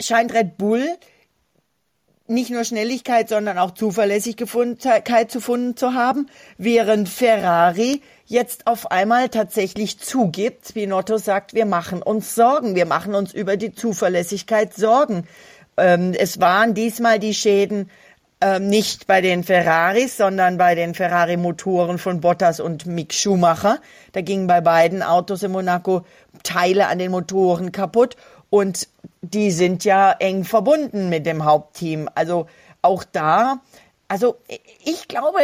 scheint 0.00 0.34
Red 0.34 0.58
Bull 0.58 0.86
nicht 2.28 2.50
nur 2.50 2.64
Schnelligkeit, 2.64 3.28
sondern 3.28 3.58
auch 3.58 3.72
Zuverlässigkeit 3.72 5.32
gefunden 5.32 5.76
zu 5.76 5.94
haben, 5.94 6.28
während 6.58 7.08
Ferrari 7.08 8.02
jetzt 8.26 8.66
auf 8.66 8.90
einmal 8.90 9.30
tatsächlich 9.30 9.98
zugibt, 9.98 10.74
wie 10.74 10.86
Notto 10.86 11.16
sagt, 11.16 11.54
wir 11.54 11.64
machen 11.64 12.02
uns 12.02 12.34
Sorgen, 12.34 12.74
wir 12.74 12.84
machen 12.84 13.14
uns 13.14 13.32
über 13.32 13.56
die 13.56 13.72
Zuverlässigkeit 13.72 14.74
Sorgen. 14.74 15.26
Ähm, 15.78 16.12
es 16.12 16.38
waren 16.38 16.74
diesmal 16.74 17.18
die 17.18 17.32
Schäden 17.32 17.90
ähm, 18.40 18.68
nicht 18.68 19.06
bei 19.06 19.20
den 19.20 19.42
Ferraris, 19.42 20.16
sondern 20.16 20.58
bei 20.58 20.74
den 20.74 20.94
Ferrari-Motoren 20.94 21.98
von 21.98 22.20
Bottas 22.20 22.60
und 22.60 22.86
Mick 22.86 23.12
Schumacher. 23.12 23.80
Da 24.12 24.20
gingen 24.20 24.46
bei 24.46 24.60
beiden 24.60 25.02
Autos 25.02 25.42
in 25.42 25.50
Monaco 25.50 26.04
Teile 26.44 26.86
an 26.86 26.98
den 26.98 27.10
Motoren 27.10 27.72
kaputt 27.72 28.16
und 28.50 28.88
die 29.22 29.50
sind 29.50 29.84
ja 29.84 30.12
eng 30.12 30.44
verbunden 30.44 31.08
mit 31.08 31.26
dem 31.26 31.44
Hauptteam. 31.44 32.08
Also 32.14 32.46
auch 32.80 33.04
da, 33.04 33.60
also 34.06 34.36
ich 34.84 35.08
glaube, 35.08 35.40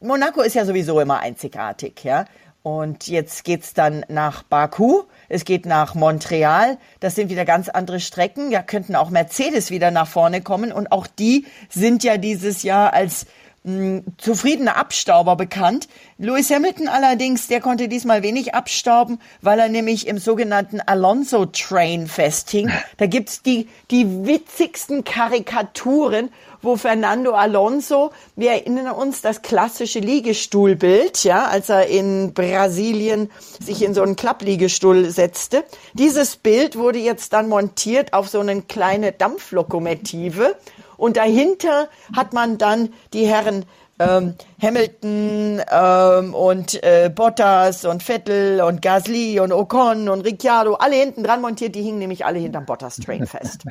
Monaco 0.00 0.42
ist 0.42 0.54
ja 0.54 0.64
sowieso 0.64 0.98
immer 1.00 1.20
einzigartig, 1.20 2.02
ja. 2.02 2.24
Und 2.62 3.08
jetzt 3.08 3.42
geht's 3.42 3.74
dann 3.74 4.04
nach 4.08 4.44
Baku, 4.44 5.02
es 5.28 5.44
geht 5.44 5.66
nach 5.66 5.96
Montreal. 5.96 6.78
Das 7.00 7.16
sind 7.16 7.28
wieder 7.28 7.44
ganz 7.44 7.68
andere 7.68 7.98
Strecken. 7.98 8.52
Ja, 8.52 8.62
könnten 8.62 8.94
auch 8.94 9.10
Mercedes 9.10 9.70
wieder 9.70 9.90
nach 9.90 10.06
vorne 10.06 10.42
kommen. 10.42 10.70
Und 10.70 10.92
auch 10.92 11.08
die 11.08 11.46
sind 11.68 12.04
ja 12.04 12.18
dieses 12.18 12.62
Jahr 12.62 12.92
als 12.92 13.26
mh, 13.64 14.02
zufriedener 14.18 14.76
Abstauber 14.76 15.36
bekannt. 15.36 15.88
Lewis 16.18 16.50
Hamilton 16.50 16.88
allerdings, 16.88 17.48
der 17.48 17.60
konnte 17.60 17.88
diesmal 17.88 18.22
wenig 18.22 18.54
abstauben, 18.54 19.20
weil 19.40 19.58
er 19.58 19.68
nämlich 19.68 20.06
im 20.06 20.18
sogenannten 20.18 20.80
Alonso 20.80 21.46
Train 21.46 22.06
festhing. 22.06 22.70
Da 22.98 23.06
gibt's 23.06 23.42
die, 23.42 23.68
die 23.90 24.26
witzigsten 24.26 25.02
Karikaturen 25.02 26.30
wo 26.62 26.76
Fernando 26.76 27.32
Alonso, 27.32 28.12
wir 28.36 28.52
erinnern 28.52 28.92
uns 28.92 29.20
das 29.20 29.42
klassische 29.42 29.98
Liegestuhlbild, 29.98 31.24
ja, 31.24 31.46
als 31.46 31.68
er 31.68 31.88
in 31.88 32.32
Brasilien 32.32 33.30
sich 33.60 33.82
in 33.82 33.94
so 33.94 34.02
einen 34.02 34.16
Klappliegestuhl 34.16 35.10
setzte. 35.10 35.64
Dieses 35.94 36.36
Bild 36.36 36.76
wurde 36.76 37.00
jetzt 37.00 37.32
dann 37.32 37.48
montiert 37.48 38.12
auf 38.12 38.28
so 38.28 38.40
eine 38.40 38.62
kleine 38.62 39.12
Dampflokomotive 39.12 40.56
und 41.02 41.16
dahinter 41.16 41.88
hat 42.14 42.32
man 42.32 42.58
dann 42.58 42.90
die 43.12 43.26
Herren 43.26 43.64
ähm, 43.98 44.34
Hamilton 44.62 45.60
ähm, 45.68 46.32
und 46.32 46.80
äh, 46.84 47.10
Bottas 47.12 47.84
und 47.84 48.04
Vettel 48.04 48.60
und 48.60 48.82
Gasly 48.82 49.40
und 49.40 49.50
Ocon 49.50 50.08
und 50.08 50.20
Ricciardo, 50.20 50.74
alle 50.74 50.94
hinten 50.94 51.24
dran 51.24 51.40
montiert, 51.40 51.74
die 51.74 51.82
hingen 51.82 51.98
nämlich 51.98 52.24
alle 52.24 52.38
hinterm 52.38 52.66
Bottas 52.66 52.98
Train 52.98 53.26
fest. 53.26 53.64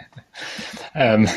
ähm, 0.94 1.30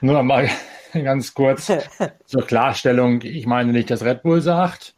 nur 0.00 0.22
mal 0.22 0.48
ganz 0.94 1.34
kurz 1.34 1.70
zur 2.24 2.46
Klarstellung. 2.46 3.20
Ich 3.20 3.44
meine 3.44 3.72
nicht, 3.72 3.90
dass 3.90 4.02
Red 4.02 4.22
Bull 4.22 4.40
sagt, 4.40 4.94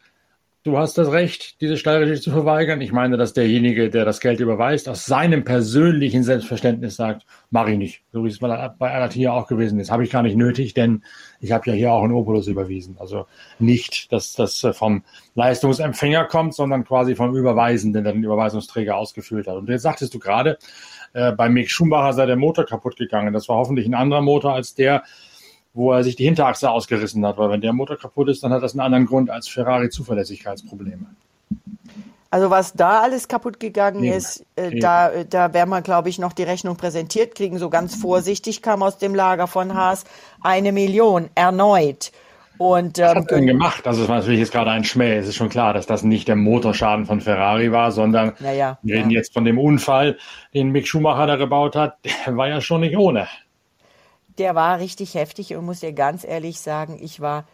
du 0.65 0.79
hast 0.79 0.97
das 0.97 1.13
Recht, 1.13 1.61
diese 1.61 1.77
Steuerregie 1.77 2.19
zu 2.21 2.31
verweigern. 2.31 2.81
Ich 2.81 2.91
meine, 2.91 3.17
dass 3.19 3.35
derjenige, 3.35 3.91
der 3.91 4.07
das 4.07 4.21
Geld 4.21 4.41
überweist, 4.41 4.89
aus 4.89 5.05
seinem 5.05 5.45
persönlichen 5.45 6.25
Selbstverständnis 6.25 6.97
sagt, 6.97 7.27
mache 7.51 7.73
ich 7.73 7.79
nicht. 7.79 8.03
So 8.13 8.25
wie 8.25 8.29
es 8.29 8.39
bei 8.39 8.49
Alatia 8.49 9.33
auch 9.33 9.47
gewesen 9.47 9.79
ist. 9.79 9.91
Habe 9.91 10.05
ich 10.05 10.11
gar 10.11 10.23
nicht 10.23 10.37
nötig, 10.37 10.73
denn 10.73 11.05
ich 11.41 11.53
habe 11.53 11.71
ja 11.71 11.77
hier 11.77 11.93
auch 11.93 12.03
einen 12.03 12.15
Opulus 12.15 12.47
überwiesen. 12.47 12.97
Also 12.99 13.27
nicht, 13.59 14.11
dass 14.11 14.33
das 14.33 14.67
vom 14.73 15.05
Leistungsempfänger 15.35 16.25
kommt, 16.25 16.55
sondern 16.55 16.85
quasi 16.85 17.15
vom 17.15 17.37
Überweisenden, 17.37 18.03
der 18.03 18.15
den 18.15 18.25
Überweisungsträger 18.25 18.97
ausgefüllt 18.97 19.47
hat. 19.47 19.57
Und 19.57 19.69
jetzt 19.69 19.83
sagtest 19.83 20.15
du 20.15 20.19
gerade, 20.19 20.59
äh, 21.13 21.33
bei 21.33 21.51
Mick 21.51 21.71
Schumacher 21.71 22.15
sei 22.15 22.25
der 22.25 22.37
Motor 22.37 22.65
kaputt 22.65 22.97
gegangen. 22.97 23.35
Das 23.35 23.49
war 23.51 23.57
hoffentlich 23.57 23.87
ein 23.87 23.95
anderer 23.95 24.23
Motor 24.23 24.55
als 24.55 24.75
der, 24.75 25.03
wo 25.75 25.93
er 25.93 26.05
sich 26.05 26.17
die 26.17 26.25
Hinterachse 26.25 26.71
ausgerissen 26.71 27.27
hat, 27.27 27.37
weil 27.37 27.51
wenn 27.51 27.61
der 27.61 27.73
Motor 27.73 27.99
kaputt 27.99 28.29
ist, 28.29 28.43
dann 28.43 28.53
hat 28.53 28.63
das 28.63 28.73
einen 28.73 28.81
anderen 28.81 29.07
Grund 29.07 29.29
als 29.29 29.49
Ferrari 29.49 29.91
Zuverlässigkeitsprobleme. 29.91 31.07
Also 32.31 32.51
was 32.51 32.73
da 32.73 33.03
alles 33.03 33.29
kaputt 33.29 33.61
gegangen 33.61 34.01
nee, 34.01 34.17
ist, 34.17 34.45
äh, 34.57 34.71
nee. 34.71 34.81
da, 34.81 35.11
da 35.23 35.53
werden 35.53 35.71
wir, 35.71 35.83
glaube 35.83 36.09
ich, 36.09 36.19
noch 36.19 36.33
die 36.33 36.43
Rechnung 36.43 36.77
präsentiert 36.77 37.37
kriegen. 37.37 37.59
So 37.59 37.71
ganz 37.71 37.95
vorsichtig 37.95 38.61
kam 38.61 38.83
aus 38.83 38.99
dem 38.99 39.15
Lager 39.15 39.47
von 39.47 39.75
Haas 39.75 40.05
eine 40.41 40.73
Million 40.73 41.29
erneut. 41.37 42.11
Und, 42.59 42.99
ähm, 42.99 43.05
Was 43.05 43.15
hat 43.15 43.31
denn 43.31 43.47
gemacht? 43.47 43.87
Also 43.87 44.03
es 44.03 44.09
war 44.09 44.19
natürlich 44.19 44.41
jetzt 44.41 44.53
gerade 44.53 44.71
ein 44.71 44.85
Schmäh. 44.85 45.17
Es 45.17 45.29
ist 45.29 45.37
schon 45.37 45.49
klar, 45.49 45.75
dass 45.75 45.87
das 45.87 46.03
nicht 46.03 46.27
der 46.27 46.37
Motorschaden 46.37 47.07
von 47.07 47.21
Ferrari 47.21 47.73
war, 47.73 47.93
sondern 47.93 48.33
ja, 48.41 48.79
wir 48.83 48.97
reden 48.97 49.11
ja. 49.11 49.19
jetzt 49.19 49.33
von 49.33 49.45
dem 49.45 49.59
Unfall, 49.59 50.19
den 50.55 50.71
Mick 50.71 50.87
Schumacher 50.89 51.27
da 51.27 51.37
gebaut 51.37 51.77
hat. 51.77 51.99
Der 52.27 52.37
war 52.37 52.49
ja 52.49 52.61
schon 52.61 52.81
nicht 52.81 52.97
ohne 52.97 53.29
der 54.39 54.55
war 54.55 54.79
richtig 54.79 55.15
heftig 55.15 55.55
und 55.55 55.65
muss 55.65 55.81
dir 55.81 55.93
ganz 55.93 56.25
ehrlich 56.25 56.61
sagen, 56.61 56.99
ich 57.01 57.21
war 57.21 57.45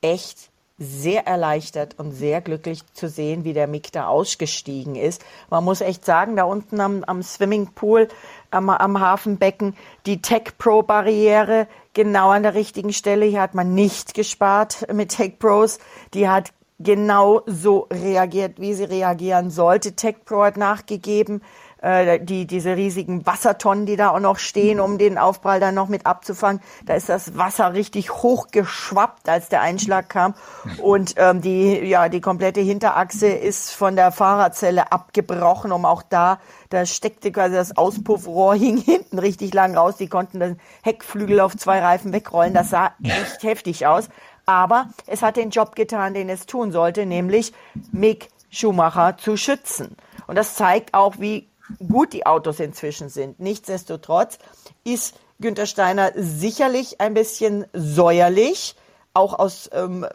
echt 0.00 0.50
sehr 0.78 1.26
erleichtert 1.26 1.98
und 1.98 2.12
sehr 2.12 2.40
glücklich 2.40 2.82
zu 2.92 3.08
sehen, 3.08 3.42
wie 3.42 3.52
der 3.52 3.66
Mick 3.66 3.90
da 3.90 4.06
ausgestiegen 4.06 4.94
ist. 4.94 5.24
Man 5.50 5.64
muss 5.64 5.80
echt 5.80 6.04
sagen, 6.04 6.36
da 6.36 6.44
unten 6.44 6.80
am, 6.80 7.02
am 7.02 7.22
Swimmingpool, 7.22 8.06
am, 8.52 8.70
am 8.70 9.00
Hafenbecken, 9.00 9.76
die 10.06 10.22
Tech 10.22 10.56
Pro 10.56 10.82
Barriere 10.82 11.66
genau 11.94 12.30
an 12.30 12.44
der 12.44 12.54
richtigen 12.54 12.92
Stelle. 12.92 13.26
Hier 13.26 13.40
hat 13.40 13.54
man 13.54 13.74
nicht 13.74 14.14
gespart 14.14 14.86
mit 14.92 15.16
Tech 15.16 15.40
Pros. 15.40 15.80
Die 16.14 16.28
hat 16.28 16.52
genau 16.78 17.42
so 17.46 17.88
reagiert, 17.90 18.60
wie 18.60 18.74
sie 18.74 18.84
reagieren 18.84 19.50
sollte. 19.50 19.96
Tech 19.96 20.24
Pro 20.24 20.44
hat 20.44 20.56
nachgegeben 20.56 21.42
äh, 21.82 22.20
die, 22.20 22.46
diese 22.46 22.76
riesigen 22.76 23.26
Wassertonnen, 23.26 23.86
die 23.86 23.96
da 23.96 24.10
auch 24.10 24.20
noch 24.20 24.38
stehen, 24.38 24.80
um 24.80 24.98
den 24.98 25.18
Aufprall 25.18 25.60
dann 25.60 25.74
noch 25.74 25.88
mit 25.88 26.06
abzufangen. 26.06 26.60
Da 26.86 26.94
ist 26.94 27.08
das 27.08 27.36
Wasser 27.36 27.74
richtig 27.74 28.12
hochgeschwappt, 28.12 29.28
als 29.28 29.48
der 29.48 29.62
Einschlag 29.62 30.08
kam. 30.08 30.34
Und 30.82 31.14
ähm, 31.16 31.40
die, 31.40 31.78
ja, 31.86 32.08
die 32.08 32.20
komplette 32.20 32.60
Hinterachse 32.60 33.28
ist 33.28 33.72
von 33.72 33.96
der 33.96 34.12
Fahrerzelle 34.12 34.92
abgebrochen, 34.92 35.72
um 35.72 35.84
auch 35.84 36.02
da, 36.02 36.38
da 36.70 36.84
steckte 36.86 37.32
quasi 37.32 37.54
das 37.54 37.76
Auspuffrohr, 37.76 38.54
hing 38.56 38.78
hinten 38.78 39.18
richtig 39.18 39.54
lang 39.54 39.76
raus. 39.76 39.96
Die 39.96 40.08
konnten 40.08 40.40
den 40.40 40.60
Heckflügel 40.82 41.40
auf 41.40 41.56
zwei 41.56 41.80
Reifen 41.80 42.12
wegrollen. 42.12 42.54
Das 42.54 42.70
sah 42.70 42.92
echt 43.02 43.42
heftig 43.42 43.86
aus. 43.86 44.08
Aber 44.46 44.88
es 45.06 45.22
hat 45.22 45.36
den 45.36 45.50
Job 45.50 45.74
getan, 45.74 46.14
den 46.14 46.30
es 46.30 46.46
tun 46.46 46.72
sollte, 46.72 47.04
nämlich 47.04 47.52
Mick 47.92 48.30
Schumacher 48.50 49.18
zu 49.18 49.36
schützen. 49.36 49.96
Und 50.26 50.36
das 50.36 50.54
zeigt 50.54 50.94
auch, 50.94 51.16
wie 51.18 51.47
gut 51.86 52.12
die 52.12 52.26
Autos 52.26 52.60
inzwischen 52.60 53.08
sind. 53.08 53.40
Nichtsdestotrotz 53.40 54.38
ist 54.84 55.14
Günter 55.40 55.66
Steiner 55.66 56.12
sicherlich 56.16 57.00
ein 57.00 57.14
bisschen 57.14 57.66
säuerlich, 57.72 58.74
auch 59.14 59.38
aus 59.38 59.70
ähm, 59.72 60.06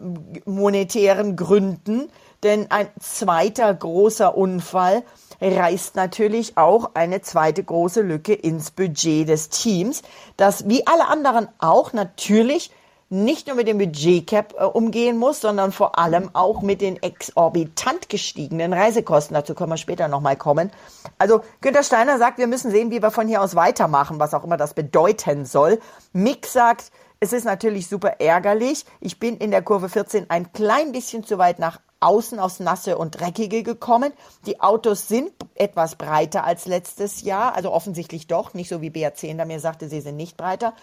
monetären 0.46 1.36
Gründen, 1.36 2.10
denn 2.44 2.70
ein 2.72 2.88
zweiter 3.00 3.74
großer 3.74 4.38
Unfall 4.38 5.04
reißt 5.42 5.96
natürlich 5.96 6.58
auch 6.58 6.92
eine 6.94 7.22
zweite 7.22 7.63
große 7.63 8.02
Lücke 8.02 8.34
ins 8.34 8.72
Budget 8.72 9.28
des 9.28 9.50
Teams, 9.50 10.04
das 10.38 10.68
wie 10.68 10.86
alle 10.88 11.08
anderen 11.08 11.48
auch 11.60 11.94
natürlich 11.94 12.72
nicht 13.13 13.45
nur 13.45 13.56
mit 13.56 13.67
dem 13.67 13.78
Budgetcap 13.78 14.56
äh, 14.58 14.63
umgehen 14.63 15.17
muss, 15.17 15.39
sondern 15.39 15.71
vor 15.71 15.99
allem 15.99 16.32
auch 16.34 16.62
mit 16.62 16.82
den 16.82 17.02
exorbitant 17.02 18.10
gestiegenen 18.10 18.73
Reisekosten. 18.73 19.36
Dazu 19.36 19.54
können 19.54 19.71
wir 19.71 19.78
später 19.78 20.08
nochmal 20.08 20.36
kommen. 20.36 20.71
Also 21.19 21.41
Günter 21.62 21.84
Steiner 21.84 22.17
sagt, 22.17 22.39
wir 22.39 22.47
müssen 22.47 22.71
sehen, 22.71 22.89
wie 22.89 23.02
wir 23.02 23.12
von 23.12 23.28
hier 23.28 23.41
aus 23.41 23.56
weitermachen, 23.56 24.19
was 24.19 24.34
auch 24.34 24.43
immer 24.43 24.58
das 24.58 24.73
bedeuten 24.73 25.45
soll. 25.45 25.80
Mick 26.12 26.47
sagt, 26.47 26.91
es 27.19 27.34
ist 27.34 27.45
natürlich 27.45 27.88
super 27.88 28.19
ärgerlich. 28.19 28.84
Ich 28.99 29.19
bin 29.19 29.38
in 29.38 29.52
der 29.52 29.62
Kurve 29.62 29.89
14 29.89 30.30
ein 30.30 30.52
klein 30.52 30.91
bisschen 30.91 31.23
zu 31.23 31.38
weit 31.38 31.60
nach 31.60 31.80
außen 31.99 32.39
aufs 32.39 32.60
Nasse 32.60 32.97
und 32.97 33.19
Dreckige 33.19 33.63
gekommen. 33.63 34.12
Die 34.45 34.60
Autos 34.60 35.08
sind 35.08 35.32
etwas 35.56 35.95
breiter 35.95 36.43
als 36.43 36.65
letztes 36.65 37.21
Jahr, 37.21 37.56
also 37.56 37.71
offensichtlich 37.71 38.28
doch, 38.28 38.54
nicht 38.54 38.69
so 38.69 38.82
wie 38.82 38.89
BRC 38.89 39.19
hinter 39.19 39.45
mir 39.45 39.60
sagte, 39.60 39.88
sie 39.88 40.02
sind 40.02 40.17
nicht 40.17 40.36
breiter 40.36 40.73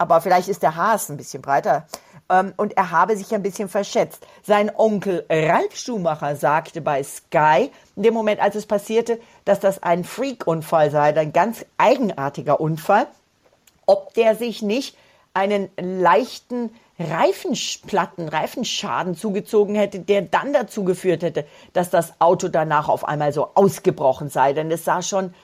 aber 0.00 0.22
vielleicht 0.22 0.48
ist 0.48 0.62
der 0.62 0.76
Haas 0.76 1.10
ein 1.10 1.18
bisschen 1.18 1.42
breiter. 1.42 1.86
Ähm, 2.30 2.54
und 2.56 2.74
er 2.76 2.90
habe 2.90 3.16
sich 3.16 3.34
ein 3.34 3.42
bisschen 3.42 3.68
verschätzt. 3.68 4.26
Sein 4.42 4.72
Onkel 4.74 5.26
Ralf 5.28 5.76
Schumacher 5.76 6.36
sagte 6.36 6.80
bei 6.80 7.02
Sky, 7.02 7.70
in 7.96 8.02
dem 8.02 8.14
Moment, 8.14 8.40
als 8.40 8.54
es 8.54 8.64
passierte, 8.64 9.20
dass 9.44 9.60
das 9.60 9.82
ein 9.82 10.04
Freak-Unfall 10.04 10.90
sei, 10.90 11.14
ein 11.14 11.34
ganz 11.34 11.66
eigenartiger 11.76 12.60
Unfall, 12.60 13.08
ob 13.84 14.14
der 14.14 14.36
sich 14.36 14.62
nicht 14.62 14.96
einen 15.34 15.68
leichten 15.78 16.70
Reifenplatten, 16.98 18.28
Reifenschaden 18.28 19.14
zugezogen 19.14 19.74
hätte, 19.74 20.00
der 20.00 20.22
dann 20.22 20.54
dazu 20.54 20.84
geführt 20.84 21.22
hätte, 21.22 21.44
dass 21.74 21.90
das 21.90 22.20
Auto 22.20 22.48
danach 22.48 22.88
auf 22.88 23.06
einmal 23.06 23.34
so 23.34 23.50
ausgebrochen 23.54 24.30
sei. 24.30 24.54
Denn 24.54 24.70
es 24.70 24.84
sah 24.86 25.02
schon 25.02 25.34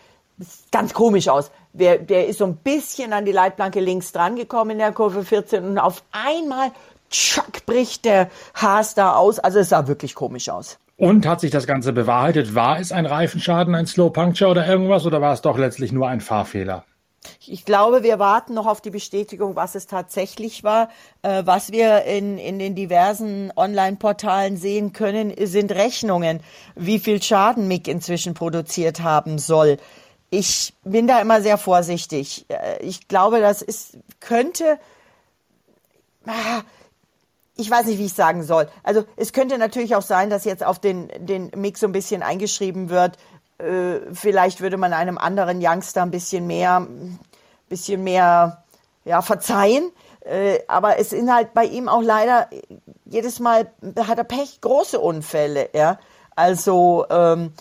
ganz 0.71 0.95
komisch 0.95 1.29
aus. 1.29 1.51
Der, 1.79 1.99
der 1.99 2.27
ist 2.27 2.39
so 2.39 2.47
ein 2.47 2.57
bisschen 2.57 3.13
an 3.13 3.25
die 3.25 3.33
Leitplanke 3.33 3.81
links 3.81 4.13
dran 4.13 4.37
gekommen 4.37 4.73
in 4.73 4.79
der 4.79 4.93
Kurve 4.93 5.25
14 5.25 5.65
und 5.65 5.79
auf 5.79 6.03
einmal, 6.11 6.71
tschack, 7.11 7.67
bricht 7.67 8.05
der 8.05 8.31
Haas 8.55 8.95
da 8.95 9.15
aus. 9.15 9.39
Also 9.39 9.59
es 9.59 9.69
sah 9.69 9.87
wirklich 9.87 10.15
komisch 10.15 10.49
aus. 10.49 10.79
Und 10.97 11.27
hat 11.27 11.41
sich 11.41 11.51
das 11.51 11.67
Ganze 11.67 11.93
bewahrheitet? 11.93 12.55
War 12.55 12.81
es 12.81 12.91
ein 12.91 13.05
Reifenschaden, 13.05 13.75
ein 13.75 13.87
Slow 13.87 14.11
Puncture 14.11 14.51
oder 14.51 14.67
irgendwas 14.67 15.05
oder 15.05 15.21
war 15.21 15.35
es 15.35 15.43
doch 15.43 15.59
letztlich 15.59 15.93
nur 15.93 16.09
ein 16.09 16.23
Fahrfehler? 16.23 16.85
Ich 17.47 17.65
glaube, 17.65 18.03
wir 18.03 18.19
warten 18.19 18.55
noch 18.55 18.67
auf 18.67 18.81
die 18.81 18.91
Bestätigung, 18.91 19.57
was 19.57 19.75
es 19.75 19.87
tatsächlich 19.87 20.65
war. 20.65 20.89
Äh, 21.23 21.43
was 21.45 21.73
wir 21.73 22.05
in, 22.05 22.39
in 22.39 22.59
den 22.59 22.75
diversen 22.75 23.53
Online-Portalen 23.55 24.57
sehen 24.57 24.93
können, 24.93 25.35
sind 25.39 25.73
Rechnungen, 25.73 26.41
wie 26.75 26.99
viel 26.99 27.23
Schaden 27.23 27.69
Mick 27.69 27.89
inzwischen 27.89 28.35
produziert 28.35 29.03
haben 29.03 29.39
soll 29.39 29.79
ich 30.31 30.75
bin 30.85 31.07
da 31.07 31.21
immer 31.21 31.41
sehr 31.41 31.59
vorsichtig. 31.59 32.47
Äh, 32.49 32.83
ich 32.83 33.09
glaube, 33.09 33.41
das 33.41 33.63
ist, 33.63 33.99
könnte, 34.21 34.79
ah, 36.27 36.63
ich 37.57 37.71
weiß 37.71 37.87
nicht, 37.87 37.99
wie 37.99 38.07
ich 38.07 38.13
sagen 38.13 38.43
soll. 38.43 38.69
Also 38.83 39.05
es 39.17 39.33
könnte 39.33 39.59
natürlich 39.59 39.95
auch 39.97 40.03
sein, 40.03 40.31
dass 40.31 40.45
jetzt 40.45 40.65
auf 40.65 40.79
den, 40.79 41.09
den 41.19 41.51
Mix 41.57 41.81
so 41.81 41.87
ein 41.87 41.93
bisschen 41.93 42.23
eingeschrieben 42.23 42.91
wird, 42.91 43.17
äh, 43.59 44.01
vielleicht 44.13 44.61
würde 44.61 44.77
man 44.77 44.93
einem 44.93 45.19
anderen 45.19 45.59
Youngster 45.63 46.03
ein 46.03 46.11
bisschen 46.11 46.47
mehr, 46.47 46.87
bisschen 47.69 48.05
mehr, 48.05 48.65
ja, 49.05 49.23
verzeihen. 49.23 49.91
Äh, 50.21 50.59
aber 50.67 50.99
es 50.99 51.11
sind 51.11 51.33
halt 51.33 51.55
bei 51.55 51.65
ihm 51.65 51.89
auch 51.89 52.03
leider 52.03 52.49
jedes 53.05 53.39
Mal 53.39 53.71
hat 53.97 54.19
er 54.19 54.25
Pech, 54.25 54.61
große 54.61 54.99
Unfälle, 54.99 55.71
ja. 55.73 55.99
Also 56.35 57.07
ähm, 57.09 57.53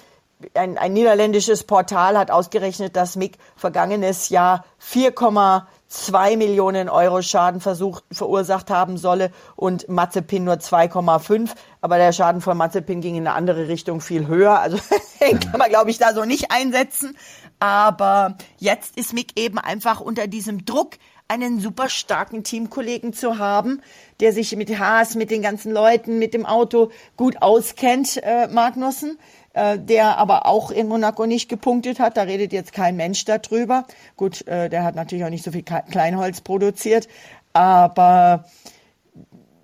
ein, 0.54 0.78
ein 0.78 0.94
niederländisches 0.94 1.64
Portal 1.64 2.18
hat 2.18 2.32
ausgerechnet, 2.32 2.96
dass 2.96 3.16
Mick 3.16 3.38
vergangenes 3.56 4.30
Jahr 4.30 4.66
4,2 4.82 6.38
Millionen 6.38 6.90
Euro 6.90 7.22
Schaden 7.22 7.62
versucht, 7.62 8.04
verursacht 8.12 8.70
haben 8.70 8.98
solle 8.98 9.32
und 9.56 9.88
Mazepin 9.88 10.44
nur 10.44 10.56
2,5. 10.56 11.52
Aber 11.82 11.98
der 11.98 12.12
Schaden 12.12 12.42
von 12.42 12.58
Mazepin 12.58 13.02
ging 13.02 13.16
in 13.16 13.28
eine 13.28 13.36
andere 13.36 13.68
Richtung 13.68 14.02
viel 14.02 14.28
höher. 14.28 14.60
Also 14.60 14.78
den 15.22 15.40
kann 15.40 15.58
man, 15.58 15.70
glaube 15.70 15.90
ich, 15.90 15.98
da 15.98 16.14
so 16.14 16.26
nicht 16.26 16.52
einsetzen. 16.52 17.18
Aber 17.60 18.38
jetzt 18.58 18.98
ist 18.98 19.14
Mick 19.14 19.40
eben 19.40 19.58
einfach 19.58 20.02
unter 20.02 20.28
diesem 20.28 20.66
Druck, 20.66 20.98
einen 21.28 21.60
super 21.60 21.90
starken 21.90 22.44
Teamkollegen 22.44 23.12
zu 23.12 23.40
haben, 23.40 23.82
der 24.20 24.32
sich 24.32 24.56
mit 24.56 24.78
Haas, 24.78 25.16
mit 25.16 25.32
den 25.32 25.42
ganzen 25.42 25.72
Leuten, 25.72 26.20
mit 26.20 26.36
dem 26.36 26.46
Auto 26.46 26.92
gut 27.18 27.42
auskennt, 27.42 28.22
äh, 28.22 28.48
Magnussen, 28.48 29.18
äh, 29.56 29.80
der 29.80 30.18
aber 30.18 30.46
auch 30.46 30.70
in 30.70 30.90
Monaco 30.90 31.26
nicht 31.26 31.48
gepunktet 31.48 32.00
hat. 32.00 32.18
Da 32.18 32.24
redet 32.24 32.52
jetzt 32.52 32.74
kein 32.74 32.98
Mensch 32.98 33.24
darüber. 33.24 33.86
Gut, 34.18 34.46
äh, 34.48 34.70
der 34.70 34.84
hat 34.84 34.96
natürlich 34.96 35.24
auch 35.24 35.30
nicht 35.30 35.46
so 35.46 35.52
viel 35.52 35.64
Kleinholz 35.64 36.42
produziert, 36.42 37.08
aber 37.54 38.44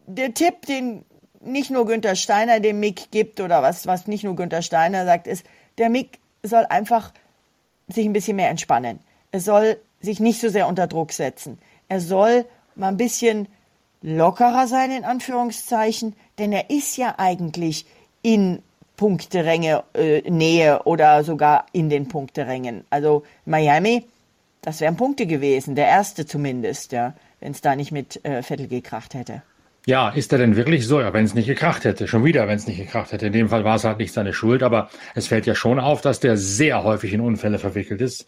der 0.07 0.33
Tipp, 0.33 0.65
den 0.65 1.03
nicht 1.41 1.71
nur 1.71 1.85
Günther 1.85 2.15
Steiner 2.15 2.61
dem 2.61 2.79
Mick 2.79 3.11
gibt 3.11 3.41
oder 3.41 3.61
was, 3.61 3.85
was 3.85 4.07
nicht 4.07 4.23
nur 4.23 4.37
Günther 4.37 4.61
Steiner 4.61 5.05
sagt, 5.05 5.27
ist, 5.27 5.45
der 5.77 5.89
Mick 5.89 6.19
soll 6.41 6.65
einfach 6.69 7.11
sich 7.89 8.05
ein 8.05 8.13
bisschen 8.13 8.37
mehr 8.37 8.49
entspannen. 8.49 8.99
Er 9.33 9.41
soll 9.41 9.77
sich 9.99 10.21
nicht 10.21 10.39
so 10.39 10.47
sehr 10.47 10.67
unter 10.67 10.87
Druck 10.87 11.11
setzen. 11.11 11.59
Er 11.89 11.99
soll 11.99 12.45
mal 12.75 12.87
ein 12.87 12.97
bisschen 12.97 13.49
lockerer 14.01 14.67
sein, 14.67 14.91
in 14.91 15.03
Anführungszeichen, 15.03 16.15
denn 16.37 16.53
er 16.53 16.69
ist 16.69 16.95
ja 16.95 17.15
eigentlich 17.17 17.85
in 18.21 18.63
Punkteränge 19.01 19.83
äh, 19.95 20.29
Nähe 20.29 20.83
oder 20.83 21.23
sogar 21.23 21.65
in 21.71 21.89
den 21.89 22.07
Punkterängen. 22.07 22.83
Also 22.91 23.23
Miami, 23.45 24.05
das 24.61 24.79
wären 24.79 24.95
Punkte 24.95 25.25
gewesen, 25.25 25.73
der 25.73 25.87
erste 25.87 26.27
zumindest, 26.27 26.91
ja, 26.91 27.15
wenn 27.39 27.51
es 27.51 27.61
da 27.61 27.75
nicht 27.75 27.91
mit 27.91 28.23
äh, 28.23 28.43
Vettel 28.43 28.67
gekracht 28.67 29.15
hätte. 29.15 29.41
Ja, 29.87 30.09
ist 30.09 30.31
er 30.31 30.37
denn 30.37 30.55
wirklich 30.55 30.85
so? 30.85 31.01
Ja, 31.01 31.13
wenn 31.13 31.25
es 31.25 31.33
nicht 31.33 31.47
gekracht 31.47 31.83
hätte. 31.83 32.07
Schon 32.07 32.23
wieder, 32.23 32.47
wenn 32.47 32.57
es 32.57 32.67
nicht 32.67 32.77
gekracht 32.77 33.11
hätte. 33.11 33.25
In 33.25 33.33
dem 33.33 33.49
Fall 33.49 33.63
war 33.63 33.77
es 33.77 33.85
halt 33.85 33.97
nicht 33.97 34.13
seine 34.13 34.33
Schuld, 34.33 34.61
aber 34.61 34.91
es 35.15 35.25
fällt 35.25 35.47
ja 35.47 35.55
schon 35.55 35.79
auf, 35.79 36.01
dass 36.01 36.19
der 36.19 36.37
sehr 36.37 36.83
häufig 36.83 37.11
in 37.11 37.21
Unfälle 37.21 37.57
verwickelt 37.57 38.01
ist. 38.01 38.27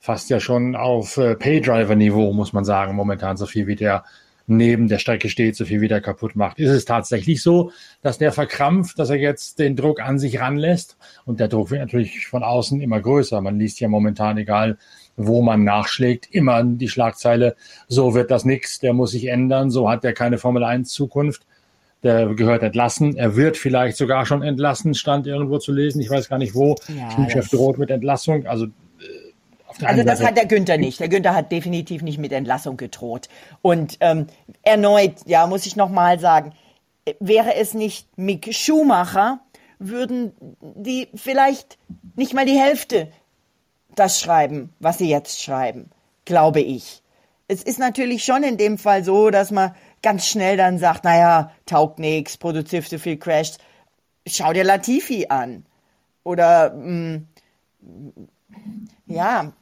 Fast 0.00 0.30
ja 0.30 0.40
schon 0.40 0.74
auf 0.74 1.18
äh, 1.18 1.34
Paydriver-Niveau, 1.34 2.32
muss 2.32 2.54
man 2.54 2.64
sagen, 2.64 2.94
momentan 2.94 3.36
so 3.36 3.44
viel 3.44 3.66
wie 3.66 3.76
der 3.76 4.04
neben 4.46 4.88
der 4.88 4.98
Strecke 4.98 5.28
steht, 5.28 5.56
so 5.56 5.64
viel 5.64 5.80
wie 5.80 5.88
der 5.88 6.00
kaputt 6.00 6.36
macht. 6.36 6.58
Ist 6.58 6.70
es 6.70 6.84
tatsächlich 6.84 7.42
so, 7.42 7.72
dass 8.02 8.18
der 8.18 8.32
verkrampft, 8.32 8.98
dass 8.98 9.10
er 9.10 9.16
jetzt 9.16 9.58
den 9.58 9.76
Druck 9.76 10.00
an 10.00 10.18
sich 10.18 10.40
ranlässt? 10.40 10.96
Und 11.24 11.40
der 11.40 11.48
Druck 11.48 11.70
wird 11.70 11.80
natürlich 11.80 12.26
von 12.26 12.42
außen 12.42 12.80
immer 12.80 13.00
größer. 13.00 13.40
Man 13.40 13.58
liest 13.58 13.80
ja 13.80 13.88
momentan, 13.88 14.36
egal 14.38 14.76
wo 15.16 15.42
man 15.42 15.64
nachschlägt, 15.64 16.28
immer 16.34 16.62
die 16.64 16.88
Schlagzeile, 16.88 17.54
so 17.88 18.14
wird 18.14 18.30
das 18.30 18.44
nix, 18.44 18.80
der 18.80 18.92
muss 18.92 19.12
sich 19.12 19.26
ändern, 19.26 19.70
so 19.70 19.88
hat 19.88 20.04
der 20.04 20.12
keine 20.12 20.38
Formel 20.38 20.64
1 20.64 20.90
Zukunft. 20.90 21.46
Der 22.02 22.34
gehört 22.34 22.62
entlassen. 22.62 23.16
Er 23.16 23.34
wird 23.34 23.56
vielleicht 23.56 23.96
sogar 23.96 24.26
schon 24.26 24.42
entlassen, 24.42 24.92
stand 24.92 25.26
irgendwo 25.26 25.58
zu 25.58 25.72
lesen. 25.72 26.02
Ich 26.02 26.10
weiß 26.10 26.28
gar 26.28 26.38
nicht 26.38 26.54
wo. 26.54 26.76
Ja, 26.94 27.08
Teamchef 27.08 27.48
droht 27.48 27.78
mit 27.78 27.90
Entlassung. 27.90 28.46
Also 28.46 28.66
also 29.82 30.02
das 30.02 30.22
hat 30.22 30.36
der 30.36 30.46
Günther 30.46 30.78
nicht. 30.78 31.00
Der 31.00 31.08
Günther 31.08 31.34
hat 31.34 31.50
definitiv 31.50 32.02
nicht 32.02 32.18
mit 32.18 32.32
Entlassung 32.32 32.76
gedroht. 32.76 33.28
Und 33.62 33.96
ähm, 34.00 34.26
erneut, 34.62 35.14
ja, 35.26 35.46
muss 35.46 35.66
ich 35.66 35.76
nochmal 35.76 36.18
sagen, 36.18 36.52
wäre 37.20 37.54
es 37.54 37.74
nicht 37.74 38.16
Mick 38.16 38.54
Schumacher, 38.54 39.40
würden 39.78 40.32
die 40.60 41.08
vielleicht 41.14 41.78
nicht 42.16 42.34
mal 42.34 42.46
die 42.46 42.58
Hälfte 42.58 43.08
das 43.94 44.20
schreiben, 44.20 44.72
was 44.80 44.98
sie 44.98 45.08
jetzt 45.08 45.42
schreiben, 45.42 45.90
glaube 46.24 46.60
ich. 46.60 47.02
Es 47.46 47.62
ist 47.62 47.78
natürlich 47.78 48.24
schon 48.24 48.42
in 48.42 48.56
dem 48.56 48.78
Fall 48.78 49.04
so, 49.04 49.30
dass 49.30 49.50
man 49.50 49.74
ganz 50.02 50.26
schnell 50.26 50.56
dann 50.56 50.78
sagt, 50.78 51.04
naja, 51.04 51.52
taugt 51.66 51.98
nix, 51.98 52.36
produziert 52.36 52.88
zu 52.88 52.98
viel 52.98 53.18
Crash. 53.18 53.52
Schau 54.26 54.52
dir 54.52 54.64
Latifi 54.64 55.26
an. 55.28 55.66
Oder, 56.22 56.72
mh, 56.74 57.18
mm, 57.80 58.28
ja, 59.06 59.52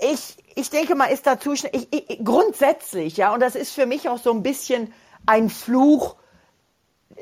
ich, 0.00 0.36
ich 0.54 0.70
denke 0.70 0.94
mal, 0.94 1.06
ist 1.06 1.26
dazu 1.26 1.52
ich, 1.52 1.66
ich, 1.72 2.24
grundsätzlich, 2.24 3.16
ja, 3.16 3.32
und 3.34 3.40
das 3.40 3.54
ist 3.54 3.72
für 3.72 3.86
mich 3.86 4.08
auch 4.08 4.18
so 4.18 4.32
ein 4.32 4.42
bisschen 4.42 4.92
ein 5.26 5.50
Fluch 5.50 6.16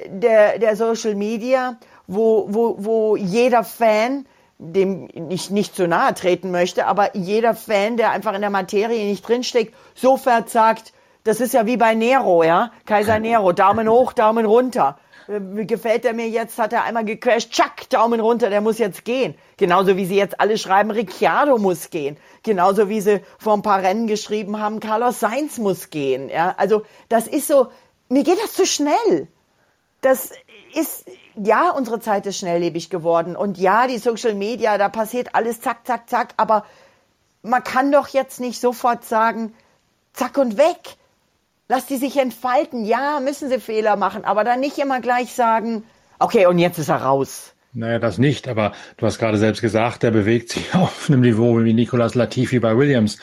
der, 0.06 0.58
der 0.58 0.76
Social 0.76 1.14
Media, 1.14 1.78
wo, 2.06 2.46
wo, 2.48 2.76
wo 2.78 3.16
jeder 3.16 3.64
Fan 3.64 4.26
dem 4.58 5.08
ich 5.30 5.50
nicht 5.50 5.76
zu 5.76 5.86
nahe 5.86 6.14
treten 6.14 6.50
möchte, 6.50 6.86
aber 6.86 7.16
jeder 7.16 7.54
Fan, 7.54 7.96
der 7.96 8.10
einfach 8.10 8.34
in 8.34 8.40
der 8.40 8.50
Materie 8.50 9.06
nicht 9.06 9.26
drinsteckt, 9.26 9.72
sofort 9.94 10.50
sagt, 10.50 10.92
das 11.24 11.40
ist 11.40 11.54
ja 11.54 11.66
wie 11.66 11.76
bei 11.76 11.94
Nero, 11.94 12.42
ja, 12.42 12.72
Kaiser 12.84 13.20
Nero, 13.20 13.52
Daumen 13.52 13.88
hoch, 13.88 14.12
Daumen 14.12 14.46
runter. 14.46 14.98
Äh, 15.28 15.64
gefällt 15.66 16.04
er 16.04 16.14
mir 16.14 16.28
jetzt, 16.28 16.58
hat 16.58 16.72
er 16.72 16.84
einmal 16.84 17.04
gecrashed, 17.04 17.52
tschack, 17.52 17.88
Daumen 17.90 18.20
runter, 18.20 18.48
der 18.48 18.60
muss 18.60 18.78
jetzt 18.78 19.04
gehen. 19.04 19.34
Genauso 19.58 19.96
wie 19.96 20.06
sie 20.06 20.16
jetzt 20.16 20.40
alle 20.40 20.56
schreiben, 20.56 20.90
Ricciardo 20.90 21.58
muss 21.58 21.90
gehen. 21.90 22.16
Genauso 22.42 22.88
wie 22.88 23.00
sie 23.00 23.20
vor 23.38 23.52
ein 23.54 23.62
paar 23.62 23.82
Rennen 23.82 24.06
geschrieben 24.06 24.58
haben, 24.58 24.80
Carlos 24.80 25.20
Sainz 25.20 25.58
muss 25.58 25.90
gehen. 25.90 26.30
Ja, 26.30 26.54
also 26.56 26.82
das 27.08 27.26
ist 27.26 27.46
so, 27.46 27.68
mir 28.08 28.24
geht 28.24 28.42
das 28.42 28.54
zu 28.54 28.64
schnell. 28.66 29.28
Das 30.00 30.30
ist, 30.74 31.06
ja, 31.34 31.70
unsere 31.70 32.00
Zeit 32.00 32.24
ist 32.26 32.38
schnelllebig 32.38 32.88
geworden 32.88 33.36
und 33.36 33.58
ja, 33.58 33.86
die 33.86 33.98
Social 33.98 34.34
Media, 34.34 34.78
da 34.78 34.88
passiert 34.88 35.34
alles 35.34 35.60
zack, 35.60 35.86
zack, 35.86 36.08
zack, 36.08 36.34
aber 36.36 36.64
man 37.42 37.62
kann 37.62 37.92
doch 37.92 38.08
jetzt 38.08 38.40
nicht 38.40 38.60
sofort 38.60 39.04
sagen, 39.04 39.54
zack 40.12 40.38
und 40.38 40.56
weg. 40.56 40.96
Lass 41.68 41.84
die 41.84 41.98
sich 41.98 42.16
entfalten. 42.16 42.86
Ja, 42.86 43.20
müssen 43.22 43.50
sie 43.50 43.60
Fehler 43.60 43.96
machen, 43.96 44.24
aber 44.24 44.42
dann 44.42 44.60
nicht 44.60 44.78
immer 44.78 45.00
gleich 45.00 45.34
sagen, 45.34 45.84
okay, 46.18 46.46
und 46.46 46.58
jetzt 46.58 46.78
ist 46.78 46.88
er 46.88 47.02
raus. 47.02 47.54
Naja, 47.74 47.98
das 47.98 48.16
nicht, 48.16 48.48
aber 48.48 48.72
du 48.96 49.04
hast 49.04 49.18
gerade 49.18 49.36
selbst 49.36 49.60
gesagt, 49.60 50.02
der 50.02 50.10
bewegt 50.10 50.50
sich 50.50 50.74
auf 50.74 51.08
einem 51.08 51.20
Niveau 51.20 51.62
wie 51.62 51.74
Nicolas 51.74 52.14
Latifi 52.14 52.58
bei 52.58 52.76
Williams. 52.76 53.18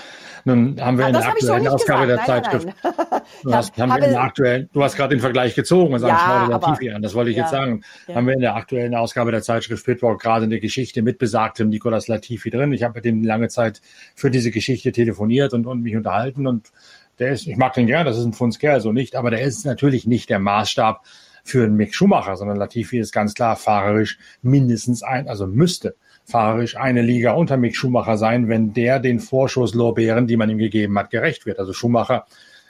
Nun 0.48 0.80
haben 0.80 1.00
wir 1.00 1.06
ah, 1.06 1.08
in 1.08 1.14
der 1.14 1.28
aktuellen 1.28 1.68
Ausgabe 1.68 2.06
der 2.06 2.24
Zeitschrift, 2.24 2.68
nein, 2.68 2.94
nein. 3.10 3.22
Du, 3.44 3.52
hast, 3.56 3.76
haben 3.80 3.90
wir 3.90 4.04
in 4.04 4.12
der 4.12 4.22
aktuellen, 4.22 4.70
du 4.72 4.84
hast 4.84 4.96
gerade 4.96 5.16
den 5.16 5.20
Vergleich 5.20 5.56
gezogen 5.56 5.92
und 5.92 6.00
sagst, 6.00 6.22
ja, 6.22 6.28
schau 6.28 6.46
dir 6.46 6.52
Latifi 6.52 6.92
an, 6.92 7.02
das 7.02 7.16
wollte 7.16 7.32
ich 7.32 7.38
ja, 7.38 7.44
jetzt 7.44 7.52
sagen. 7.52 7.82
Ja. 8.08 8.14
Haben 8.14 8.28
wir 8.28 8.36
in 8.36 8.42
der 8.42 8.56
aktuellen 8.56 8.94
Ausgabe 8.94 9.32
der 9.32 9.42
Zeitschrift 9.42 9.84
Pitwalk 9.84 10.22
gerade 10.22 10.46
eine 10.46 10.60
Geschichte 10.60 11.02
mit 11.02 11.18
besagtem 11.18 11.70
Nicolas 11.70 12.08
Latifi 12.08 12.52
drin. 12.52 12.74
Ich 12.74 12.84
habe 12.84 12.94
mit 12.94 13.06
dem 13.06 13.24
lange 13.24 13.48
Zeit 13.48 13.82
für 14.14 14.30
diese 14.30 14.52
Geschichte 14.52 14.92
telefoniert 14.92 15.56
und, 15.56 15.66
und 15.66 15.82
mich 15.82 15.96
unterhalten 15.96 16.46
und 16.46 16.72
der 17.20 17.32
ist, 17.32 17.48
ich 17.48 17.58
mag 17.58 17.74
den 17.74 17.88
gern, 17.88 18.06
das 18.06 18.18
ist 18.18 18.26
ein 18.26 18.34
Funskerl, 18.34 18.82
so 18.82 18.92
nicht, 18.92 19.16
aber 19.16 19.32
der 19.32 19.42
ist 19.42 19.66
natürlich 19.66 20.06
nicht 20.06 20.30
der 20.30 20.40
Maßstab 20.40 21.02
für 21.44 21.64
einen 21.64 21.76
Mick 21.76 21.94
Schumacher, 21.94 22.36
sondern 22.36 22.58
Latifi 22.58 22.98
ist 22.98 23.12
ganz 23.12 23.34
klar 23.34 23.56
fahrerisch 23.56 24.18
mindestens 24.42 25.04
ein, 25.04 25.28
also 25.28 25.48
müsste 25.48 25.96
fahrerisch 26.26 26.76
eine 26.76 27.02
Liga 27.02 27.34
unter 27.34 27.56
Mick 27.56 27.76
Schumacher 27.76 28.18
sein, 28.18 28.50
wenn 28.50 28.74
der 28.74 29.00
den 29.00 29.20
Vorschusslorbeeren, 29.20 30.28
die 30.28 30.38
man 30.38 30.50
ihm 30.50 30.58
gegeben 30.58 30.98
hat, 30.98 31.12
gerecht 31.12 31.46
wird. 31.46 31.60
Also 31.60 31.72
Schumacher, 31.72 32.26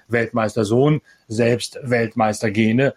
Weltmeistersohn, 0.08 1.02
selbst 1.28 1.80
Weltmeistergene. 1.82 2.94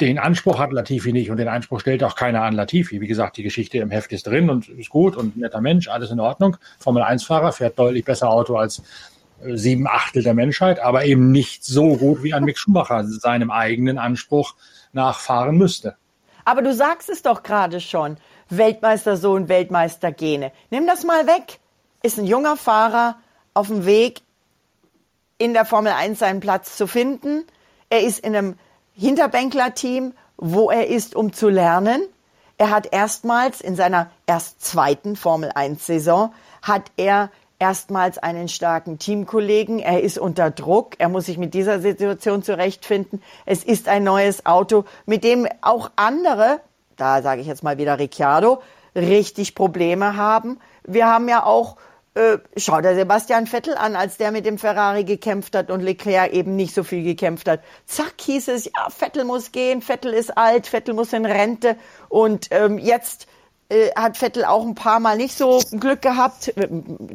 Den 0.00 0.18
Anspruch 0.18 0.58
hat 0.58 0.72
Latifi 0.72 1.12
nicht 1.12 1.30
und 1.30 1.38
den 1.38 1.48
Anspruch 1.48 1.80
stellt 1.80 2.04
auch 2.04 2.14
keiner 2.14 2.42
an 2.42 2.54
Latifi. 2.54 3.00
Wie 3.00 3.06
gesagt, 3.06 3.36
die 3.36 3.42
Geschichte 3.42 3.78
im 3.78 3.90
Heft 3.90 4.12
ist 4.12 4.26
drin 4.26 4.48
und 4.48 4.68
ist 4.68 4.90
gut 4.90 5.16
und 5.16 5.36
netter 5.36 5.60
Mensch, 5.60 5.88
alles 5.88 6.10
in 6.10 6.20
Ordnung. 6.20 6.56
Formel 6.78 7.02
1 7.02 7.24
Fahrer 7.24 7.52
fährt 7.52 7.78
deutlich 7.78 8.04
besser 8.04 8.30
Auto 8.30 8.56
als 8.56 8.82
sieben 9.44 9.86
Achtel 9.86 10.22
der 10.22 10.34
Menschheit, 10.34 10.80
aber 10.80 11.04
eben 11.04 11.30
nicht 11.30 11.64
so 11.64 11.96
gut 11.96 12.22
wie 12.22 12.34
ein 12.34 12.44
Mick 12.44 12.58
Schumacher 12.58 13.04
seinem 13.04 13.50
eigenen 13.50 13.98
Anspruch 13.98 14.54
nachfahren 14.92 15.56
müsste. 15.56 15.96
Aber 16.44 16.62
du 16.62 16.74
sagst 16.74 17.08
es 17.08 17.22
doch 17.22 17.42
gerade 17.42 17.80
schon. 17.80 18.16
Weltmeistersohn, 18.48 19.48
Weltmeistergene. 19.48 20.52
Nimm 20.70 20.86
das 20.86 21.04
mal 21.04 21.26
weg. 21.26 21.60
Ist 22.02 22.18
ein 22.18 22.26
junger 22.26 22.56
Fahrer 22.56 23.16
auf 23.54 23.68
dem 23.68 23.84
Weg, 23.84 24.22
in 25.38 25.54
der 25.54 25.64
Formel 25.64 25.92
1 25.92 26.18
seinen 26.18 26.40
Platz 26.40 26.76
zu 26.76 26.86
finden. 26.86 27.44
Er 27.88 28.02
ist 28.02 28.20
in 28.20 28.36
einem 28.36 28.58
Hinterbänkler-Team, 28.94 30.12
wo 30.36 30.70
er 30.70 30.88
ist, 30.88 31.16
um 31.16 31.32
zu 31.32 31.48
lernen. 31.48 32.02
Er 32.58 32.70
hat 32.70 32.92
erstmals 32.92 33.62
in 33.62 33.74
seiner 33.74 34.10
erst 34.26 34.62
zweiten 34.62 35.16
Formel 35.16 35.50
1 35.54 35.86
Saison 35.86 36.34
hat 36.60 36.90
er 36.98 37.30
erstmals 37.60 38.18
einen 38.18 38.48
starken 38.48 38.98
Teamkollegen. 38.98 39.78
Er 39.78 40.02
ist 40.02 40.18
unter 40.18 40.50
Druck. 40.50 40.94
Er 40.98 41.08
muss 41.08 41.26
sich 41.26 41.38
mit 41.38 41.54
dieser 41.54 41.78
Situation 41.78 42.42
zurechtfinden. 42.42 43.22
Es 43.46 43.62
ist 43.62 43.86
ein 43.86 44.02
neues 44.02 44.46
Auto, 44.46 44.84
mit 45.06 45.22
dem 45.22 45.46
auch 45.60 45.92
andere, 45.94 46.60
da 46.96 47.22
sage 47.22 47.42
ich 47.42 47.46
jetzt 47.46 47.62
mal 47.62 47.78
wieder 47.78 48.00
Ricciardo, 48.00 48.60
richtig 48.96 49.54
Probleme 49.54 50.16
haben. 50.16 50.58
Wir 50.84 51.06
haben 51.06 51.28
ja 51.28 51.44
auch 51.44 51.76
äh, 52.14 52.38
schau 52.56 52.80
dir 52.80 52.96
Sebastian 52.96 53.46
Vettel 53.46 53.76
an, 53.76 53.94
als 53.94 54.16
der 54.16 54.32
mit 54.32 54.44
dem 54.44 54.58
Ferrari 54.58 55.04
gekämpft 55.04 55.54
hat 55.54 55.70
und 55.70 55.80
Leclerc 55.80 56.32
eben 56.32 56.56
nicht 56.56 56.74
so 56.74 56.82
viel 56.82 57.04
gekämpft 57.04 57.48
hat. 57.48 57.60
Zack 57.86 58.14
hieß 58.20 58.48
es, 58.48 58.64
ja, 58.64 58.88
Vettel 58.90 59.24
muss 59.24 59.52
gehen, 59.52 59.80
Vettel 59.80 60.12
ist 60.12 60.36
alt, 60.36 60.66
Vettel 60.66 60.94
muss 60.94 61.12
in 61.12 61.24
Rente 61.24 61.76
und 62.08 62.48
ähm, 62.50 62.78
jetzt 62.78 63.28
äh, 63.70 63.92
hat 63.94 64.16
Vettel 64.16 64.44
auch 64.44 64.66
ein 64.66 64.74
paar 64.74 64.98
Mal 64.98 65.16
nicht 65.16 65.38
so 65.38 65.60
Glück 65.78 66.02
gehabt. 66.02 66.52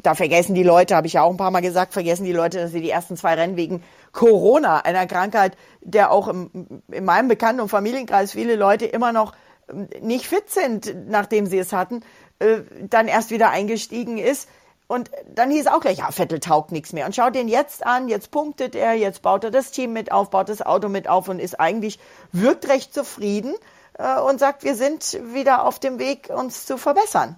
Da 0.01 0.15
vergessen 0.15 0.55
die 0.55 0.63
Leute, 0.63 0.95
habe 0.95 1.07
ich 1.07 1.13
ja 1.13 1.23
auch 1.23 1.29
ein 1.29 1.37
paar 1.37 1.51
Mal 1.51 1.59
gesagt, 1.59 1.93
vergessen 1.93 2.23
die 2.23 2.31
Leute, 2.31 2.59
dass 2.59 2.71
sie 2.71 2.81
die 2.81 2.89
ersten 2.89 3.17
zwei 3.17 3.33
Rennen 3.33 3.57
wegen 3.57 3.83
Corona, 4.13 4.79
einer 4.79 5.05
Krankheit, 5.05 5.57
der 5.81 6.11
auch 6.11 6.29
im, 6.29 6.49
in 6.89 7.03
meinem 7.03 7.27
Bekannten- 7.27 7.61
und 7.61 7.67
Familienkreis 7.67 8.31
viele 8.31 8.55
Leute 8.55 8.85
immer 8.85 9.11
noch 9.11 9.33
ähm, 9.69 9.89
nicht 10.01 10.27
fit 10.27 10.49
sind, 10.49 11.09
nachdem 11.09 11.45
sie 11.45 11.59
es 11.59 11.73
hatten, 11.73 12.01
äh, 12.39 12.59
dann 12.89 13.09
erst 13.09 13.31
wieder 13.31 13.49
eingestiegen 13.49 14.17
ist. 14.17 14.47
Und 14.87 15.11
dann 15.27 15.51
hieß 15.51 15.67
auch 15.67 15.81
gleich, 15.81 15.97
ja, 15.97 16.11
Vettel 16.11 16.39
taugt 16.39 16.71
nichts 16.71 16.93
mehr. 16.93 17.05
Und 17.05 17.15
schau 17.15 17.31
den 17.31 17.49
jetzt 17.49 17.85
an, 17.85 18.07
jetzt 18.07 18.31
punktet 18.31 18.75
er, 18.75 18.93
jetzt 18.93 19.23
baut 19.23 19.43
er 19.43 19.51
das 19.51 19.71
Team 19.71 19.91
mit 19.91 20.11
auf, 20.11 20.29
baut 20.29 20.47
das 20.47 20.61
Auto 20.61 20.87
mit 20.87 21.09
auf 21.09 21.27
und 21.27 21.39
ist 21.39 21.59
eigentlich, 21.59 21.99
wirkt 22.31 22.69
recht 22.69 22.93
zufrieden 22.93 23.55
äh, 23.97 24.19
und 24.19 24.39
sagt, 24.39 24.63
wir 24.63 24.75
sind 24.75 25.19
wieder 25.33 25.63
auf 25.65 25.79
dem 25.79 25.99
Weg, 25.99 26.29
uns 26.29 26.65
zu 26.65 26.77
verbessern. 26.77 27.35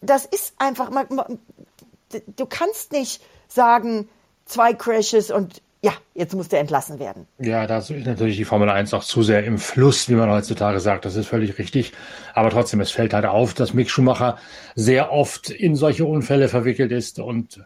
Das 0.00 0.24
ist 0.24 0.54
einfach, 0.58 0.90
man, 0.90 1.06
man, 1.10 1.38
du 2.36 2.46
kannst 2.46 2.92
nicht 2.92 3.22
sagen, 3.48 4.08
zwei 4.44 4.74
Crashes 4.74 5.30
und 5.30 5.62
ja, 5.80 5.92
jetzt 6.14 6.34
muss 6.34 6.48
der 6.48 6.58
entlassen 6.58 6.98
werden. 6.98 7.28
Ja, 7.38 7.66
da 7.66 7.78
ist 7.78 7.90
natürlich 7.90 8.36
die 8.36 8.44
Formel 8.44 8.68
1 8.68 8.92
auch 8.94 9.04
zu 9.04 9.22
sehr 9.22 9.44
im 9.44 9.58
Fluss, 9.58 10.08
wie 10.08 10.14
man 10.14 10.28
heutzutage 10.28 10.80
sagt. 10.80 11.04
Das 11.04 11.14
ist 11.14 11.28
völlig 11.28 11.56
richtig. 11.58 11.92
Aber 12.34 12.50
trotzdem, 12.50 12.80
es 12.80 12.90
fällt 12.90 13.14
halt 13.14 13.26
auf, 13.26 13.54
dass 13.54 13.74
Mick 13.74 13.88
Schumacher 13.88 14.38
sehr 14.74 15.12
oft 15.12 15.50
in 15.50 15.76
solche 15.76 16.04
Unfälle 16.04 16.48
verwickelt 16.48 16.90
ist. 16.90 17.20
Und 17.20 17.60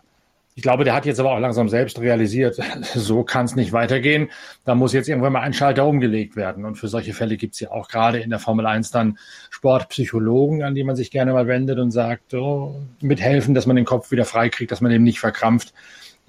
ich 0.54 0.62
glaube, 0.62 0.84
der 0.84 0.94
hat 0.94 1.06
jetzt 1.06 1.18
aber 1.18 1.32
auch 1.32 1.38
langsam 1.38 1.68
selbst 1.68 1.98
realisiert, 1.98 2.58
so 2.94 3.22
kann 3.22 3.46
es 3.46 3.56
nicht 3.56 3.72
weitergehen. 3.72 4.30
Da 4.64 4.74
muss 4.74 4.92
jetzt 4.92 5.08
irgendwann 5.08 5.32
mal 5.32 5.40
ein 5.40 5.54
Schalter 5.54 5.86
umgelegt 5.86 6.36
werden. 6.36 6.64
Und 6.64 6.76
für 6.76 6.88
solche 6.88 7.14
Fälle 7.14 7.36
gibt 7.36 7.54
es 7.54 7.60
ja 7.60 7.70
auch 7.70 7.88
gerade 7.88 8.20
in 8.20 8.30
der 8.30 8.38
Formel 8.38 8.66
1 8.66 8.90
dann 8.90 9.18
Sportpsychologen, 9.50 10.62
an 10.62 10.74
die 10.74 10.84
man 10.84 10.96
sich 10.96 11.10
gerne 11.10 11.32
mal 11.32 11.46
wendet 11.46 11.78
und 11.78 11.90
sagt, 11.90 12.34
oh, 12.34 12.82
mithelfen, 13.00 13.54
dass 13.54 13.66
man 13.66 13.76
den 13.76 13.86
Kopf 13.86 14.10
wieder 14.10 14.26
freikriegt, 14.26 14.70
dass 14.70 14.82
man 14.82 14.92
eben 14.92 15.04
nicht 15.04 15.20
verkrampft. 15.20 15.72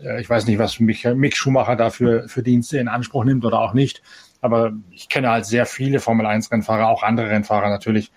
Äh, 0.01 0.21
ich 0.21 0.29
weiß 0.29 0.47
nicht, 0.47 0.59
was 0.59 0.79
Mick 0.79 1.35
Schumacher 1.35 1.75
dafür 1.75 2.29
für 2.29 2.43
Dienste 2.43 2.77
in 2.77 2.87
Anspruch 2.87 3.25
nimmt 3.25 3.43
oder 3.43 3.59
auch 3.59 3.73
nicht. 3.73 4.01
Aber 4.39 4.73
ich 4.91 5.09
kenne 5.09 5.29
halt 5.29 5.45
sehr 5.45 5.65
viele 5.65 5.99
Formel-1-Rennfahrer, 5.99 6.87
auch 6.87 7.03
andere 7.03 7.29
Rennfahrer 7.29 7.69
natürlich, 7.69 8.11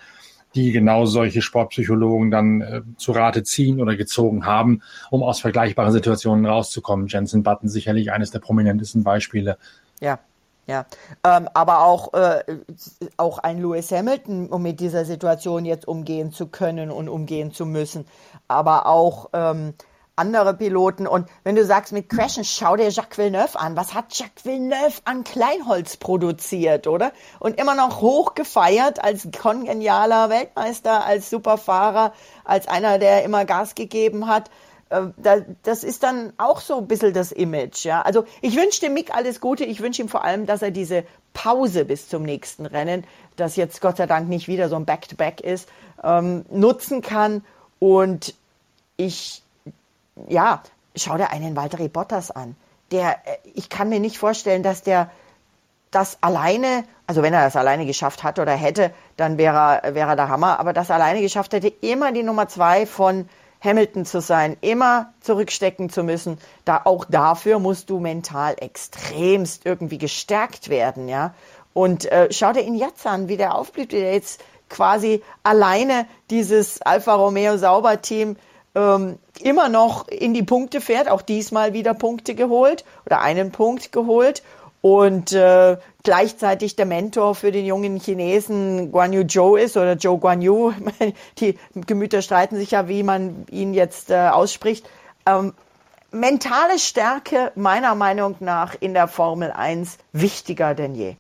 die 0.56 0.72
genau 0.72 1.06
solche 1.06 1.42
Sportpsychologen 1.42 2.30
dann 2.30 2.60
äh, 2.62 2.82
zu 2.96 3.12
Rate 3.12 3.44
ziehen 3.44 3.80
oder 3.80 3.94
gezogen 3.94 4.46
haben, 4.46 4.82
um 5.10 5.22
aus 5.22 5.40
vergleichbaren 5.40 5.92
Situationen 5.92 6.46
rauszukommen. 6.46 7.06
Jensen 7.06 7.42
Button 7.42 7.68
sicherlich 7.68 8.10
eines 8.10 8.30
der 8.30 8.40
prominentesten 8.40 9.04
Beispiele. 9.04 9.58
Ja, 10.00 10.18
ja, 10.66 10.84
ähm, 11.22 11.48
aber 11.54 11.84
auch, 11.84 12.12
äh, 12.14 12.42
auch 13.16 13.38
ein 13.38 13.60
Lewis 13.60 13.92
Hamilton, 13.92 14.48
um 14.48 14.62
mit 14.62 14.80
dieser 14.80 15.04
Situation 15.04 15.64
jetzt 15.64 15.86
umgehen 15.86 16.32
zu 16.32 16.48
können 16.48 16.90
und 16.90 17.08
umgehen 17.08 17.52
zu 17.52 17.66
müssen. 17.66 18.04
Aber 18.48 18.86
auch 18.86 19.30
ähm, 19.32 19.74
andere 20.16 20.54
Piloten. 20.54 21.06
Und 21.06 21.28
wenn 21.44 21.54
du 21.54 21.64
sagst 21.64 21.92
mit 21.92 22.08
Crashen, 22.08 22.44
schau 22.44 22.76
dir 22.76 22.88
Jacques 22.88 23.18
Villeneuve 23.18 23.58
an. 23.58 23.76
Was 23.76 23.94
hat 23.94 24.18
Jacques 24.18 24.44
Villeneuve 24.44 25.00
an 25.04 25.24
Kleinholz 25.24 25.98
produziert, 25.98 26.86
oder? 26.86 27.12
Und 27.38 27.60
immer 27.60 27.74
noch 27.74 28.00
hoch 28.00 28.34
gefeiert 28.34 29.02
als 29.02 29.28
kongenialer 29.38 30.30
Weltmeister, 30.30 31.04
als 31.04 31.28
Superfahrer, 31.28 32.12
als 32.44 32.66
einer, 32.66 32.98
der 32.98 33.24
immer 33.24 33.44
Gas 33.44 33.74
gegeben 33.74 34.26
hat. 34.26 34.50
Äh, 34.88 35.08
das 35.62 35.84
ist 35.84 36.02
dann 36.02 36.32
auch 36.38 36.60
so 36.60 36.78
ein 36.78 36.88
bisschen 36.88 37.12
das 37.12 37.32
Image, 37.32 37.84
ja. 37.84 38.02
Also 38.02 38.24
ich 38.40 38.56
wünsche 38.56 38.80
dem 38.80 38.94
Mick 38.94 39.14
alles 39.14 39.40
Gute. 39.40 39.64
Ich 39.64 39.80
wünsche 39.80 40.00
ihm 40.00 40.08
vor 40.08 40.24
allem, 40.24 40.46
dass 40.46 40.62
er 40.62 40.70
diese 40.70 41.04
Pause 41.34 41.84
bis 41.84 42.08
zum 42.08 42.22
nächsten 42.22 42.64
Rennen, 42.64 43.04
das 43.36 43.56
jetzt 43.56 43.82
Gott 43.82 43.98
sei 43.98 44.06
Dank 44.06 44.28
nicht 44.28 44.48
wieder 44.48 44.70
so 44.70 44.76
ein 44.76 44.86
Back-to-Back 44.86 45.40
-Back 45.40 45.44
ist, 45.44 45.68
ähm, 46.02 46.46
nutzen 46.50 47.02
kann. 47.02 47.44
Und 47.78 48.34
ich 48.96 49.42
ja, 50.28 50.62
schau 50.94 51.16
dir 51.16 51.30
einen 51.30 51.56
Walter 51.56 51.86
Bottas 51.88 52.30
an. 52.30 52.56
Der, 52.90 53.18
äh, 53.26 53.36
ich 53.54 53.68
kann 53.68 53.88
mir 53.88 54.00
nicht 54.00 54.18
vorstellen, 54.18 54.62
dass 54.62 54.82
der 54.82 55.10
das 55.90 56.18
alleine, 56.20 56.84
also 57.06 57.22
wenn 57.22 57.32
er 57.32 57.44
das 57.44 57.56
alleine 57.56 57.86
geschafft 57.86 58.22
hat 58.22 58.38
oder 58.38 58.52
hätte, 58.52 58.92
dann 59.16 59.38
wäre 59.38 59.80
er, 59.82 59.94
wäre 59.94 60.10
er 60.10 60.16
der 60.16 60.28
Hammer, 60.28 60.60
aber 60.60 60.72
das 60.72 60.90
alleine 60.90 61.20
geschafft 61.20 61.52
hätte, 61.52 61.68
immer 61.68 62.12
die 62.12 62.22
Nummer 62.22 62.48
zwei 62.48 62.86
von 62.86 63.28
Hamilton 63.62 64.04
zu 64.04 64.20
sein, 64.20 64.56
immer 64.60 65.12
zurückstecken 65.20 65.88
zu 65.88 66.02
müssen, 66.02 66.38
da 66.64 66.82
auch 66.84 67.04
dafür 67.04 67.58
musst 67.58 67.88
du 67.88 67.98
mental 67.98 68.56
extremst 68.58 69.64
irgendwie 69.64 69.98
gestärkt 69.98 70.68
werden, 70.68 71.08
ja. 71.08 71.34
Und 71.72 72.10
äh, 72.10 72.28
schau 72.30 72.52
dir 72.52 72.62
ihn 72.62 72.74
jetzt 72.74 73.06
an, 73.06 73.28
wie 73.28 73.36
der 73.36 73.54
aufblüht, 73.54 73.92
wie 73.92 74.00
der 74.00 74.14
jetzt 74.14 74.42
quasi 74.68 75.22
alleine 75.42 76.06
dieses 76.30 76.80
Alfa 76.82 77.14
Romeo 77.14 77.56
Sauber-Team 77.56 78.36
ähm, 78.76 79.18
immer 79.40 79.68
noch 79.68 80.06
in 80.06 80.34
die 80.34 80.42
Punkte 80.42 80.80
fährt, 80.80 81.10
auch 81.10 81.22
diesmal 81.22 81.72
wieder 81.72 81.94
Punkte 81.94 82.34
geholt 82.34 82.84
oder 83.06 83.20
einen 83.22 83.50
Punkt 83.50 83.90
geholt 83.90 84.42
und 84.82 85.32
äh, 85.32 85.78
gleichzeitig 86.04 86.76
der 86.76 86.86
Mentor 86.86 87.34
für 87.34 87.50
den 87.50 87.66
jungen 87.66 87.98
Chinesen 87.98 88.92
Guan 88.92 89.12
Yu 89.12 89.24
Zhou 89.24 89.56
ist 89.56 89.76
oder 89.76 89.98
Zhou 89.98 90.18
Guan 90.18 90.42
Yu. 90.42 90.72
Die 91.38 91.58
Gemüter 91.74 92.22
streiten 92.22 92.56
sich 92.56 92.70
ja, 92.70 92.86
wie 92.86 93.02
man 93.02 93.46
ihn 93.50 93.74
jetzt 93.74 94.10
äh, 94.10 94.28
ausspricht. 94.28 94.88
Ähm, 95.26 95.54
mentale 96.12 96.78
Stärke 96.78 97.50
meiner 97.56 97.94
Meinung 97.94 98.36
nach 98.40 98.76
in 98.78 98.94
der 98.94 99.08
Formel 99.08 99.50
1 99.50 99.98
wichtiger 100.12 100.74
denn 100.74 100.94
je. 100.94 101.16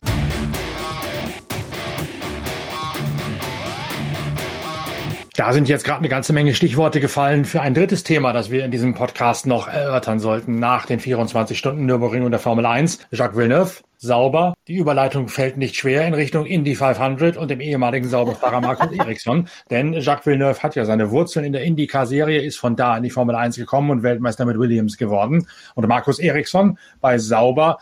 Da 5.36 5.52
sind 5.52 5.68
jetzt 5.68 5.84
gerade 5.84 5.98
eine 5.98 6.08
ganze 6.08 6.32
Menge 6.32 6.54
Stichworte 6.54 6.98
gefallen 6.98 7.44
für 7.44 7.60
ein 7.60 7.74
drittes 7.74 8.02
Thema, 8.04 8.32
das 8.32 8.50
wir 8.50 8.64
in 8.64 8.70
diesem 8.70 8.94
Podcast 8.94 9.46
noch 9.46 9.68
erörtern 9.68 10.18
sollten, 10.18 10.58
nach 10.58 10.86
den 10.86 10.98
24 10.98 11.58
Stunden 11.58 11.84
Nürburgring 11.84 12.22
und 12.22 12.30
der 12.30 12.40
Formel 12.40 12.64
1. 12.64 13.00
Jacques 13.10 13.36
Villeneuve, 13.36 13.82
sauber. 13.98 14.54
Die 14.66 14.76
Überleitung 14.76 15.28
fällt 15.28 15.58
nicht 15.58 15.76
schwer 15.76 16.06
in 16.06 16.14
Richtung 16.14 16.46
Indy 16.46 16.74
500 16.74 17.36
und 17.36 17.50
dem 17.50 17.60
ehemaligen 17.60 18.08
Sauberfahrer 18.08 18.62
Markus 18.62 18.90
Ericsson. 18.98 19.46
Denn 19.68 19.92
Jacques 19.92 20.24
Villeneuve 20.24 20.62
hat 20.62 20.74
ja 20.74 20.86
seine 20.86 21.10
Wurzeln 21.10 21.44
in 21.44 21.52
der 21.52 21.64
IndyCar-Serie, 21.64 22.40
ist 22.40 22.56
von 22.56 22.74
da 22.74 22.96
in 22.96 23.02
die 23.02 23.10
Formel 23.10 23.36
1 23.36 23.56
gekommen 23.56 23.90
und 23.90 24.02
Weltmeister 24.02 24.46
mit 24.46 24.58
Williams 24.58 24.96
geworden. 24.96 25.46
Und 25.74 25.86
Markus 25.86 26.18
Ericsson 26.18 26.78
bei 27.02 27.18
Sauber 27.18 27.76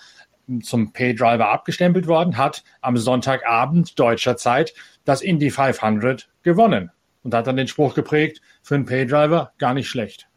zum 0.60 0.92
Pay-Driver 0.92 1.52
abgestempelt 1.52 2.08
worden, 2.08 2.36
hat 2.36 2.64
am 2.80 2.96
Sonntagabend 2.96 3.96
deutscher 3.96 4.36
Zeit 4.36 4.74
das 5.04 5.22
Indy 5.22 5.50
500 5.50 6.28
gewonnen 6.42 6.90
und 7.24 7.34
hat 7.34 7.46
dann 7.46 7.56
den 7.56 7.68
Spruch 7.68 7.94
geprägt, 7.94 8.40
für 8.62 8.76
einen 8.76 8.86
Paydriver 8.86 9.52
gar 9.58 9.74
nicht 9.74 9.88
schlecht. 9.88 10.28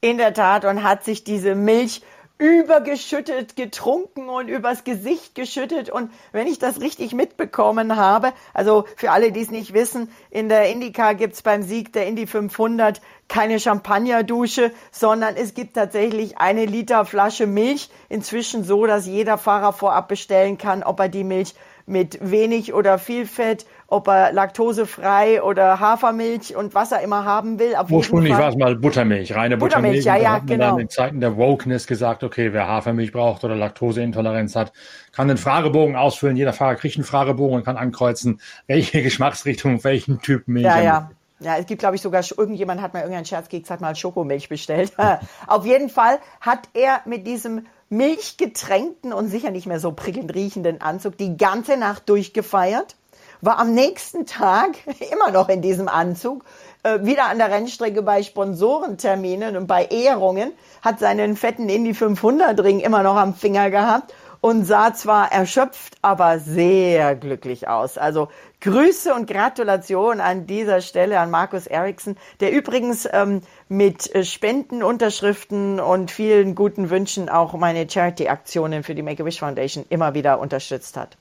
In 0.00 0.18
der 0.18 0.34
Tat 0.34 0.64
und 0.64 0.84
hat 0.84 1.04
sich 1.04 1.24
diese 1.24 1.54
Milch 1.54 2.02
übergeschüttet, 2.38 3.56
getrunken 3.56 4.28
und 4.28 4.48
übers 4.48 4.84
Gesicht 4.84 5.34
geschüttet. 5.34 5.88
Und 5.88 6.10
wenn 6.32 6.46
ich 6.46 6.58
das 6.58 6.82
richtig 6.82 7.14
mitbekommen 7.14 7.96
habe, 7.96 8.34
also 8.52 8.84
für 8.96 9.10
alle, 9.10 9.32
die 9.32 9.40
es 9.40 9.50
nicht 9.50 9.72
wissen, 9.72 10.10
in 10.30 10.50
der 10.50 10.70
IndyCar 10.70 11.14
gibt's 11.14 11.40
beim 11.40 11.62
Sieg 11.62 11.94
der 11.94 12.06
Indy 12.06 12.26
500 12.26 13.00
keine 13.28 13.58
Champagnerdusche, 13.58 14.70
sondern 14.92 15.34
es 15.34 15.54
gibt 15.54 15.74
tatsächlich 15.74 16.36
eine 16.36 16.66
Liter 16.66 17.06
Flasche 17.06 17.46
Milch. 17.46 17.88
Inzwischen 18.10 18.64
so, 18.64 18.84
dass 18.84 19.06
jeder 19.06 19.38
Fahrer 19.38 19.72
vorab 19.72 20.08
bestellen 20.08 20.58
kann, 20.58 20.82
ob 20.82 21.00
er 21.00 21.08
die 21.08 21.24
Milch 21.24 21.54
mit 21.86 22.18
wenig 22.20 22.74
oder 22.74 22.98
viel 22.98 23.26
Fett, 23.26 23.64
ob 23.88 24.08
er 24.08 24.32
laktosefrei 24.32 25.42
oder 25.42 25.78
Hafermilch 25.78 26.56
und 26.56 26.74
was 26.74 26.92
er 26.92 27.00
immer 27.00 27.24
haben 27.24 27.58
will. 27.58 27.74
Ursprünglich 27.88 28.32
war 28.32 28.48
es 28.48 28.56
mal 28.56 28.76
Buttermilch, 28.76 29.34
reine 29.34 29.56
Buttermilch. 29.56 29.98
Buttermilch 29.98 30.04
ja, 30.04 30.16
ja, 30.16 30.32
hat 30.36 30.46
genau. 30.46 30.70
dann 30.70 30.80
in 30.80 30.88
Zeiten 30.88 31.20
der 31.20 31.36
Wokeness 31.36 31.86
gesagt, 31.86 32.24
okay, 32.24 32.52
wer 32.52 32.66
Hafermilch 32.66 33.12
braucht 33.12 33.44
oder 33.44 33.54
Laktoseintoleranz 33.54 34.56
hat, 34.56 34.72
kann 35.12 35.28
einen 35.30 35.38
Fragebogen 35.38 35.96
ausfüllen. 35.96 36.36
Jeder 36.36 36.52
Fahrer 36.52 36.74
kriegt 36.74 36.96
einen 36.96 37.04
Fragebogen 37.04 37.56
und 37.56 37.64
kann 37.64 37.76
ankreuzen, 37.76 38.40
welche 38.66 39.02
Geschmacksrichtung, 39.04 39.84
welchen 39.84 40.20
Typ 40.20 40.48
Milch 40.48 40.66
ja, 40.66 40.80
ja. 40.80 41.10
Ja, 41.38 41.58
es 41.58 41.66
gibt, 41.66 41.80
glaube 41.80 41.96
ich, 41.96 42.02
sogar, 42.02 42.24
irgendjemand 42.36 42.80
hat 42.80 42.94
mal 42.94 43.00
irgendeinen 43.00 43.26
Scherzkeks, 43.26 43.68
hat 43.68 43.82
mal 43.82 43.94
Schokomilch 43.94 44.48
bestellt. 44.48 44.94
Auf 45.46 45.66
jeden 45.66 45.90
Fall 45.90 46.18
hat 46.40 46.70
er 46.72 47.02
mit 47.04 47.26
diesem 47.26 47.66
milchgetränkten 47.90 49.12
und 49.12 49.28
sicher 49.28 49.50
nicht 49.50 49.66
mehr 49.66 49.78
so 49.78 49.92
prickelnd 49.92 50.34
riechenden 50.34 50.80
Anzug 50.80 51.18
die 51.18 51.36
ganze 51.36 51.76
Nacht 51.76 52.08
durchgefeiert, 52.08 52.96
war 53.40 53.58
am 53.58 53.74
nächsten 53.74 54.26
Tag 54.26 54.76
immer 55.12 55.30
noch 55.30 55.48
in 55.48 55.62
diesem 55.62 55.88
Anzug, 55.88 56.44
äh, 56.82 57.04
wieder 57.04 57.26
an 57.26 57.38
der 57.38 57.50
Rennstrecke 57.50 58.02
bei 58.02 58.22
Sponsorenterminen 58.22 59.56
und 59.56 59.66
bei 59.66 59.86
Ehrungen, 59.86 60.52
hat 60.82 61.00
seinen 61.00 61.36
fetten 61.36 61.68
Indy 61.68 61.94
500 61.94 62.58
Ring 62.62 62.80
immer 62.80 63.02
noch 63.02 63.16
am 63.16 63.34
Finger 63.34 63.70
gehabt 63.70 64.12
und 64.40 64.64
sah 64.64 64.94
zwar 64.94 65.32
erschöpft, 65.32 65.96
aber 66.02 66.38
sehr 66.38 67.16
glücklich 67.16 67.66
aus. 67.66 67.98
Also 67.98 68.28
Grüße 68.60 69.12
und 69.12 69.28
Gratulation 69.28 70.20
an 70.20 70.46
dieser 70.46 70.80
Stelle 70.80 71.18
an 71.18 71.30
Markus 71.30 71.66
Eriksson, 71.66 72.16
der 72.38 72.52
übrigens 72.52 73.08
ähm, 73.12 73.40
mit 73.68 74.14
äh, 74.14 74.24
Spenden, 74.24 74.82
Unterschriften 74.82 75.80
und 75.80 76.10
vielen 76.10 76.54
guten 76.54 76.90
Wünschen 76.90 77.28
auch 77.28 77.54
meine 77.54 77.90
Charity-Aktionen 77.90 78.82
für 78.82 78.94
die 78.94 79.02
Make-A-Wish 79.02 79.40
Foundation 79.40 79.84
immer 79.88 80.14
wieder 80.14 80.38
unterstützt 80.38 80.96
hat. 80.96 81.16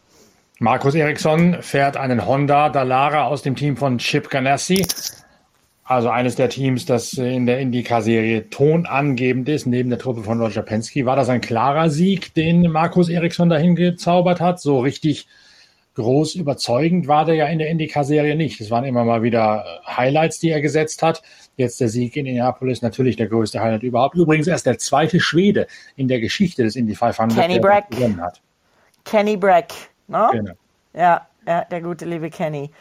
Markus 0.59 0.95
Eriksson 0.95 1.57
fährt 1.61 1.97
einen 1.97 2.25
Honda 2.25 2.69
Dallara 2.69 3.25
aus 3.25 3.41
dem 3.41 3.55
Team 3.55 3.75
von 3.75 3.97
Chip 3.97 4.29
Ganassi. 4.29 4.85
Also 5.83 6.09
eines 6.09 6.35
der 6.35 6.49
Teams, 6.49 6.85
das 6.85 7.13
in 7.13 7.45
der 7.45 7.59
IndyCar-Serie 7.59 8.49
tonangebend 8.49 9.49
ist, 9.49 9.67
neben 9.67 9.89
der 9.89 9.99
Truppe 9.99 10.23
von 10.23 10.41
Roger 10.41 10.63
Penske. 10.63 11.05
War 11.05 11.15
das 11.15 11.29
ein 11.29 11.41
klarer 11.41 11.89
Sieg, 11.89 12.33
den 12.33 12.71
Markus 12.71 13.09
Eriksson 13.09 13.49
dahin 13.49 13.75
gezaubert 13.75 14.39
hat? 14.39 14.59
So 14.59 14.79
richtig 14.79 15.27
groß 15.95 16.35
überzeugend 16.35 17.07
war 17.07 17.25
der 17.25 17.35
ja 17.35 17.47
in 17.47 17.59
der 17.59 17.69
IndyCar-Serie 17.69 18.35
nicht. 18.35 18.61
Es 18.61 18.71
waren 18.71 18.85
immer 18.85 19.03
mal 19.03 19.23
wieder 19.23 19.81
Highlights, 19.85 20.39
die 20.39 20.49
er 20.49 20.61
gesetzt 20.61 21.03
hat. 21.03 21.21
Jetzt 21.57 21.79
der 21.81 21.89
Sieg 21.89 22.15
in 22.15 22.25
Indianapolis, 22.25 22.81
natürlich 22.81 23.17
der 23.17 23.27
größte 23.27 23.61
Highlight 23.61 23.83
überhaupt. 23.83 24.15
Übrigens 24.15 24.47
erst 24.47 24.65
der 24.65 24.77
zweite 24.77 25.19
Schwede 25.19 25.67
in 25.97 26.07
der 26.07 26.19
Geschichte 26.19 26.63
des 26.63 26.75
Indy 26.75 26.95
500, 26.95 27.37
Kenny 27.37 27.55
der 27.55 27.61
Brack. 27.61 27.91
gewonnen 27.91 28.21
hat. 28.21 28.41
Kenny 29.03 29.37
Brack, 29.37 29.71
ne? 30.07 30.29
Genau. 30.31 30.53
Ja, 30.93 31.27
ja, 31.45 31.65
der 31.65 31.81
gute 31.81 32.05
liebe 32.05 32.29
Kenny. 32.29 32.71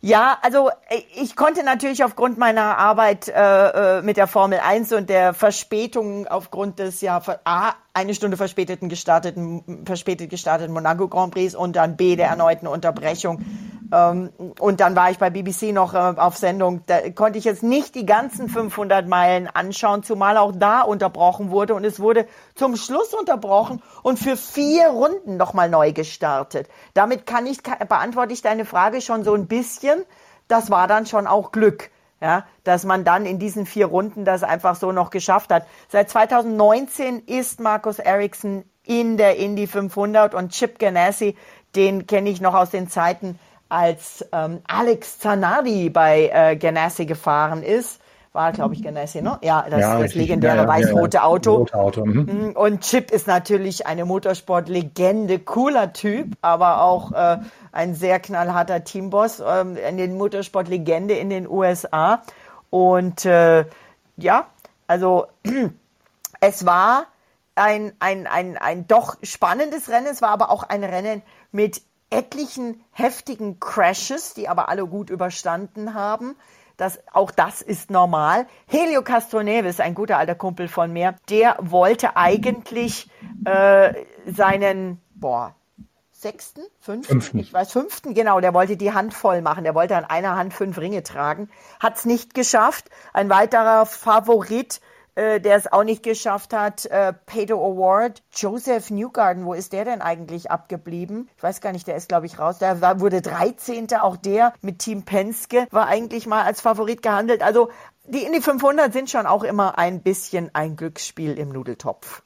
Ja, 0.00 0.38
also 0.42 0.68
äh, 0.88 1.02
ich 1.14 1.34
konnte 1.34 1.64
natürlich 1.64 2.04
aufgrund 2.04 2.36
meiner 2.36 2.76
Arbeit 2.76 3.28
äh, 3.28 3.98
äh 3.98 4.02
mit 4.02 4.16
der 4.16 4.26
Formel 4.26 4.60
1 4.60 4.92
und 4.92 5.08
der 5.08 5.32
Verspätung 5.32 6.26
aufgrund 6.26 6.78
des 6.78 7.00
ja 7.00 7.22
A, 7.44 7.72
eine 7.94 8.12
Stunde 8.12 8.36
verspäteten 8.36 8.88
gestarteten, 8.88 9.84
verspätet 9.86 10.28
gestarteten 10.28 10.74
Monaco 10.74 11.08
Grand 11.08 11.32
Prix 11.32 11.54
und 11.54 11.76
dann 11.76 11.96
B 11.96 12.16
der 12.16 12.26
erneuten 12.26 12.66
Unterbrechung. 12.66 13.44
Ähm, 13.92 14.30
und 14.58 14.80
dann 14.80 14.96
war 14.96 15.10
ich 15.10 15.18
bei 15.18 15.30
BBC 15.30 15.72
noch 15.72 15.94
äh, 15.94 15.98
auf 15.98 16.36
Sendung. 16.36 16.82
Da 16.86 17.10
konnte 17.10 17.38
ich 17.38 17.44
jetzt 17.44 17.62
nicht 17.62 17.94
die 17.94 18.04
ganzen 18.04 18.48
500 18.48 19.06
Meilen 19.06 19.46
anschauen, 19.46 20.02
zumal 20.02 20.36
auch 20.38 20.52
da 20.52 20.80
unterbrochen 20.80 21.50
wurde 21.50 21.74
und 21.74 21.84
es 21.84 22.00
wurde 22.00 22.26
zum 22.56 22.74
Schluss 22.74 23.14
unterbrochen 23.14 23.80
und 24.02 24.18
für 24.18 24.36
vier 24.36 24.88
Runden 24.88 25.36
nochmal 25.36 25.70
neu 25.70 25.92
gestartet. 25.92 26.68
Damit 26.94 27.26
kann 27.26 27.46
ich, 27.46 27.62
beantworte 27.62 28.32
ich 28.32 28.42
deine 28.42 28.64
Frage 28.64 29.02
schon 29.02 29.22
so 29.22 29.34
ein 29.34 29.46
bisschen. 29.46 30.04
Das 30.48 30.68
war 30.68 30.88
dann 30.88 31.06
schon 31.06 31.28
auch 31.28 31.52
Glück 31.52 31.90
ja, 32.24 32.46
dass 32.64 32.84
man 32.84 33.04
dann 33.04 33.26
in 33.26 33.38
diesen 33.38 33.66
vier 33.66 33.84
Runden 33.84 34.24
das 34.24 34.42
einfach 34.42 34.76
so 34.76 34.92
noch 34.92 35.10
geschafft 35.10 35.52
hat. 35.52 35.66
Seit 35.90 36.08
2019 36.08 37.18
ist 37.26 37.60
Markus 37.60 37.98
Ericsson 37.98 38.64
in 38.82 39.18
der 39.18 39.36
Indy 39.36 39.66
500 39.66 40.34
und 40.34 40.50
Chip 40.50 40.78
Ganassi, 40.78 41.36
den 41.76 42.06
kenne 42.06 42.30
ich 42.30 42.40
noch 42.40 42.54
aus 42.54 42.70
den 42.70 42.88
Zeiten, 42.88 43.38
als 43.68 44.24
ähm, 44.32 44.62
Alex 44.66 45.18
Zanardi 45.18 45.90
bei 45.90 46.30
äh, 46.32 46.56
Ganassi 46.56 47.04
gefahren 47.04 47.62
ist. 47.62 48.00
War, 48.34 48.50
glaube 48.50 48.74
ich, 48.74 48.82
Ganassi, 48.82 49.22
ne? 49.22 49.38
Ja, 49.42 49.64
das, 49.70 49.80
ja, 49.80 50.00
das 50.00 50.16
legendäre 50.16 50.56
ja, 50.56 50.62
ja, 50.62 50.68
weiß-rote 50.68 51.22
Auto. 51.22 51.54
Rote 51.54 51.74
Auto. 51.76 52.04
Mhm. 52.04 52.26
mhm. 52.26 52.52
Und 52.56 52.80
Chip 52.80 53.12
ist 53.12 53.28
natürlich 53.28 53.86
eine 53.86 54.04
Motorsportlegende, 54.04 55.38
cooler 55.38 55.92
Typ, 55.92 56.36
aber 56.42 56.82
auch 56.82 57.12
äh, 57.12 57.38
ein 57.70 57.94
sehr 57.94 58.18
knallharter 58.18 58.82
Teamboss, 58.82 59.38
ähm, 59.38 59.78
eine 59.86 60.08
Motorsportlegende 60.08 61.14
in 61.14 61.30
den 61.30 61.48
USA. 61.48 62.22
Und 62.70 63.24
äh, 63.24 63.66
ja, 64.16 64.48
also 64.88 65.28
es 66.40 66.66
war 66.66 67.06
ein, 67.54 67.92
ein, 68.00 68.26
ein, 68.26 68.58
ein 68.58 68.88
doch 68.88 69.16
spannendes 69.22 69.88
Rennen. 69.88 70.08
Es 70.10 70.22
war 70.22 70.30
aber 70.30 70.50
auch 70.50 70.64
ein 70.64 70.82
Rennen 70.82 71.22
mit 71.52 71.82
etlichen 72.10 72.82
heftigen 72.90 73.60
Crashes, 73.60 74.34
die 74.34 74.48
aber 74.48 74.68
alle 74.68 74.88
gut 74.88 75.08
überstanden 75.08 75.94
haben. 75.94 76.34
Das, 76.76 76.98
auch 77.12 77.30
das 77.30 77.62
ist 77.62 77.90
normal. 77.90 78.46
Helio 78.66 79.02
Castroneves, 79.02 79.80
ein 79.80 79.94
guter 79.94 80.18
alter 80.18 80.34
Kumpel 80.34 80.68
von 80.68 80.92
mir, 80.92 81.14
der 81.30 81.56
wollte 81.60 82.16
eigentlich 82.16 83.08
äh, 83.44 83.94
seinen, 84.26 85.00
boah, 85.14 85.54
sechsten, 86.10 86.62
fünften, 86.80 87.20
fünften, 87.20 87.38
ich 87.38 87.52
weiß, 87.52 87.70
fünften, 87.70 88.14
genau, 88.14 88.40
der 88.40 88.54
wollte 88.54 88.76
die 88.76 88.92
Hand 88.92 89.12
voll 89.12 89.42
machen. 89.42 89.62
Der 89.62 89.74
wollte 89.74 89.96
an 89.96 90.04
einer 90.04 90.36
Hand 90.36 90.54
fünf 90.54 90.78
Ringe 90.78 91.02
tragen. 91.02 91.50
Hat 91.80 91.96
es 91.96 92.06
nicht 92.06 92.34
geschafft. 92.34 92.88
Ein 93.12 93.28
weiterer 93.28 93.84
Favorit, 93.84 94.80
äh, 95.14 95.40
der 95.40 95.56
es 95.56 95.72
auch 95.72 95.84
nicht 95.84 96.02
geschafft 96.02 96.52
hat, 96.52 96.86
äh, 96.86 97.12
Pedro 97.26 97.72
Award, 97.72 98.22
Joseph 98.32 98.90
Newgarden, 98.90 99.44
wo 99.44 99.54
ist 99.54 99.72
der 99.72 99.84
denn 99.84 100.00
eigentlich 100.02 100.50
abgeblieben? 100.50 101.28
Ich 101.36 101.42
weiß 101.42 101.60
gar 101.60 101.72
nicht, 101.72 101.86
der 101.86 101.96
ist, 101.96 102.08
glaube 102.08 102.26
ich, 102.26 102.38
raus. 102.38 102.58
Der 102.58 102.80
war, 102.80 103.00
wurde 103.00 103.22
13. 103.22 103.92
Auch 104.00 104.16
der 104.16 104.52
mit 104.60 104.80
Team 104.80 105.04
Penske 105.04 105.66
war 105.70 105.86
eigentlich 105.86 106.26
mal 106.26 106.42
als 106.42 106.60
Favorit 106.60 107.02
gehandelt. 107.02 107.42
Also 107.42 107.70
die 108.06 108.24
Indy 108.24 108.42
500 108.42 108.92
sind 108.92 109.08
schon 109.08 109.26
auch 109.26 109.44
immer 109.44 109.78
ein 109.78 110.02
bisschen 110.02 110.50
ein 110.52 110.76
Glücksspiel 110.76 111.38
im 111.38 111.50
Nudeltopf. 111.50 112.22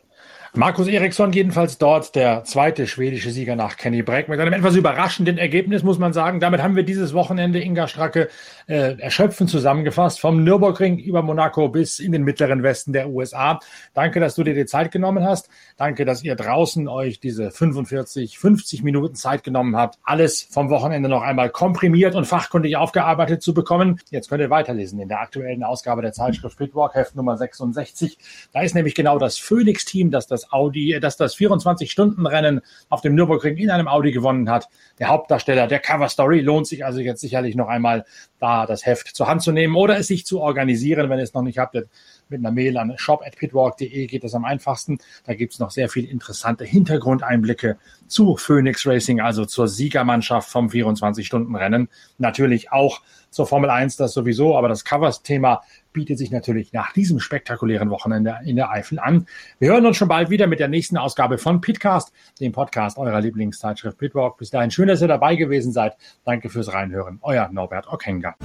Markus 0.55 0.89
Eriksson 0.89 1.33
jedenfalls 1.33 1.77
dort 1.77 2.15
der 2.15 2.43
zweite 2.45 2.87
schwedische 2.87 3.31
Sieger 3.31 3.55
nach 3.55 3.77
Kenny 3.77 4.03
Breck 4.03 4.29
mit 4.29 4.41
einem 4.41 4.55
etwas 4.55 4.77
überraschenden 4.77 5.37
Ergebnis, 5.37 5.83
muss 5.83 5.99
man 5.99 6.15
sagen. 6.15 6.41
Damit 6.41 6.63
haben 6.63 6.75
wir 6.75 6.85
dieses 6.85 7.13
Wochenende 7.13 7.61
Inga 7.61 7.87
Stracke 7.87 8.29
äh, 8.67 8.99
erschöpfend 8.99 9.51
zusammengefasst, 9.51 10.21
vom 10.21 10.43
Nürburgring 10.45 10.99
über 10.99 11.21
Monaco 11.21 11.69
bis 11.69 11.99
in 11.99 12.13
den 12.13 12.23
mittleren 12.23 12.63
Westen 12.63 12.95
der 12.95 13.11
USA. 13.11 13.61
Danke, 13.93 14.21
dass 14.21 14.37
du 14.37 14.43
dir 14.43 14.55
die 14.55 14.65
Zeit 14.65 14.91
genommen 14.91 15.23
hast. 15.23 15.51
Danke, 15.77 16.07
dass 16.07 16.25
ihr 16.25 16.35
draußen 16.35 16.89
euch 16.89 17.21
diese 17.21 17.51
45, 17.51 18.39
50 18.39 18.83
Minuten 18.83 19.17
Zeit 19.17 19.45
genommen 19.45 19.77
habt, 19.77 19.99
alles 20.03 20.43
vom 20.51 20.71
Wochenende 20.71 21.11
noch 21.11 21.23
einmal 21.23 21.51
komprimiert 21.51 22.15
und 22.15 22.25
fachkundig 22.25 22.77
aufgearbeitet 22.77 23.43
zu 23.43 23.53
bekommen. 23.53 24.01
Jetzt 24.11 24.31
könnt 24.31 24.41
ihr 24.41 24.51
weiterlesen 24.51 24.99
in 24.99 25.09
der 25.09 25.21
aktuellen 25.21 25.63
Ausgabe 25.63 26.01
der 26.01 26.13
Zeitschrift 26.13 26.57
Pitwalk, 26.57 26.95
Heft 26.95 27.17
Nummer 27.17 27.37
66. 27.37 28.17
Da 28.53 28.63
ist 28.63 28.75
nämlich 28.75 28.95
genau 28.95 29.19
das 29.19 29.39
Phoenix-Team, 29.39 30.11
das 30.11 30.27
das 30.27 30.38
das 30.39 30.53
Audi, 30.53 30.99
dass 31.01 31.17
das 31.17 31.37
24-Stunden-Rennen 31.37 32.61
auf 32.89 33.01
dem 33.01 33.15
Nürburgring 33.15 33.57
in 33.57 33.71
einem 33.71 33.89
Audi 33.89 34.13
gewonnen 34.13 34.49
hat. 34.51 34.69
Der 34.99 35.09
Hauptdarsteller 35.09 35.67
der 35.67 35.81
Cover 35.81 36.09
Story 36.09 36.41
lohnt 36.41 36.67
sich 36.67 36.85
also 36.85 37.01
jetzt 37.01 37.21
sicherlich 37.21 37.57
noch 37.57 37.69
einmal 37.69 38.05
da 38.39 38.67
das 38.67 38.87
Heft 38.87 39.09
zur 39.15 39.27
Hand 39.27 39.43
zu 39.43 39.53
nehmen 39.53 39.75
oder 39.75 39.99
es 39.99 40.07
sich 40.07 40.25
zu 40.25 40.41
organisieren, 40.41 41.11
wenn 41.11 41.19
ihr 41.19 41.25
es 41.25 41.35
noch 41.35 41.43
nicht 41.43 41.59
habt 41.59 41.75
mit 42.29 42.41
einer 42.41 42.51
Mail 42.51 42.77
an 42.77 42.95
shop.pitwalk.de 42.97 44.07
geht 44.07 44.25
es 44.25 44.35
am 44.35 44.45
einfachsten. 44.45 44.99
Da 45.25 45.35
gibt's 45.35 45.59
noch 45.59 45.71
sehr 45.71 45.89
viel 45.89 46.05
interessante 46.05 46.65
Hintergrundeinblicke 46.65 47.79
zu 48.07 48.37
Phoenix 48.37 48.87
Racing, 48.87 49.21
also 49.21 49.45
zur 49.45 49.69
Siegermannschaft 49.69 50.51
vom 50.51 50.69
24-Stunden-Rennen. 50.69 51.89
Natürlich 52.19 52.71
auch 52.71 53.01
zur 53.31 53.47
Formel 53.47 53.71
1, 53.71 53.97
das 53.97 54.13
sowieso, 54.13 54.57
aber 54.57 54.69
das 54.69 54.85
Covers-Thema 54.85 55.63
bietet 55.99 56.17
sich 56.17 56.31
natürlich 56.31 56.73
nach 56.73 56.93
diesem 56.93 57.19
spektakulären 57.19 57.91
Wochenende 57.91 58.39
in 58.45 58.55
der 58.55 58.71
Eifel 58.71 59.01
an. 59.01 59.27
Wir 59.59 59.73
hören 59.73 59.85
uns 59.85 59.97
schon 59.97 60.07
bald 60.07 60.31
wieder 60.31 60.47
mit 60.47 60.61
der 60.61 60.69
nächsten 60.69 60.97
Ausgabe 60.97 61.39
von 61.39 61.61
Pitcast, 61.61 62.13
dem 62.41 62.53
Podcast 62.53 62.99
eurer 62.99 63.21
Lieblingszeitschrift 63.21 63.99
Pitwalk. 63.99 64.37
Bis 64.39 64.51
dahin 64.51 64.71
schön, 64.71 64.87
dass 64.87 65.03
ihr 65.03 65.09
dabei 65.09 65.35
gewesen 65.35 65.73
seid. 65.73 65.97
Danke 66.25 66.51
fürs 66.51 66.73
Reinhören. 66.73 67.19
Euer 67.23 67.49
Norbert 67.51 67.89
Okenga. 67.89 68.37